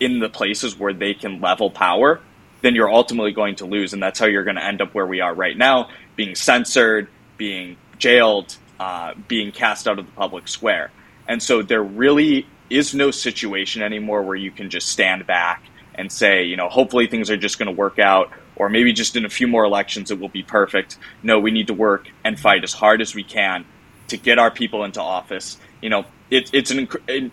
in 0.00 0.20
the 0.20 0.28
places 0.28 0.78
where 0.78 0.92
they 0.92 1.14
can 1.14 1.40
level 1.40 1.70
power, 1.70 2.20
then 2.62 2.74
you're 2.74 2.90
ultimately 2.90 3.32
going 3.32 3.56
to 3.56 3.66
lose. 3.66 3.92
And 3.92 4.02
that's 4.02 4.18
how 4.18 4.26
you're 4.26 4.44
going 4.44 4.56
to 4.56 4.64
end 4.64 4.80
up 4.80 4.94
where 4.94 5.06
we 5.06 5.20
are 5.20 5.34
right 5.34 5.56
now 5.56 5.90
being 6.16 6.34
censored, 6.34 7.08
being 7.36 7.76
jailed, 7.98 8.56
uh, 8.80 9.14
being 9.28 9.52
cast 9.52 9.86
out 9.86 9.98
of 9.98 10.06
the 10.06 10.12
public 10.12 10.48
square. 10.48 10.90
And 11.28 11.42
so 11.42 11.62
there 11.62 11.82
really 11.82 12.46
is 12.70 12.94
no 12.94 13.10
situation 13.10 13.82
anymore 13.82 14.22
where 14.22 14.36
you 14.36 14.50
can 14.50 14.70
just 14.70 14.88
stand 14.88 15.26
back 15.26 15.62
and 15.98 16.10
say, 16.10 16.44
you 16.44 16.56
know, 16.56 16.68
hopefully 16.68 17.08
things 17.08 17.28
are 17.28 17.36
just 17.36 17.58
going 17.58 17.66
to 17.66 17.72
work 17.72 17.98
out, 17.98 18.32
or 18.56 18.68
maybe 18.70 18.92
just 18.92 19.16
in 19.16 19.24
a 19.24 19.28
few 19.28 19.48
more 19.48 19.64
elections 19.64 20.10
it 20.10 20.18
will 20.18 20.28
be 20.28 20.42
perfect. 20.42 20.96
No, 21.22 21.40
we 21.40 21.50
need 21.50 21.66
to 21.66 21.74
work 21.74 22.08
and 22.24 22.38
fight 22.38 22.64
as 22.64 22.72
hard 22.72 23.02
as 23.02 23.14
we 23.14 23.24
can 23.24 23.66
to 24.06 24.16
get 24.16 24.38
our 24.38 24.50
people 24.50 24.84
into 24.84 25.02
office. 25.02 25.58
You 25.82 25.90
know, 25.90 26.06
it, 26.30 26.50
it's 26.54 26.70
an 26.70 26.88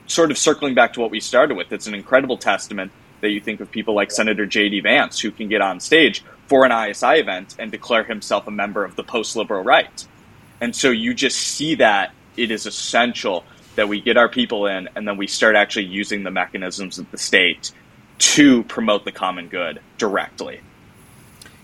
sort 0.07 0.31
of 0.31 0.37
circling 0.37 0.73
back 0.73 0.93
to 0.93 0.99
what 0.99 1.11
we 1.11 1.19
started 1.19 1.55
with. 1.55 1.71
It's 1.71 1.87
an 1.87 1.93
incredible 1.93 2.37
testament 2.37 2.91
that 3.21 3.29
you 3.29 3.39
think 3.39 3.59
of 3.59 3.71
people 3.71 3.93
like 3.93 4.11
Senator 4.11 4.45
J.D. 4.45 4.81
Vance, 4.81 5.19
who 5.19 5.31
can 5.31 5.47
get 5.47 5.61
on 5.61 5.79
stage 5.79 6.23
for 6.47 6.65
an 6.65 6.71
ISI 6.71 7.19
event 7.19 7.55
and 7.57 7.71
declare 7.71 8.03
himself 8.03 8.47
a 8.47 8.51
member 8.51 8.83
of 8.83 8.95
the 8.95 9.03
post 9.03 9.35
liberal 9.35 9.63
right. 9.63 10.07
And 10.59 10.75
so 10.75 10.89
you 10.89 11.13
just 11.13 11.37
see 11.37 11.75
that 11.75 12.13
it 12.37 12.51
is 12.51 12.65
essential 12.65 13.43
that 13.75 13.89
we 13.89 14.01
get 14.01 14.17
our 14.17 14.29
people 14.29 14.67
in 14.67 14.89
and 14.95 15.07
then 15.07 15.17
we 15.17 15.27
start 15.27 15.55
actually 15.55 15.85
using 15.85 16.23
the 16.23 16.31
mechanisms 16.31 16.97
of 16.97 17.09
the 17.11 17.17
state 17.17 17.71
to 18.17 18.63
promote 18.63 19.05
the 19.05 19.11
common 19.11 19.47
good 19.47 19.81
directly. 19.97 20.61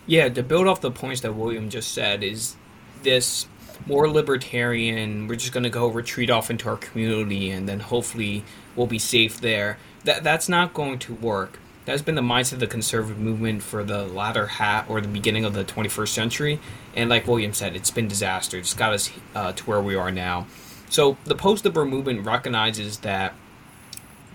Yeah, 0.05 0.29
to 0.29 0.43
build 0.43 0.67
off 0.67 0.81
the 0.81 0.91
points 0.91 1.21
that 1.21 1.35
William 1.35 1.69
just 1.69 1.93
said, 1.93 2.23
is 2.23 2.55
this 3.03 3.47
more 3.85 4.09
libertarian, 4.09 5.27
we're 5.27 5.35
just 5.35 5.53
going 5.53 5.63
to 5.63 5.69
go 5.69 5.87
retreat 5.87 6.29
off 6.29 6.49
into 6.49 6.69
our 6.69 6.77
community 6.77 7.49
and 7.49 7.67
then 7.67 7.79
hopefully 7.79 8.43
we'll 8.75 8.87
be 8.87 8.99
safe 8.99 9.39
there. 9.41 9.77
That 10.03 10.23
That's 10.23 10.49
not 10.49 10.73
going 10.73 10.99
to 10.99 11.13
work. 11.15 11.59
That's 11.85 12.01
been 12.01 12.15
the 12.15 12.21
mindset 12.21 12.53
of 12.53 12.59
the 12.59 12.67
conservative 12.67 13.19
movement 13.19 13.63
for 13.63 13.83
the 13.83 14.05
latter 14.05 14.45
half 14.45 14.89
or 14.89 15.01
the 15.01 15.07
beginning 15.07 15.45
of 15.45 15.53
the 15.53 15.63
21st 15.63 16.07
century. 16.09 16.59
And 16.95 17.09
like 17.09 17.27
William 17.27 17.53
said, 17.53 17.75
it's 17.75 17.89
been 17.89 18.07
disaster. 18.07 18.57
It's 18.57 18.73
got 18.75 18.93
us 18.93 19.11
uh, 19.33 19.53
to 19.53 19.63
where 19.63 19.81
we 19.81 19.95
are 19.95 20.11
now. 20.11 20.45
So 20.89 21.17
the 21.23 21.35
post 21.35 21.65
liberal 21.65 21.87
movement 21.87 22.25
recognizes 22.25 22.97
that 22.99 23.33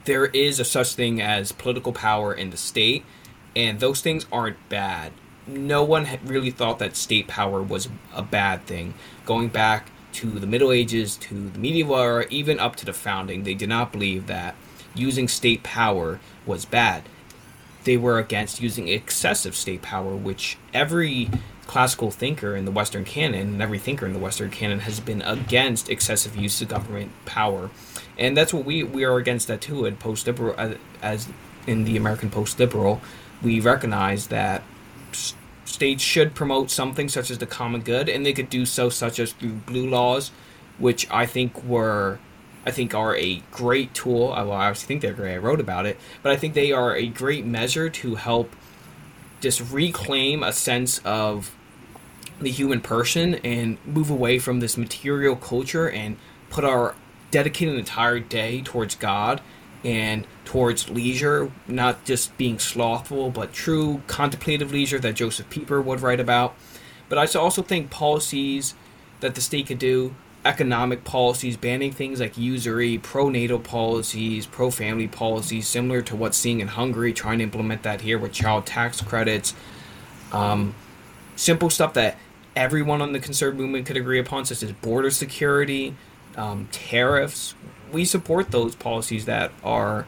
there 0.06 0.26
is 0.26 0.58
a 0.58 0.64
such 0.64 0.94
thing 0.94 1.20
as 1.20 1.52
political 1.52 1.92
power 1.92 2.32
in 2.32 2.50
the 2.50 2.56
state, 2.56 3.04
and 3.54 3.80
those 3.80 4.00
things 4.00 4.26
aren't 4.32 4.68
bad. 4.68 5.12
No 5.46 5.84
one 5.84 6.08
really 6.24 6.50
thought 6.50 6.78
that 6.78 6.96
state 6.96 7.28
power 7.28 7.62
was 7.62 7.88
a 8.14 8.22
bad 8.22 8.66
thing. 8.66 8.94
Going 9.24 9.48
back 9.48 9.90
to 10.14 10.30
the 10.30 10.46
Middle 10.46 10.72
Ages, 10.72 11.16
to 11.18 11.50
the 11.50 11.58
medieval 11.58 11.96
era, 11.96 12.26
even 12.30 12.58
up 12.58 12.74
to 12.76 12.86
the 12.86 12.92
founding, 12.92 13.44
they 13.44 13.54
did 13.54 13.68
not 13.68 13.92
believe 13.92 14.26
that 14.26 14.56
using 14.94 15.28
state 15.28 15.62
power 15.62 16.20
was 16.46 16.64
bad. 16.64 17.02
They 17.84 17.96
were 17.96 18.18
against 18.18 18.60
using 18.60 18.88
excessive 18.88 19.54
state 19.54 19.82
power, 19.82 20.16
which 20.16 20.56
every 20.74 21.30
classical 21.66 22.10
thinker 22.10 22.54
in 22.56 22.64
the 22.64 22.70
Western 22.70 23.04
canon, 23.04 23.48
and 23.48 23.62
every 23.62 23.78
thinker 23.78 24.06
in 24.06 24.12
the 24.12 24.18
Western 24.18 24.50
canon 24.50 24.80
has 24.80 25.00
been 25.00 25.22
against 25.22 25.88
excessive 25.88 26.36
use 26.36 26.60
of 26.62 26.68
government 26.68 27.12
power 27.24 27.70
and 28.18 28.36
that's 28.36 28.52
what 28.52 28.64
we 28.64 28.82
we 28.82 29.04
are 29.04 29.16
against 29.16 29.48
that 29.48 29.60
too. 29.60 29.86
At 29.86 29.98
post 29.98 30.26
liberal, 30.26 30.54
as 31.02 31.28
in 31.66 31.84
the 31.84 31.96
American 31.96 32.30
post 32.30 32.58
liberal, 32.58 33.00
we 33.42 33.60
recognize 33.60 34.28
that 34.28 34.62
states 35.64 36.02
should 36.02 36.34
promote 36.34 36.70
something 36.70 37.08
such 37.08 37.30
as 37.30 37.38
the 37.38 37.46
common 37.46 37.82
good, 37.82 38.08
and 38.08 38.24
they 38.24 38.32
could 38.32 38.48
do 38.48 38.64
so 38.64 38.88
such 38.88 39.18
as 39.18 39.32
through 39.32 39.52
blue 39.52 39.88
laws, 39.88 40.30
which 40.78 41.10
I 41.10 41.26
think 41.26 41.62
were 41.64 42.18
I 42.64 42.70
think 42.70 42.94
are 42.94 43.14
a 43.16 43.42
great 43.50 43.92
tool. 43.94 44.28
Well, 44.28 44.52
I 44.52 44.66
obviously 44.66 44.86
think 44.86 45.02
they're 45.02 45.12
great. 45.12 45.34
I 45.34 45.38
wrote 45.38 45.60
about 45.60 45.86
it, 45.86 45.98
but 46.22 46.32
I 46.32 46.36
think 46.36 46.54
they 46.54 46.72
are 46.72 46.96
a 46.96 47.06
great 47.06 47.44
measure 47.44 47.90
to 47.90 48.14
help 48.14 48.50
just 49.40 49.60
reclaim 49.70 50.42
a 50.42 50.52
sense 50.52 51.00
of 51.04 51.54
the 52.40 52.50
human 52.50 52.80
person 52.80 53.36
and 53.36 53.78
move 53.86 54.10
away 54.10 54.38
from 54.38 54.60
this 54.60 54.76
material 54.76 55.36
culture 55.36 55.88
and 55.88 56.16
put 56.50 56.64
our 56.64 56.94
dedicate 57.30 57.68
an 57.68 57.76
entire 57.76 58.20
day 58.20 58.62
towards 58.62 58.94
God 58.94 59.40
and 59.84 60.26
towards 60.44 60.88
leisure, 60.88 61.50
not 61.66 62.04
just 62.04 62.36
being 62.36 62.58
slothful, 62.58 63.30
but 63.30 63.52
true 63.52 64.02
contemplative 64.06 64.72
leisure 64.72 64.98
that 64.98 65.14
Josef 65.14 65.48
Pieper 65.50 65.80
would 65.80 66.00
write 66.00 66.20
about. 66.20 66.54
But 67.08 67.18
I 67.18 67.38
also 67.38 67.62
think 67.62 67.90
policies 67.90 68.74
that 69.20 69.34
the 69.34 69.40
state 69.40 69.66
could 69.66 69.78
do, 69.78 70.14
economic 70.44 71.04
policies, 71.04 71.56
banning 71.56 71.92
things 71.92 72.20
like 72.20 72.38
usury, 72.38 72.98
pro-natal 72.98 73.58
policies, 73.58 74.46
pro-family 74.46 75.08
policies, 75.08 75.66
similar 75.66 76.02
to 76.02 76.16
what's 76.16 76.36
seeing 76.36 76.60
in 76.60 76.68
Hungary, 76.68 77.12
trying 77.12 77.38
to 77.38 77.44
implement 77.44 77.82
that 77.82 78.00
here 78.00 78.18
with 78.18 78.32
child 78.32 78.66
tax 78.66 79.00
credits. 79.00 79.54
Um, 80.32 80.74
simple 81.36 81.70
stuff 81.70 81.94
that 81.94 82.18
everyone 82.56 83.02
on 83.02 83.12
the 83.12 83.20
conservative 83.20 83.60
movement 83.60 83.86
could 83.86 83.96
agree 83.96 84.18
upon, 84.18 84.44
such 84.44 84.62
as 84.62 84.72
border 84.72 85.10
security, 85.10 85.94
um, 86.36 86.68
tariffs. 86.72 87.54
We 87.92 88.04
support 88.04 88.50
those 88.50 88.74
policies 88.74 89.26
that 89.26 89.52
are 89.62 90.06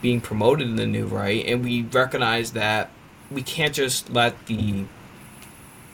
being 0.00 0.20
promoted 0.20 0.68
in 0.68 0.76
the 0.76 0.86
new 0.86 1.06
right, 1.06 1.44
and 1.46 1.62
we 1.62 1.82
recognize 1.82 2.52
that 2.52 2.90
we 3.30 3.42
can't 3.42 3.74
just 3.74 4.10
let 4.10 4.46
the 4.46 4.86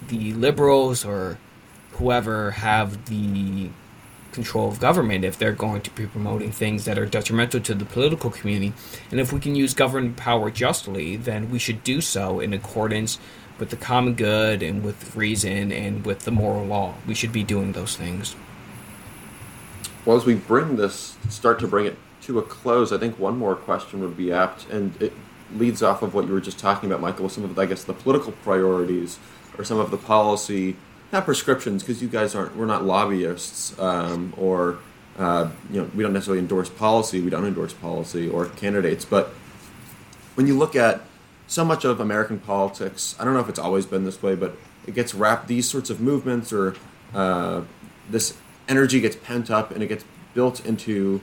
the 0.06 0.32
liberals 0.34 1.04
or 1.04 1.38
whoever 1.92 2.52
have 2.52 3.06
the 3.06 3.68
control 4.30 4.68
of 4.68 4.78
government 4.78 5.24
if 5.24 5.36
they're 5.36 5.52
going 5.52 5.80
to 5.80 5.90
be 5.90 6.06
promoting 6.06 6.52
things 6.52 6.84
that 6.84 6.98
are 6.98 7.06
detrimental 7.06 7.60
to 7.60 7.74
the 7.74 7.84
political 7.84 8.30
community. 8.30 8.72
And 9.10 9.18
if 9.18 9.32
we 9.32 9.40
can 9.40 9.56
use 9.56 9.74
government 9.74 10.16
power 10.16 10.50
justly, 10.50 11.16
then 11.16 11.50
we 11.50 11.58
should 11.58 11.82
do 11.82 12.00
so 12.00 12.38
in 12.38 12.52
accordance 12.52 13.18
with 13.58 13.70
the 13.70 13.76
common 13.76 14.14
good 14.14 14.62
and 14.62 14.82
with 14.84 15.16
reason 15.16 15.72
and 15.72 16.04
with 16.04 16.20
the 16.20 16.30
moral 16.30 16.64
law. 16.64 16.94
We 17.06 17.14
should 17.14 17.32
be 17.32 17.42
doing 17.42 17.72
those 17.72 17.96
things. 17.96 18.36
Well, 20.04 20.16
as 20.16 20.24
we 20.24 20.34
bring 20.34 20.76
this, 20.76 21.16
start 21.28 21.58
to 21.60 21.68
bring 21.68 21.86
it 21.86 21.98
to 22.22 22.38
a 22.38 22.42
close, 22.42 22.92
I 22.92 22.98
think 22.98 23.18
one 23.18 23.36
more 23.36 23.56
question 23.56 24.00
would 24.00 24.16
be 24.16 24.32
apt, 24.32 24.68
and 24.70 25.00
it 25.02 25.12
leads 25.54 25.82
off 25.82 26.02
of 26.02 26.14
what 26.14 26.26
you 26.26 26.32
were 26.32 26.40
just 26.40 26.58
talking 26.58 26.90
about, 26.90 27.00
Michael, 27.00 27.28
some 27.28 27.44
of, 27.44 27.54
the, 27.54 27.60
I 27.60 27.66
guess, 27.66 27.84
the 27.84 27.94
political 27.94 28.32
priorities 28.32 29.18
or 29.56 29.64
some 29.64 29.78
of 29.78 29.90
the 29.90 29.96
policy, 29.96 30.76
not 31.12 31.24
prescriptions, 31.24 31.82
because 31.82 32.00
you 32.02 32.08
guys 32.08 32.34
aren't, 32.34 32.54
we're 32.56 32.66
not 32.66 32.84
lobbyists, 32.84 33.78
um, 33.78 34.34
or, 34.36 34.78
uh, 35.18 35.50
you 35.70 35.80
know, 35.80 35.90
we 35.94 36.02
don't 36.02 36.12
necessarily 36.12 36.38
endorse 36.38 36.68
policy, 36.68 37.20
we 37.20 37.30
don't 37.30 37.46
endorse 37.46 37.72
policy 37.72 38.28
or 38.28 38.46
candidates, 38.46 39.04
but 39.04 39.28
when 40.34 40.46
you 40.46 40.56
look 40.56 40.76
at 40.76 41.02
so 41.48 41.64
much 41.64 41.84
of 41.84 41.98
American 41.98 42.38
politics, 42.38 43.16
I 43.18 43.24
don't 43.24 43.34
know 43.34 43.40
if 43.40 43.48
it's 43.48 43.58
always 43.58 43.86
been 43.86 44.04
this 44.04 44.22
way, 44.22 44.36
but 44.36 44.56
it 44.86 44.94
gets 44.94 45.14
wrapped, 45.14 45.48
these 45.48 45.68
sorts 45.68 45.90
of 45.90 46.00
movements 46.00 46.52
or 46.52 46.76
uh, 47.14 47.62
this 48.08 48.36
energy 48.68 49.00
gets 49.00 49.16
pent 49.16 49.50
up 49.50 49.70
and 49.70 49.82
it 49.82 49.88
gets 49.88 50.04
built 50.34 50.64
into 50.64 51.22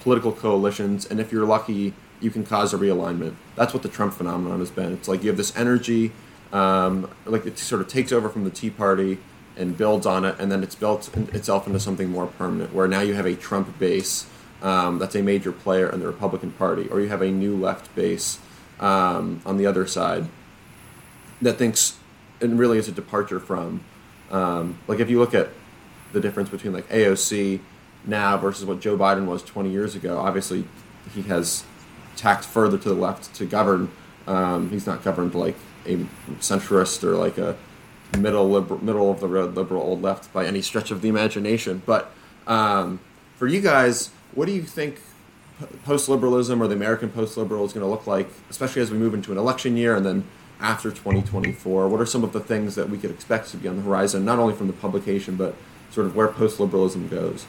political 0.00 0.32
coalitions. 0.32 1.04
And 1.06 1.20
if 1.20 1.30
you're 1.30 1.44
lucky, 1.44 1.92
you 2.20 2.30
can 2.30 2.44
cause 2.44 2.72
a 2.72 2.78
realignment. 2.78 3.34
That's 3.54 3.74
what 3.74 3.82
the 3.82 3.88
Trump 3.88 4.14
phenomenon 4.14 4.58
has 4.60 4.70
been. 4.70 4.92
It's 4.94 5.06
like 5.06 5.22
you 5.22 5.28
have 5.28 5.36
this 5.36 5.54
energy, 5.54 6.12
um, 6.52 7.10
like 7.26 7.44
it 7.44 7.58
sort 7.58 7.82
of 7.82 7.88
takes 7.88 8.10
over 8.10 8.30
from 8.30 8.44
the 8.44 8.50
Tea 8.50 8.70
Party 8.70 9.18
and 9.56 9.76
builds 9.76 10.06
on 10.06 10.24
it, 10.24 10.36
and 10.38 10.50
then 10.50 10.62
it's 10.62 10.74
built 10.74 11.14
itself 11.34 11.66
into 11.66 11.80
something 11.80 12.08
more 12.08 12.26
permanent, 12.26 12.72
where 12.72 12.88
now 12.88 13.00
you 13.00 13.14
have 13.14 13.26
a 13.26 13.34
Trump 13.34 13.78
base 13.78 14.26
um, 14.62 14.98
that's 14.98 15.14
a 15.14 15.22
major 15.22 15.52
player 15.52 15.90
in 15.90 16.00
the 16.00 16.06
Republican 16.06 16.52
Party, 16.52 16.88
or 16.88 17.00
you 17.00 17.08
have 17.08 17.22
a 17.22 17.30
new 17.30 17.56
left 17.56 17.94
base 17.94 18.38
um, 18.80 19.40
on 19.44 19.56
the 19.56 19.66
other 19.66 19.86
side 19.86 20.26
that 21.42 21.54
thinks 21.54 21.98
it 22.40 22.50
really 22.50 22.78
is 22.78 22.88
a 22.88 22.92
departure 22.92 23.40
from. 23.40 23.82
Um, 24.30 24.78
like 24.86 25.00
if 25.00 25.08
you 25.08 25.18
look 25.18 25.34
at 25.34 25.48
the 26.12 26.20
difference 26.20 26.48
between 26.48 26.72
like 26.72 26.88
AOC 26.88 27.60
now 28.04 28.36
versus 28.36 28.64
what 28.64 28.80
Joe 28.80 28.96
Biden 28.96 29.26
was 29.26 29.42
20 29.42 29.70
years 29.70 29.94
ago, 29.94 30.18
obviously 30.18 30.64
he 31.14 31.22
has 31.22 31.64
tacked 32.16 32.44
further 32.44 32.78
to 32.78 32.88
the 32.88 32.94
left 32.94 33.34
to 33.34 33.46
govern. 33.46 33.90
Um, 34.26 34.70
he's 34.70 34.86
not 34.86 35.02
governed 35.02 35.34
like 35.34 35.56
a 35.86 35.96
centrist 36.40 37.02
or 37.04 37.16
like 37.16 37.38
a 37.38 37.56
middle 38.18 38.50
liberal, 38.50 38.82
middle 38.84 39.10
of 39.10 39.20
the 39.20 39.28
road 39.28 39.54
liberal 39.54 39.82
old 39.82 40.02
left 40.02 40.32
by 40.32 40.46
any 40.46 40.62
stretch 40.62 40.90
of 40.90 41.02
the 41.02 41.08
imagination. 41.08 41.82
But 41.84 42.12
um, 42.46 43.00
for 43.36 43.46
you 43.46 43.60
guys, 43.60 44.10
what 44.34 44.46
do 44.46 44.52
you 44.52 44.62
think 44.62 45.00
post 45.84 46.08
liberalism 46.08 46.62
or 46.62 46.68
the 46.68 46.74
American 46.74 47.10
post 47.10 47.36
liberal 47.36 47.64
is 47.64 47.72
going 47.72 47.84
to 47.84 47.90
look 47.90 48.06
like, 48.06 48.28
especially 48.50 48.82
as 48.82 48.90
we 48.90 48.98
move 48.98 49.14
into 49.14 49.32
an 49.32 49.38
election 49.38 49.76
year 49.76 49.96
and 49.96 50.04
then 50.04 50.24
after 50.60 50.90
2024? 50.90 51.88
What 51.88 52.00
are 52.00 52.06
some 52.06 52.24
of 52.24 52.32
the 52.32 52.40
things 52.40 52.74
that 52.74 52.88
we 52.88 52.98
could 52.98 53.10
expect 53.10 53.50
to 53.50 53.56
be 53.56 53.68
on 53.68 53.76
the 53.76 53.82
horizon, 53.82 54.24
not 54.24 54.38
only 54.38 54.54
from 54.54 54.66
the 54.66 54.72
publication, 54.72 55.36
but 55.36 55.54
sort 55.90 56.06
of 56.06 56.14
where 56.14 56.28
post 56.28 56.60
liberalism 56.60 57.08
goes? 57.08 57.46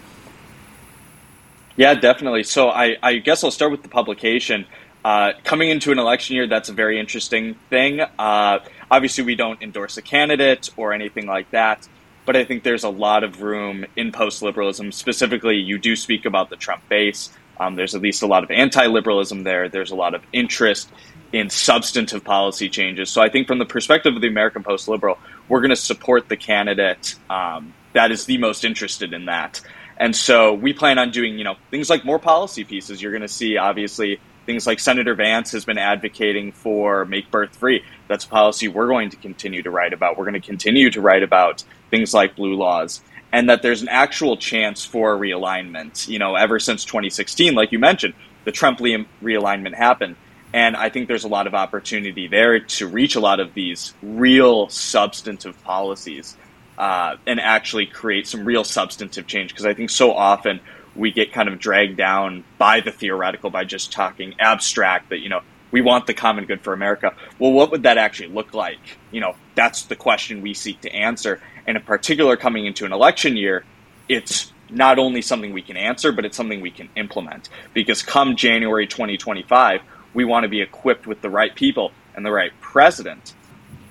Yeah, 1.75 1.93
definitely. 1.93 2.43
So 2.43 2.69
I, 2.69 2.97
I 3.01 3.17
guess 3.17 3.43
I'll 3.43 3.51
start 3.51 3.71
with 3.71 3.83
the 3.83 3.89
publication. 3.89 4.65
Uh, 5.03 5.31
coming 5.45 5.69
into 5.69 5.91
an 5.91 5.99
election 5.99 6.35
year, 6.35 6.45
that's 6.45 6.67
a 6.67 6.73
very 6.73 6.99
interesting 6.99 7.55
thing. 7.69 8.01
Uh, 8.01 8.59
obviously, 8.91 9.23
we 9.23 9.35
don't 9.35 9.61
endorse 9.61 9.95
a 9.97 10.01
candidate 10.01 10.69
or 10.75 10.91
anything 10.91 11.25
like 11.25 11.49
that, 11.51 11.87
but 12.25 12.35
I 12.35 12.43
think 12.43 12.63
there's 12.63 12.83
a 12.83 12.89
lot 12.89 13.23
of 13.23 13.41
room 13.41 13.85
in 13.95 14.11
post 14.11 14.41
liberalism. 14.41 14.91
Specifically, 14.91 15.55
you 15.55 15.77
do 15.77 15.95
speak 15.95 16.25
about 16.25 16.49
the 16.49 16.57
Trump 16.57 16.87
base. 16.89 17.29
Um, 17.59 17.75
there's 17.75 17.95
at 17.95 18.01
least 18.01 18.21
a 18.21 18.27
lot 18.27 18.43
of 18.43 18.51
anti 18.51 18.85
liberalism 18.87 19.43
there. 19.43 19.69
There's 19.69 19.91
a 19.91 19.95
lot 19.95 20.15
of 20.15 20.21
interest 20.31 20.89
in 21.31 21.49
substantive 21.49 22.23
policy 22.23 22.69
changes. 22.69 23.09
So 23.09 23.21
I 23.21 23.29
think 23.29 23.47
from 23.47 23.59
the 23.59 23.65
perspective 23.65 24.15
of 24.15 24.21
the 24.21 24.27
American 24.27 24.63
post 24.63 24.87
liberal, 24.87 25.17
we're 25.47 25.61
going 25.61 25.69
to 25.69 25.75
support 25.75 26.29
the 26.29 26.37
candidate 26.37 27.15
um, 27.29 27.73
that 27.93 28.11
is 28.11 28.25
the 28.25 28.37
most 28.37 28.63
interested 28.63 29.13
in 29.13 29.25
that. 29.25 29.61
And 29.97 30.15
so 30.15 30.53
we 30.53 30.73
plan 30.73 30.97
on 30.97 31.11
doing, 31.11 31.37
you 31.37 31.43
know, 31.43 31.55
things 31.71 31.89
like 31.89 32.05
more 32.05 32.19
policy 32.19 32.63
pieces. 32.63 33.01
You're 33.01 33.11
going 33.11 33.21
to 33.21 33.27
see, 33.27 33.57
obviously, 33.57 34.19
things 34.45 34.65
like 34.65 34.79
Senator 34.79 35.13
Vance 35.13 35.51
has 35.51 35.65
been 35.65 35.77
advocating 35.77 36.51
for 36.51 37.05
make 37.05 37.29
birth 37.29 37.55
free. 37.55 37.83
That's 38.07 38.25
a 38.25 38.29
policy 38.29 38.67
we're 38.67 38.87
going 38.87 39.09
to 39.09 39.17
continue 39.17 39.61
to 39.63 39.69
write 39.69 39.93
about. 39.93 40.17
We're 40.17 40.25
going 40.25 40.41
to 40.41 40.47
continue 40.47 40.89
to 40.91 41.01
write 41.01 41.23
about 41.23 41.63
things 41.89 42.13
like 42.13 42.35
blue 42.35 42.55
laws 42.55 43.01
and 43.31 43.49
that 43.49 43.61
there's 43.61 43.81
an 43.81 43.89
actual 43.89 44.37
chance 44.37 44.85
for 44.85 45.17
realignment. 45.17 46.07
You 46.07 46.19
know, 46.19 46.35
ever 46.35 46.59
since 46.59 46.85
2016, 46.85 47.53
like 47.53 47.71
you 47.71 47.79
mentioned, 47.79 48.13
the 48.45 48.51
Trump 48.51 48.79
realignment 48.79 49.75
happened. 49.75 50.15
And 50.51 50.75
I 50.75 50.89
think 50.89 51.07
there's 51.07 51.25
a 51.25 51.27
lot 51.29 51.45
of 51.45 51.53
opportunity 51.53 52.27
there 52.27 52.59
to 52.59 52.87
reach 52.87 53.15
a 53.15 53.19
lot 53.19 53.39
of 53.39 53.53
these 53.53 53.93
real 54.01 54.67
substantive 54.69 55.61
policies 55.63 56.35
uh, 56.77 57.17
and 57.27 57.39
actually 57.39 57.85
create 57.85 58.25
some 58.25 58.45
real 58.45 58.63
substantive 58.63 59.27
change. 59.27 59.51
Because 59.51 59.65
I 59.65 59.75
think 59.75 59.91
so 59.91 60.11
often 60.11 60.59
we 60.95 61.11
get 61.11 61.31
kind 61.31 61.49
of 61.49 61.59
dragged 61.59 61.97
down 61.97 62.43
by 62.57 62.79
the 62.79 62.91
theoretical 62.91 63.51
by 63.51 63.63
just 63.63 63.91
talking 63.91 64.33
abstract 64.39 65.09
that, 65.09 65.19
you 65.19 65.29
know, 65.29 65.41
we 65.71 65.81
want 65.81 66.07
the 66.07 66.15
common 66.15 66.45
good 66.45 66.61
for 66.61 66.73
America. 66.73 67.13
Well, 67.37 67.51
what 67.51 67.71
would 67.71 67.83
that 67.83 67.97
actually 67.97 68.29
look 68.29 68.55
like? 68.55 68.79
You 69.11 69.21
know, 69.21 69.35
that's 69.55 69.83
the 69.83 69.95
question 69.95 70.41
we 70.41 70.53
seek 70.53 70.81
to 70.81 70.91
answer. 70.91 71.41
And 71.69 71.77
in 71.77 71.83
particular, 71.83 72.35
coming 72.35 72.65
into 72.65 72.85
an 72.85 72.91
election 72.91 73.37
year, 73.37 73.63
it's 74.07 74.51
not 74.71 74.97
only 74.97 75.21
something 75.21 75.53
we 75.53 75.61
can 75.61 75.77
answer, 75.77 76.11
but 76.11 76.25
it's 76.25 76.35
something 76.35 76.61
we 76.61 76.71
can 76.71 76.89
implement. 76.95 77.47
Because 77.75 78.01
come 78.01 78.35
January 78.35 78.87
2025, 78.87 79.81
we 80.15 80.25
want 80.25 80.45
to 80.45 80.47
be 80.47 80.61
equipped 80.61 81.05
with 81.05 81.21
the 81.21 81.29
right 81.29 81.53
people 81.53 81.91
and 82.15 82.25
the 82.25 82.31
right 82.31 82.51
president 82.59 83.35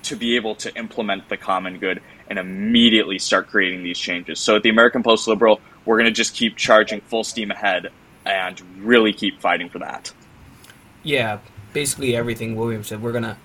to 0.03 0.17
be 0.17 0.35
able 0.35 0.55
to 0.55 0.75
implement 0.75 1.29
the 1.29 1.37
common 1.37 1.77
good 1.77 2.01
and 2.29 2.37
immediately 2.37 3.17
start 3.17 3.47
creating 3.47 3.81
these 3.81 3.97
changes. 3.97 4.41
So 4.41 4.57
at 4.57 4.63
the 4.63 4.69
American 4.69 5.01
Post 5.01 5.29
Liberal, 5.29 5.61
we're 5.85 5.99
going 5.99 6.11
to 6.11 6.11
just 6.11 6.35
keep 6.35 6.57
charging 6.57 6.99
full 6.99 7.23
steam 7.23 7.49
ahead 7.49 7.93
and 8.25 8.61
really 8.79 9.13
keep 9.13 9.39
fighting 9.39 9.69
for 9.69 9.79
that. 9.79 10.11
Yeah, 11.01 11.39
basically 11.71 12.13
everything 12.13 12.57
William 12.57 12.83
said. 12.83 13.01
We're 13.01 13.13
gonna. 13.13 13.37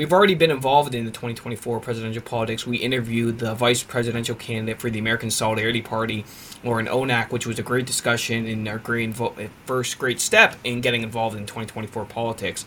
We've 0.00 0.14
already 0.14 0.34
been 0.34 0.50
involved 0.50 0.94
in 0.94 1.04
the 1.04 1.10
2024 1.10 1.78
presidential 1.80 2.22
politics. 2.22 2.66
We 2.66 2.78
interviewed 2.78 3.38
the 3.38 3.54
vice 3.54 3.82
presidential 3.82 4.34
candidate 4.34 4.80
for 4.80 4.88
the 4.88 4.98
American 4.98 5.30
Solidarity 5.30 5.82
Party, 5.82 6.24
Lauren 6.64 6.86
Onak, 6.86 7.30
which 7.30 7.46
was 7.46 7.58
a 7.58 7.62
great 7.62 7.84
discussion 7.84 8.46
and 8.46 8.66
our 8.66 8.78
great 8.78 9.10
invo- 9.10 9.50
first 9.66 9.98
great 9.98 10.18
step 10.18 10.56
in 10.64 10.80
getting 10.80 11.02
involved 11.02 11.36
in 11.36 11.42
2024 11.42 12.06
politics. 12.06 12.64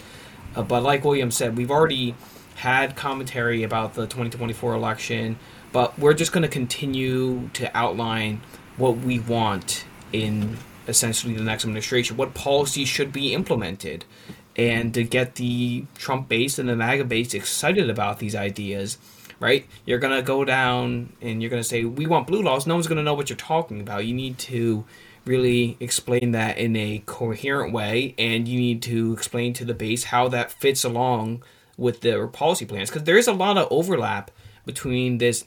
Uh, 0.55 0.61
but 0.61 0.83
like 0.83 1.03
William 1.03 1.31
said, 1.31 1.57
we've 1.57 1.71
already 1.71 2.13
had 2.57 2.95
commentary 2.95 3.63
about 3.63 3.95
the 3.95 4.03
2024 4.03 4.75
election, 4.75 5.39
but 5.71 5.97
we're 5.97 6.13
just 6.13 6.33
going 6.33 6.43
to 6.43 6.47
continue 6.47 7.49
to 7.53 7.75
outline 7.75 8.41
what 8.77 8.97
we 8.97 9.17
want 9.17 9.85
in 10.11 10.55
essentially 10.87 11.33
the 11.33 11.43
next 11.43 11.63
administration, 11.63 12.15
what 12.15 12.35
policies 12.35 12.87
should 12.87 13.11
be 13.11 13.33
implemented 13.33 14.05
and 14.55 14.93
to 14.93 15.03
get 15.03 15.35
the 15.35 15.85
Trump 15.95 16.29
base 16.29 16.59
and 16.59 16.69
the 16.69 16.75
MAGA 16.75 17.05
base 17.05 17.33
excited 17.33 17.89
about 17.89 18.19
these 18.19 18.35
ideas, 18.35 18.97
right? 19.39 19.65
You're 19.85 19.99
going 19.99 20.15
to 20.15 20.21
go 20.21 20.45
down 20.45 21.13
and 21.21 21.41
you're 21.41 21.49
going 21.49 21.63
to 21.63 21.67
say, 21.67 21.85
We 21.85 22.05
want 22.05 22.27
blue 22.27 22.41
laws. 22.41 22.67
No 22.67 22.75
one's 22.75 22.87
going 22.87 22.97
to 22.97 23.03
know 23.03 23.13
what 23.13 23.29
you're 23.29 23.37
talking 23.37 23.81
about. 23.81 24.05
You 24.05 24.13
need 24.13 24.37
to 24.39 24.85
really 25.25 25.77
explain 25.79 26.31
that 26.31 26.57
in 26.57 26.75
a 26.75 27.01
coherent 27.05 27.71
way 27.73 28.13
and 28.17 28.47
you 28.47 28.59
need 28.59 28.81
to 28.83 29.13
explain 29.13 29.53
to 29.53 29.65
the 29.65 29.73
base 29.73 30.05
how 30.05 30.27
that 30.27 30.51
fits 30.51 30.83
along 30.83 31.41
with 31.77 32.01
their 32.01 32.27
policy 32.27 32.65
plans 32.65 32.89
because 32.89 33.05
there 33.05 33.17
is 33.17 33.27
a 33.27 33.33
lot 33.33 33.57
of 33.57 33.67
overlap 33.71 34.29
between 34.65 35.17
this 35.17 35.45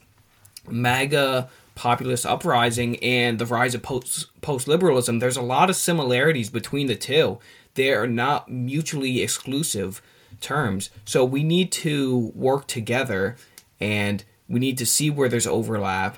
MAGA 0.67 1.49
populist 1.75 2.25
uprising 2.25 2.97
and 3.03 3.39
the 3.39 3.45
rise 3.45 3.75
of 3.75 3.83
post 3.83 4.67
liberalism. 4.67 5.19
There's 5.19 5.37
a 5.37 5.41
lot 5.41 5.69
of 5.69 5.75
similarities 5.75 6.49
between 6.49 6.87
the 6.87 6.95
two. 6.95 7.39
They 7.77 7.93
are 7.93 8.07
not 8.07 8.49
mutually 8.49 9.21
exclusive 9.21 10.01
terms. 10.41 10.89
So 11.05 11.23
we 11.23 11.43
need 11.43 11.71
to 11.73 12.31
work 12.33 12.65
together 12.65 13.37
and 13.79 14.23
we 14.49 14.59
need 14.59 14.79
to 14.79 14.85
see 14.85 15.11
where 15.11 15.29
there's 15.29 15.45
overlap 15.45 16.17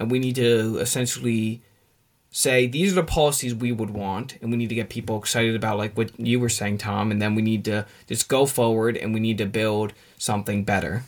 and 0.00 0.10
we 0.10 0.18
need 0.18 0.36
to 0.36 0.78
essentially 0.78 1.60
say 2.30 2.66
these 2.66 2.92
are 2.92 2.94
the 2.96 3.04
policies 3.04 3.54
we 3.54 3.70
would 3.70 3.90
want 3.90 4.38
and 4.40 4.50
we 4.50 4.56
need 4.56 4.70
to 4.70 4.74
get 4.74 4.88
people 4.88 5.18
excited 5.18 5.54
about 5.54 5.76
like 5.76 5.94
what 5.94 6.18
you 6.18 6.40
were 6.40 6.48
saying 6.48 6.78
tom 6.78 7.12
and 7.12 7.22
then 7.22 7.36
we 7.36 7.42
need 7.42 7.64
to 7.64 7.86
just 8.08 8.28
go 8.28 8.44
forward 8.44 8.96
and 8.96 9.14
we 9.14 9.20
need 9.20 9.38
to 9.38 9.46
build 9.46 9.92
something 10.18 10.64
better 10.64 11.04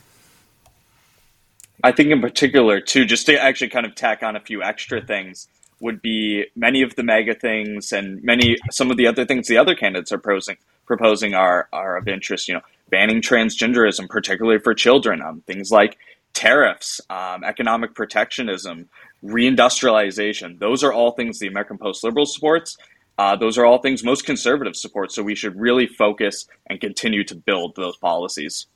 i 1.82 1.90
think 1.90 2.10
in 2.10 2.20
particular 2.20 2.80
too 2.80 3.04
just 3.04 3.26
to 3.26 3.36
actually 3.42 3.68
kind 3.68 3.84
of 3.84 3.92
tack 3.96 4.22
on 4.22 4.36
a 4.36 4.40
few 4.40 4.62
extra 4.62 5.00
things 5.00 5.48
would 5.80 6.00
be 6.00 6.44
many 6.54 6.82
of 6.82 6.96
the 6.96 7.02
MAGA 7.02 7.34
things 7.34 7.92
and 7.92 8.22
many 8.22 8.56
some 8.70 8.90
of 8.90 8.96
the 8.96 9.06
other 9.06 9.24
things 9.24 9.48
the 9.48 9.58
other 9.58 9.74
candidates 9.74 10.12
are 10.12 10.18
proposing 10.18 10.56
proposing 10.86 11.34
are 11.34 11.68
are 11.72 11.96
of 11.96 12.08
interest 12.08 12.48
you 12.48 12.54
know 12.54 12.60
banning 12.88 13.20
transgenderism 13.20 14.08
particularly 14.08 14.58
for 14.58 14.72
children 14.72 15.20
um, 15.20 15.42
things 15.46 15.70
like 15.70 15.98
tariffs 16.32 17.00
um, 17.10 17.44
economic 17.44 17.94
protectionism 17.94 18.88
reindustrialization. 19.24 20.58
Those 20.58 20.84
are 20.84 20.92
all 20.92 21.12
things 21.12 21.38
the 21.38 21.48
American 21.48 21.78
Post 21.78 22.04
Liberal 22.04 22.26
supports. 22.26 22.76
Uh, 23.18 23.34
those 23.34 23.56
are 23.56 23.64
all 23.64 23.78
things 23.78 24.04
most 24.04 24.26
conservatives 24.26 24.80
support. 24.80 25.10
So 25.12 25.22
we 25.22 25.34
should 25.34 25.58
really 25.58 25.86
focus 25.86 26.46
and 26.66 26.80
continue 26.80 27.24
to 27.24 27.34
build 27.34 27.74
those 27.76 27.96
policies. 27.96 28.66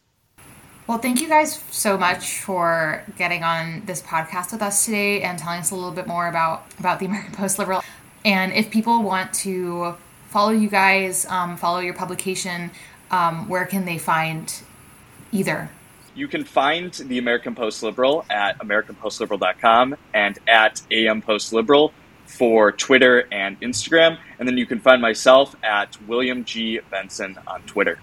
Well, 0.91 0.99
thank 0.99 1.20
you 1.20 1.28
guys 1.28 1.62
so 1.70 1.97
much 1.97 2.41
for 2.41 3.05
getting 3.16 3.45
on 3.45 3.84
this 3.86 4.03
podcast 4.03 4.51
with 4.51 4.61
us 4.61 4.84
today 4.84 5.22
and 5.22 5.38
telling 5.38 5.61
us 5.61 5.70
a 5.70 5.76
little 5.76 5.93
bit 5.93 6.09
more 6.09 6.26
about 6.26 6.66
about 6.80 6.99
the 6.99 7.07
American 7.07 7.32
Post 7.32 7.61
Liberal. 7.61 7.84
And 8.24 8.53
if 8.53 8.72
people 8.72 9.01
want 9.05 9.32
to 9.34 9.95
follow 10.30 10.51
you 10.51 10.68
guys, 10.68 11.26
um, 11.26 11.57
follow 11.57 11.78
your 11.78 11.95
publication, 11.95 12.72
um, 13.12 13.49
where 13.49 13.66
can 13.66 13.84
they 13.84 13.99
find 13.99 14.53
either? 15.30 15.70
You 16.16 16.26
can 16.26 16.43
find 16.43 16.93
the 16.93 17.18
American 17.18 17.55
Post 17.55 17.84
Liberal 17.84 18.24
at 18.28 18.59
AmericanPostLiberal.com 18.59 19.97
and 20.12 20.41
at 20.49 20.82
AM 20.91 21.22
Post 21.22 21.53
Liberal 21.53 21.93
for 22.26 22.72
Twitter 22.72 23.28
and 23.30 23.61
Instagram. 23.61 24.18
And 24.41 24.49
then 24.49 24.59
you 24.59 24.66
can 24.66 24.80
find 24.80 25.01
myself 25.01 25.55
at 25.62 25.97
William 26.09 26.45
G. 26.45 26.80
Benson 26.91 27.38
on 27.47 27.62
Twitter. 27.62 28.01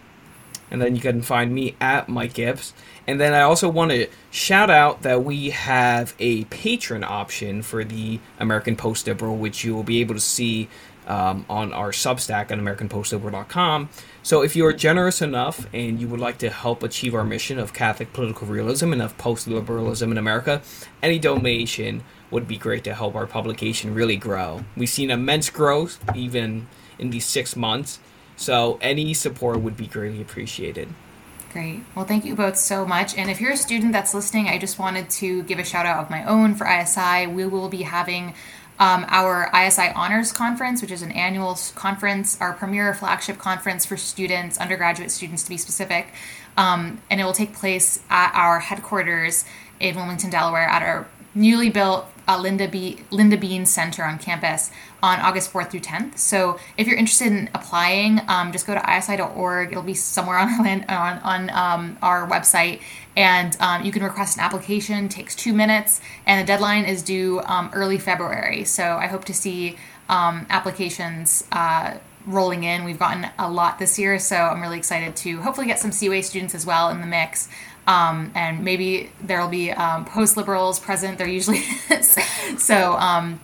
And 0.69 0.81
then 0.81 0.95
you 0.95 1.01
can 1.01 1.21
find 1.21 1.53
me 1.53 1.75
at 1.79 2.09
Mike 2.09 2.33
Gibbs. 2.33 2.73
And 3.05 3.21
then 3.21 3.33
I 3.33 3.41
also 3.41 3.69
want 3.69 3.91
to 3.91 4.07
shout 4.31 4.69
out 4.69 5.03
that 5.03 5.23
we 5.23 5.51
have 5.51 6.13
a 6.19 6.43
patron 6.45 7.03
option 7.03 7.61
for 7.61 7.83
the 7.83 8.19
American 8.39 8.75
Post 8.75 9.07
Liberal, 9.07 9.37
which 9.37 9.63
you 9.63 9.73
will 9.73 9.83
be 9.83 10.01
able 10.01 10.15
to 10.15 10.21
see 10.21 10.67
um, 11.07 11.45
on 11.49 11.73
our 11.73 11.91
Substack 11.91 12.51
at 12.51 12.59
AmericanPostLiberal.com. 12.59 13.89
So 14.23 14.41
if 14.41 14.55
you 14.55 14.65
are 14.65 14.73
generous 14.73 15.21
enough 15.21 15.65
and 15.73 15.99
you 15.99 16.07
would 16.09 16.19
like 16.19 16.37
to 16.39 16.49
help 16.49 16.83
achieve 16.83 17.15
our 17.15 17.23
mission 17.23 17.57
of 17.57 17.73
Catholic 17.73 18.11
political 18.13 18.47
realism 18.47 18.91
and 18.91 19.01
of 19.01 19.17
post-liberalism 19.17 20.11
in 20.11 20.17
America, 20.17 20.61
any 21.01 21.17
donation 21.17 22.03
would 22.29 22.47
be 22.47 22.57
great 22.57 22.83
to 22.83 22.93
help 22.93 23.15
our 23.15 23.25
publication 23.25 23.93
really 23.93 24.17
grow. 24.17 24.65
We've 24.75 24.89
seen 24.89 25.09
immense 25.09 25.49
growth 25.49 26.03
even 26.13 26.67
in 26.99 27.09
these 27.09 27.25
six 27.25 27.55
months, 27.55 27.99
so 28.37 28.77
any 28.81 29.13
support 29.13 29.59
would 29.59 29.75
be 29.75 29.87
greatly 29.87 30.21
appreciated. 30.21 30.87
Great. 31.51 31.81
Well, 31.95 32.05
thank 32.05 32.23
you 32.23 32.35
both 32.35 32.55
so 32.55 32.85
much. 32.85 33.17
And 33.17 33.29
if 33.29 33.41
you're 33.41 33.51
a 33.51 33.57
student 33.57 33.91
that's 33.91 34.13
listening, 34.13 34.47
I 34.47 34.57
just 34.57 34.77
wanted 34.77 35.09
to 35.11 35.43
give 35.43 35.59
a 35.59 35.63
shout 35.63 35.85
out 35.85 36.03
of 36.03 36.09
my 36.09 36.23
own 36.23 36.55
for 36.55 36.67
ISI. 36.67 37.27
We 37.27 37.45
will 37.45 37.67
be 37.67 37.81
having 37.81 38.35
um, 38.79 39.05
our 39.07 39.49
ISI 39.55 39.89
Honors 39.95 40.31
Conference, 40.31 40.81
which 40.81 40.91
is 40.91 41.01
an 41.01 41.11
annual 41.11 41.57
conference, 41.73 42.39
our 42.39 42.53
premier 42.53 42.93
flagship 42.93 43.39
conference 43.39 43.85
for 43.85 43.97
students, 43.97 44.59
undergraduate 44.59 45.09
students 45.09 45.43
to 45.43 45.49
be 45.49 45.57
specific. 45.57 46.13
Um, 46.57 47.01
and 47.09 47.19
it 47.19 47.23
will 47.23 47.33
take 47.33 47.53
place 47.53 48.03
at 48.09 48.31
our 48.35 48.59
headquarters 48.59 49.45
in 49.79 49.95
Wilmington, 49.95 50.29
Delaware, 50.29 50.67
at 50.67 50.83
our 50.83 51.07
newly 51.33 51.69
built 51.69 52.05
uh, 52.27 52.39
Linda, 52.39 52.67
B- 52.67 52.99
Linda 53.11 53.37
Bean 53.37 53.65
Center 53.65 54.03
on 54.03 54.19
campus 54.19 54.71
on 55.01 55.19
August 55.19 55.51
4th 55.53 55.71
through 55.71 55.81
10th. 55.81 56.17
So 56.17 56.59
if 56.77 56.87
you're 56.87 56.97
interested 56.97 57.27
in 57.27 57.49
applying, 57.53 58.21
um, 58.27 58.51
just 58.51 58.67
go 58.67 58.73
to 58.73 58.97
isi.org. 58.97 59.71
It'll 59.71 59.83
be 59.83 59.93
somewhere 59.93 60.37
on, 60.37 60.85
on, 60.89 61.19
on 61.19 61.49
um, 61.51 61.97
our 62.01 62.27
website. 62.27 62.81
And 63.15 63.55
um, 63.59 63.83
you 63.83 63.91
can 63.91 64.03
request 64.03 64.37
an 64.37 64.43
application, 64.43 65.09
takes 65.09 65.35
two 65.35 65.53
minutes, 65.53 66.01
and 66.25 66.41
the 66.41 66.47
deadline 66.47 66.85
is 66.85 67.01
due 67.01 67.41
um, 67.45 67.71
early 67.73 67.97
February. 67.97 68.63
So 68.63 68.83
I 68.83 69.07
hope 69.07 69.25
to 69.25 69.33
see 69.33 69.77
um, 70.09 70.45
applications 70.49 71.43
uh, 71.51 71.97
rolling 72.27 72.63
in. 72.63 72.83
We've 72.83 72.99
gotten 72.99 73.27
a 73.39 73.49
lot 73.49 73.79
this 73.79 73.97
year, 73.97 74.19
so 74.19 74.35
I'm 74.35 74.61
really 74.61 74.77
excited 74.77 75.15
to 75.17 75.41
hopefully 75.41 75.67
get 75.67 75.79
some 75.79 75.91
CUA 75.91 76.23
students 76.23 76.53
as 76.53 76.65
well 76.65 76.89
in 76.89 76.99
the 77.01 77.07
mix. 77.07 77.47
Um, 77.87 78.31
and 78.35 78.63
maybe 78.63 79.09
there'll 79.21 79.47
be 79.47 79.71
um, 79.71 80.05
post 80.05 80.35
liberals 80.37 80.79
present. 80.79 81.17
There 81.17 81.27
usually 81.27 81.63
is. 81.89 82.17
so, 82.57 82.93
um, 82.93 83.39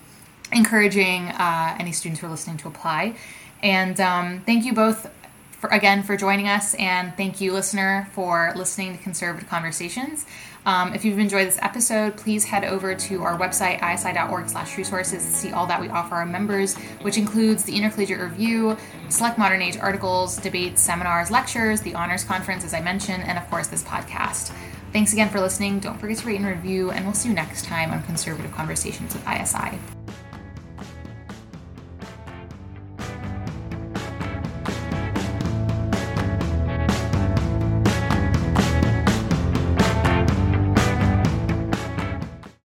encouraging 0.52 1.30
uh, 1.30 1.76
any 1.80 1.92
students 1.92 2.22
who 2.22 2.28
are 2.28 2.30
listening 2.30 2.58
to 2.58 2.68
apply. 2.68 3.16
And 3.62 4.00
um, 4.00 4.42
thank 4.42 4.66
you 4.66 4.74
both 4.74 5.10
for, 5.52 5.70
again 5.70 6.04
for 6.04 6.18
joining 6.18 6.50
us, 6.50 6.76
and 6.76 7.16
thank 7.16 7.40
you, 7.40 7.54
listener, 7.54 8.10
for 8.12 8.52
listening 8.56 8.98
to 8.98 9.02
Conservative 9.02 9.50
Conversations. 9.50 10.26
Um, 10.66 10.94
if 10.94 11.04
you've 11.04 11.20
enjoyed 11.20 11.48
this 11.48 11.60
episode, 11.62 12.16
please 12.16 12.46
head 12.46 12.64
over 12.64 12.96
to 12.96 13.24
our 13.24 13.38
website, 13.38 13.82
isi.org 13.84 14.50
slash 14.50 14.78
resources 14.78 15.24
to 15.26 15.32
see 15.32 15.52
all 15.52 15.68
that 15.68 15.82
we 15.82 15.90
offer 15.90 16.16
our 16.16 16.26
members, 16.26 16.76
which 17.02 17.18
includes 17.18 17.64
the 17.64 17.76
Intercollegiate 17.76 18.20
Review, 18.20 18.78
select 19.10 19.38
modern 19.38 19.62
age 19.62 19.78
articles, 19.78 20.38
debates, 20.38 20.82
seminars, 20.82 21.30
lectures, 21.30 21.82
the 21.82 21.96
Honors 21.96 22.24
Conference, 22.24 22.64
as 22.64 22.74
I 22.74 22.82
mentioned, 22.82 23.24
and 23.24 23.38
of 23.38 23.50
course 23.50 23.68
this 23.68 23.84
podcast. 23.84 24.54
Thanks 24.94 25.12
again 25.12 25.30
for 25.30 25.40
listening. 25.40 25.80
Don't 25.80 26.00
forget 26.00 26.18
to 26.18 26.28
rate 26.28 26.38
and 26.38 26.46
review, 26.46 26.92
and 26.92 27.04
we'll 27.04 27.16
see 27.16 27.30
you 27.30 27.36
next 27.36 27.66
time 27.66 27.92
on 27.92 28.04
Conservative 28.04 28.52
Conversations 28.52 29.14
with 29.14 29.28
ISI. 29.28 30.03